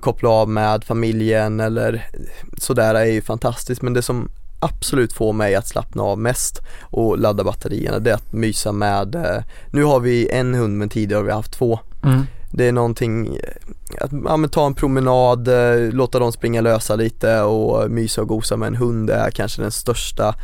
koppla 0.00 0.28
av 0.28 0.48
med 0.48 0.84
familjen 0.84 1.60
eller 1.60 2.10
sådär 2.58 2.94
är 2.94 3.04
ju 3.04 3.22
fantastiskt 3.22 3.82
men 3.82 3.92
det 3.92 4.02
som 4.02 4.30
absolut 4.60 5.12
får 5.12 5.32
mig 5.32 5.54
att 5.54 5.68
slappna 5.68 6.02
av 6.02 6.18
mest 6.18 6.60
och 6.82 7.18
ladda 7.18 7.44
batterierna 7.44 7.98
det 7.98 8.10
är 8.10 8.14
att 8.14 8.32
mysa 8.32 8.72
med, 8.72 9.14
eh, 9.14 9.42
nu 9.70 9.84
har 9.84 10.00
vi 10.00 10.28
en 10.28 10.54
hund 10.54 10.78
men 10.78 10.88
tidigare 10.88 11.18
har 11.18 11.24
vi 11.24 11.32
haft 11.32 11.52
två. 11.52 11.80
Mm. 12.04 12.22
Det 12.50 12.68
är 12.68 12.72
någonting, 12.72 13.26
eh, 13.26 14.04
att 14.04 14.10
ja, 14.24 14.48
ta 14.50 14.66
en 14.66 14.74
promenad, 14.74 15.48
eh, 15.48 15.92
låta 15.92 16.18
dem 16.18 16.32
springa 16.32 16.60
lösa 16.60 16.96
lite 16.96 17.40
och 17.40 17.90
mysa 17.90 18.20
och 18.20 18.28
gosa 18.28 18.56
med 18.56 18.66
en 18.66 18.76
hund 18.76 19.10
är 19.10 19.30
kanske 19.30 19.62
den 19.62 19.70
största 19.70 20.34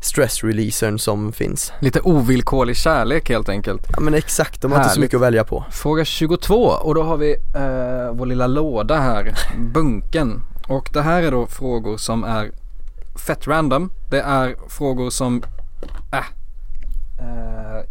stressreleasern 0.00 0.98
som 0.98 1.32
finns. 1.32 1.72
Lite 1.80 2.00
ovillkorlig 2.00 2.76
kärlek 2.76 3.28
helt 3.28 3.48
enkelt. 3.48 3.86
Ja 3.90 4.00
men 4.00 4.14
exakt, 4.14 4.62
de 4.62 4.72
har 4.72 4.78
Härligt. 4.78 4.86
inte 4.86 4.94
så 4.94 5.00
mycket 5.00 5.16
att 5.16 5.22
välja 5.22 5.44
på. 5.44 5.64
Fråga 5.70 6.04
22 6.04 6.54
och 6.54 6.94
då 6.94 7.02
har 7.02 7.16
vi 7.16 7.32
eh, 7.32 8.12
vår 8.12 8.26
lilla 8.26 8.46
låda 8.46 9.00
här, 9.00 9.34
bunken. 9.56 10.42
Och 10.68 10.90
det 10.92 11.02
här 11.02 11.22
är 11.22 11.30
då 11.30 11.46
frågor 11.46 11.96
som 11.96 12.24
är 12.24 12.50
fett 13.14 13.46
random. 13.46 13.90
Det 14.10 14.20
är 14.20 14.56
frågor 14.68 15.10
som 15.10 15.42
äh, 16.12 16.18
äh, 16.18 17.84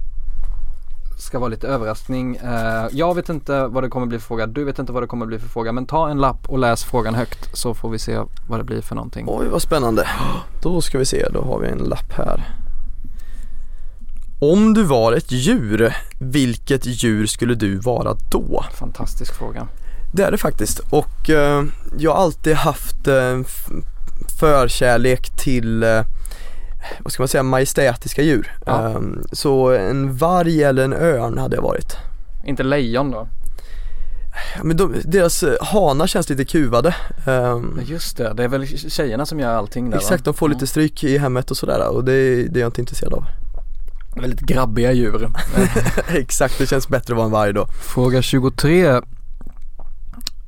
ska 1.18 1.40
vara 1.40 1.50
lite 1.50 1.68
överraskning. 1.68 2.36
Äh, 2.36 2.88
jag 2.92 3.16
vet 3.16 3.30
inte 3.30 3.68
vad 3.68 3.84
det 3.84 3.90
kommer 3.90 4.06
bli 4.06 4.20
för 4.20 4.26
fråga. 4.26 4.48
Du 4.48 4.64
vet 4.64 4.80
inte 4.80 4.92
vad 4.92 5.04
det 5.04 5.08
kommer 5.08 5.26
bli 5.26 5.40
för 5.40 5.48
fråga. 5.48 5.72
Men 5.72 5.86
ta 5.86 6.10
en 6.10 6.18
lapp 6.18 6.50
och 6.50 6.60
läs 6.60 6.84
frågan 6.84 7.16
högt 7.16 7.58
så 7.58 7.74
får 7.74 7.90
vi 7.90 8.00
se 8.00 8.20
vad 8.48 8.60
det 8.60 8.64
blir 8.64 8.82
för 8.82 8.96
någonting. 8.96 9.26
Oj 9.30 9.48
vad 9.48 9.62
spännande. 9.62 10.08
Då 10.62 10.82
ska 10.82 10.98
vi 10.98 11.06
se, 11.06 11.28
då 11.34 11.42
har 11.42 11.60
vi 11.60 11.68
en 11.68 11.78
lapp 11.78 12.14
här. 12.14 12.44
Om 14.42 14.74
du 14.74 14.84
var 14.84 15.14
ett 15.14 15.32
djur, 15.32 15.96
vilket 16.20 16.86
djur 16.86 17.26
skulle 17.26 17.56
du 17.56 17.78
vara 17.78 18.18
då? 18.32 18.66
Fantastisk 18.74 19.34
fråga. 19.34 19.68
Det 20.14 20.24
är 20.24 20.32
det 20.32 20.38
faktiskt 20.38 20.80
och 20.80 21.30
eh, 21.30 21.64
jag 21.98 22.12
har 22.12 22.24
alltid 22.24 22.56
haft 22.56 23.08
eh, 23.08 23.40
förkärlek 24.44 25.30
till 25.38 25.84
eh, 25.84 26.02
vad 27.00 27.12
ska 27.14 27.24
man 27.24 27.28
säga, 27.28 27.44
majestätiska 27.44 28.22
djur. 28.22 28.52
Ja. 28.66 28.94
Um, 28.96 29.24
så 29.32 29.72
en 29.72 30.18
varg 30.18 30.64
eller 30.64 30.84
en 30.84 30.94
örn 30.94 31.38
hade 31.38 31.56
jag 31.56 31.64
varit. 31.64 31.98
Inte 32.46 32.64
lejon 32.64 33.12
då? 33.12 33.28
Men 34.64 34.78
de, 34.78 34.96
deras 35.04 35.44
eh, 35.44 35.54
hanar 35.62 36.08
känns 36.08 36.30
lite 36.30 36.46
kuvade. 36.46 36.96
Ehm, 37.26 37.80
Just 37.86 38.18
det, 38.18 38.34
det 38.34 38.44
är 38.44 38.48
väl 38.48 38.68
tjejerna 38.68 39.26
som 39.26 39.40
gör 39.40 39.56
allting 39.56 39.90
där 39.90 39.98
exakt, 39.98 40.28
va? 40.28 40.32
de 40.32 40.34
får 40.34 40.50
lite 40.50 40.68
stryk 40.68 41.04
i 41.04 41.18
hemmet 41.18 41.52
och 41.52 41.58
sådär 41.58 41.90
och 41.90 42.04
det, 42.04 42.48
det 42.48 42.60
är 42.60 42.62
jag 42.62 42.68
inte 42.68 42.82
intresserad 42.82 43.14
av. 43.14 43.26
Väldigt 44.16 44.40
grabbiga 44.40 44.92
djur. 44.92 45.30
exakt, 46.08 46.58
det 46.58 46.68
känns 46.68 46.88
bättre 46.88 47.14
att 47.14 47.18
vara 47.18 47.26
en 47.26 47.32
varg 47.32 47.54
då. 47.54 47.68
Fråga 47.68 48.22
23. 48.22 49.02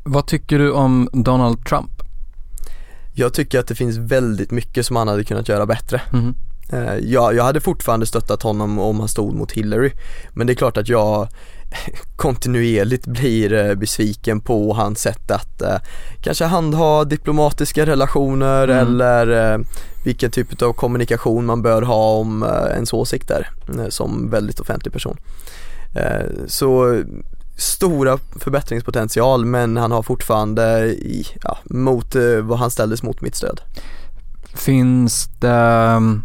Vad 0.03 0.27
tycker 0.27 0.59
du 0.59 0.71
om 0.71 1.09
Donald 1.13 1.65
Trump? 1.65 1.94
Jag 3.17 3.33
tycker 3.33 3.59
att 3.59 3.67
det 3.67 3.75
finns 3.75 3.97
väldigt 3.97 4.51
mycket 4.51 4.85
som 4.85 4.95
han 4.95 5.07
hade 5.07 5.23
kunnat 5.23 5.49
göra 5.49 5.65
bättre. 5.65 6.01
Eh, 6.73 6.95
Jag, 6.95 7.35
jag 7.35 7.43
hade 7.43 7.61
fortfarande 7.61 8.05
stöttat 8.05 8.43
honom 8.43 8.79
om 8.79 8.99
han 8.99 9.07
stod 9.09 9.33
mot 9.35 9.51
Hillary 9.51 9.91
Men 10.33 10.47
det 10.47 10.53
är 10.53 10.55
klart 10.55 10.77
att 10.77 10.89
jag 10.89 11.27
kontinuerligt 12.15 13.05
blir 13.07 13.53
eh, 13.53 13.75
besviken 13.75 14.41
på 14.41 14.73
hans 14.73 14.99
sätt 15.01 15.31
att 15.31 15.61
eh, 15.61 15.77
kanske 16.21 16.45
handha 16.45 17.03
diplomatiska 17.03 17.85
relationer 17.85 18.67
Mm. 18.67 18.87
eller 18.87 19.53
eh, 19.53 19.59
vilken 20.05 20.31
typ 20.31 20.61
av 20.61 20.73
kommunikation 20.73 21.45
man 21.45 21.61
bör 21.61 21.81
ha 21.81 22.11
om 22.11 22.43
eh, 22.43 22.49
ens 22.75 22.93
åsikter 22.93 23.49
eh, 23.79 23.89
som 23.89 24.29
väldigt 24.29 24.59
offentlig 24.59 24.93
person. 24.93 25.17
Så 26.47 27.01
stora 27.55 28.17
förbättringspotential 28.39 29.45
men 29.45 29.77
han 29.77 29.91
har 29.91 30.03
fortfarande 30.03 30.85
i, 30.87 31.25
ja, 31.41 31.57
mot 31.63 32.15
eh, 32.15 32.39
vad 32.41 32.59
han 32.59 32.71
ställdes 32.71 33.03
mot 33.03 33.21
mitt 33.21 33.35
stöd. 33.35 33.61
Finns 34.53 35.29
det, 35.39 35.49
mm, 35.49 36.21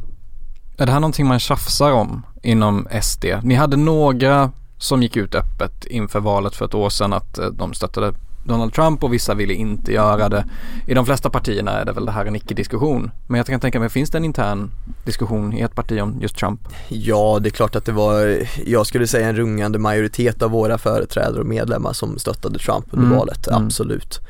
är 0.76 0.86
det 0.86 0.92
här 0.92 1.00
någonting 1.00 1.26
man 1.26 1.40
tjafsar 1.40 1.92
om 1.92 2.26
inom 2.42 2.88
SD? 3.02 3.24
Ni 3.42 3.54
hade 3.54 3.76
några 3.76 4.52
som 4.78 5.02
gick 5.02 5.16
ut 5.16 5.34
öppet 5.34 5.84
inför 5.84 6.20
valet 6.20 6.56
för 6.56 6.64
ett 6.64 6.74
år 6.74 6.90
sedan 6.90 7.12
att 7.12 7.38
eh, 7.38 7.46
de 7.46 7.74
stöttade 7.74 8.14
Donald 8.45 8.72
Trump 8.72 9.05
och 9.05 9.12
vissa 9.12 9.34
ville 9.34 9.55
inte 9.55 9.93
göra 9.93 10.28
det. 10.28 10.45
I 10.86 10.95
de 10.95 11.07
flesta 11.07 11.30
partierna 11.30 11.70
är 11.70 11.84
det 11.84 11.93
väl 11.93 12.07
det 12.07 12.12
här 12.12 12.26
en 12.26 12.36
icke-diskussion. 12.36 13.11
Men 13.26 13.38
jag 13.38 13.47
kan 13.47 13.61
tänka 13.61 13.80
mig, 13.80 13.88
finns 13.88 14.11
det 14.11 14.18
en 14.18 14.24
intern 14.24 14.70
diskussion 15.05 15.53
i 15.53 15.61
ett 15.61 15.74
parti 15.74 16.01
om 16.03 16.20
just 16.20 16.36
Trump? 16.36 16.61
Ja, 16.88 17.38
det 17.43 17.49
är 17.49 17.51
klart 17.51 17.76
att 17.76 17.84
det 17.84 17.93
var, 17.93 18.38
jag 18.66 18.86
skulle 18.86 19.07
säga 19.07 19.28
en 19.28 19.36
rungande 19.36 19.78
majoritet 19.78 20.43
av 20.43 20.51
våra 20.51 20.78
företrädare 20.78 21.41
och 21.41 21.47
medlemmar 21.47 21.93
som 21.93 22.18
stöttade 22.18 22.59
Trump 22.59 22.84
under 22.91 23.07
Mm, 23.07 23.18
valet, 23.18 23.47
mm. 23.47 23.66
absolut. 23.66 24.18
Um, 24.18 24.24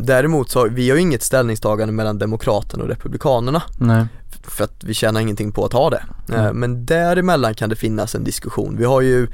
däremot 0.00 0.50
så, 0.50 0.58
har- 0.58 0.68
vi 0.68 0.90
har 0.90 0.96
ju 0.96 1.02
inget 1.02 1.22
ställningstagande 1.22 1.92
mellan 1.94 2.18
Demokraterna 2.18 2.82
och 2.82 2.88
Republikanerna 2.88 3.62
Nej. 3.78 4.06
för 4.42 4.64
att 4.64 4.84
vi 4.84 4.94
tjänar 4.94 5.20
ingenting 5.20 5.52
på 5.52 5.64
att 5.64 5.72
ha 5.72 5.90
det. 5.90 6.02
Mm. 6.28 6.46
Eh, 6.46 6.52
Men 6.52 6.86
däremellan 6.86 7.54
kan 7.54 7.68
det 7.68 7.76
finnas 7.76 8.14
en 8.14 8.24
diskussion. 8.24 8.76
Vi 8.78 8.84
har 8.84 9.00
ju, 9.00 9.26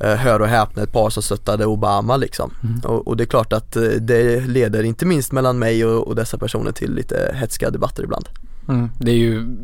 eh, 0.00 0.14
hör 0.14 0.40
och 0.40 0.48
häpna, 0.48 0.82
ett 0.82 0.92
par 0.92 1.10
som 1.10 1.22
stöttade 1.22 1.66
Obama 1.66 2.16
liksom. 2.16 2.50
Mm. 2.62 2.80
Och, 2.80 3.08
och 3.08 3.16
det 3.16 3.24
är 3.24 3.26
klart 3.26 3.52
att 3.52 3.76
eh, 3.76 3.82
det 3.82 4.40
leder, 4.46 4.82
inte 4.82 5.06
minst 5.06 5.32
mellan 5.32 5.58
mig 5.58 5.84
och, 5.84 6.06
och 6.08 6.14
dessa 6.14 6.38
personer, 6.38 6.72
till 6.72 6.94
lite 6.94 7.34
hetska 7.34 7.70
debatter 7.70 8.02
ibland. 8.02 8.28
Mm. 8.68 8.90
Det 8.98 9.10
är 9.10 9.16
ju, 9.16 9.56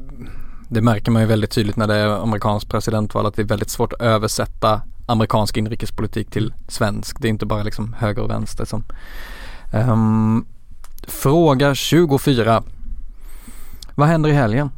det 0.69 0.81
märker 0.81 1.11
man 1.11 1.23
ju 1.23 1.29
väldigt 1.29 1.51
tydligt 1.51 1.77
när 1.77 1.87
det 1.87 1.95
är 1.95 2.23
amerikanskt 2.23 2.71
presidentval 2.71 3.27
att 3.27 3.35
det 3.37 3.43
är 3.43 3.47
väldigt 3.47 3.71
svårt 3.71 3.93
att 3.93 4.01
översätta 4.03 4.81
amerikansk 5.07 5.57
inrikespolitik 5.57 6.31
till 6.31 6.53
svensk. 6.69 7.17
Det 7.21 7.29
är 7.29 7.31
inte 7.31 7.47
bara 7.47 7.63
liksom 7.63 7.93
höger 7.99 8.23
och 8.23 8.31
vänster 8.31 8.65
som. 8.65 8.85
Ehm, 9.75 10.45
fråga 11.07 11.75
24. 11.75 12.63
Vad 13.95 14.09
händer 14.09 14.31
i 14.31 14.33
helgen? 14.33 14.71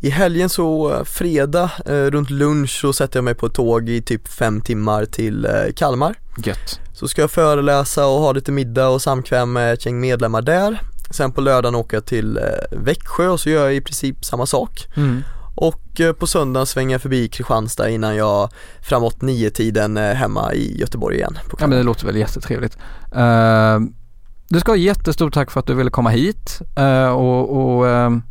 I 0.00 0.10
helgen 0.10 0.48
så, 0.48 0.92
eh, 0.92 1.04
fredag, 1.04 1.70
eh, 1.86 1.92
runt 1.92 2.30
lunch 2.30 2.80
så 2.80 2.92
sätter 2.92 3.16
jag 3.16 3.24
mig 3.24 3.34
på 3.34 3.46
ett 3.46 3.54
tåg 3.54 3.88
i 3.88 4.02
typ 4.02 4.28
fem 4.28 4.60
timmar 4.60 5.04
till 5.04 5.44
eh, 5.44 5.72
Kalmar. 5.76 6.14
Gött. 6.44 6.80
Så 6.94 7.08
ska 7.08 7.20
jag 7.20 7.30
föreläsa 7.30 8.06
och 8.06 8.20
ha 8.20 8.32
lite 8.32 8.52
middag 8.52 8.88
och 8.88 9.02
samkväm 9.02 9.52
med 9.52 9.72
ett 9.72 9.86
gäng 9.86 10.00
medlemmar 10.00 10.42
där. 10.42 10.80
Sen 11.10 11.32
på 11.32 11.40
lördagen 11.40 11.74
åker 11.74 11.96
jag 11.96 12.06
till 12.06 12.36
eh, 12.36 12.42
Växjö 12.70 13.28
och 13.28 13.40
så 13.40 13.50
gör 13.50 13.64
jag 13.64 13.74
i 13.74 13.80
princip 13.80 14.24
samma 14.24 14.46
sak. 14.46 14.86
Mm. 14.96 15.22
Och 15.60 16.00
eh, 16.00 16.12
på 16.12 16.26
söndagen 16.26 16.66
svänger 16.66 16.94
jag 16.94 17.02
förbi 17.02 17.28
Kristianstad 17.28 17.90
innan 17.90 18.16
jag 18.16 18.48
framåt 18.82 19.22
nio 19.22 19.50
tiden 19.50 19.96
är 19.96 20.14
hemma 20.14 20.54
i 20.54 20.80
Göteborg 20.80 21.16
igen. 21.16 21.38
Ja 21.58 21.66
men 21.66 21.78
det 21.78 21.82
låter 21.82 22.06
väl 22.06 22.16
jättetrevligt. 22.16 22.78
Uh, 23.16 23.78
du 24.48 24.60
ska 24.60 24.72
ha 24.72 24.76
jättestort 24.76 25.34
tack 25.34 25.50
för 25.50 25.60
att 25.60 25.66
du 25.66 25.74
ville 25.74 25.90
komma 25.90 26.10
hit 26.10 26.60
Eh, 26.76 27.08
och, 27.08 27.76
och 27.76 27.88
ehm, 27.88 28.22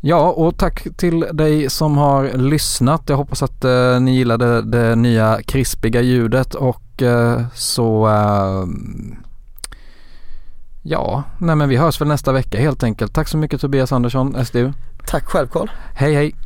ja 0.00 0.30
och 0.30 0.58
tack 0.58 0.86
till 0.96 1.20
dig 1.32 1.70
som 1.70 1.96
har 1.96 2.32
lyssnat. 2.38 3.02
Jag 3.06 3.16
hoppas 3.16 3.42
att 3.42 3.64
eh, 3.64 4.00
ni 4.00 4.16
gillade 4.16 4.62
det 4.62 4.96
nya 4.96 5.42
krispiga 5.42 6.00
ljudet 6.00 6.54
och 6.54 7.02
eh, 7.02 7.42
så 7.54 8.06
ehm, 8.06 9.16
ja, 10.82 11.22
nej 11.38 11.56
men 11.56 11.68
vi 11.68 11.76
hörs 11.76 12.00
väl 12.00 12.08
nästa 12.08 12.32
vecka 12.32 12.58
helt 12.58 12.82
enkelt. 12.82 13.14
Tack 13.14 13.28
så 13.28 13.36
mycket 13.36 13.60
Tobias 13.60 13.92
Andersson, 13.92 14.44
SDU. 14.46 14.72
Tack 15.06 15.24
själv 15.24 15.46
Carl. 15.46 15.70
Hej 15.94 16.14
hej! 16.14 16.45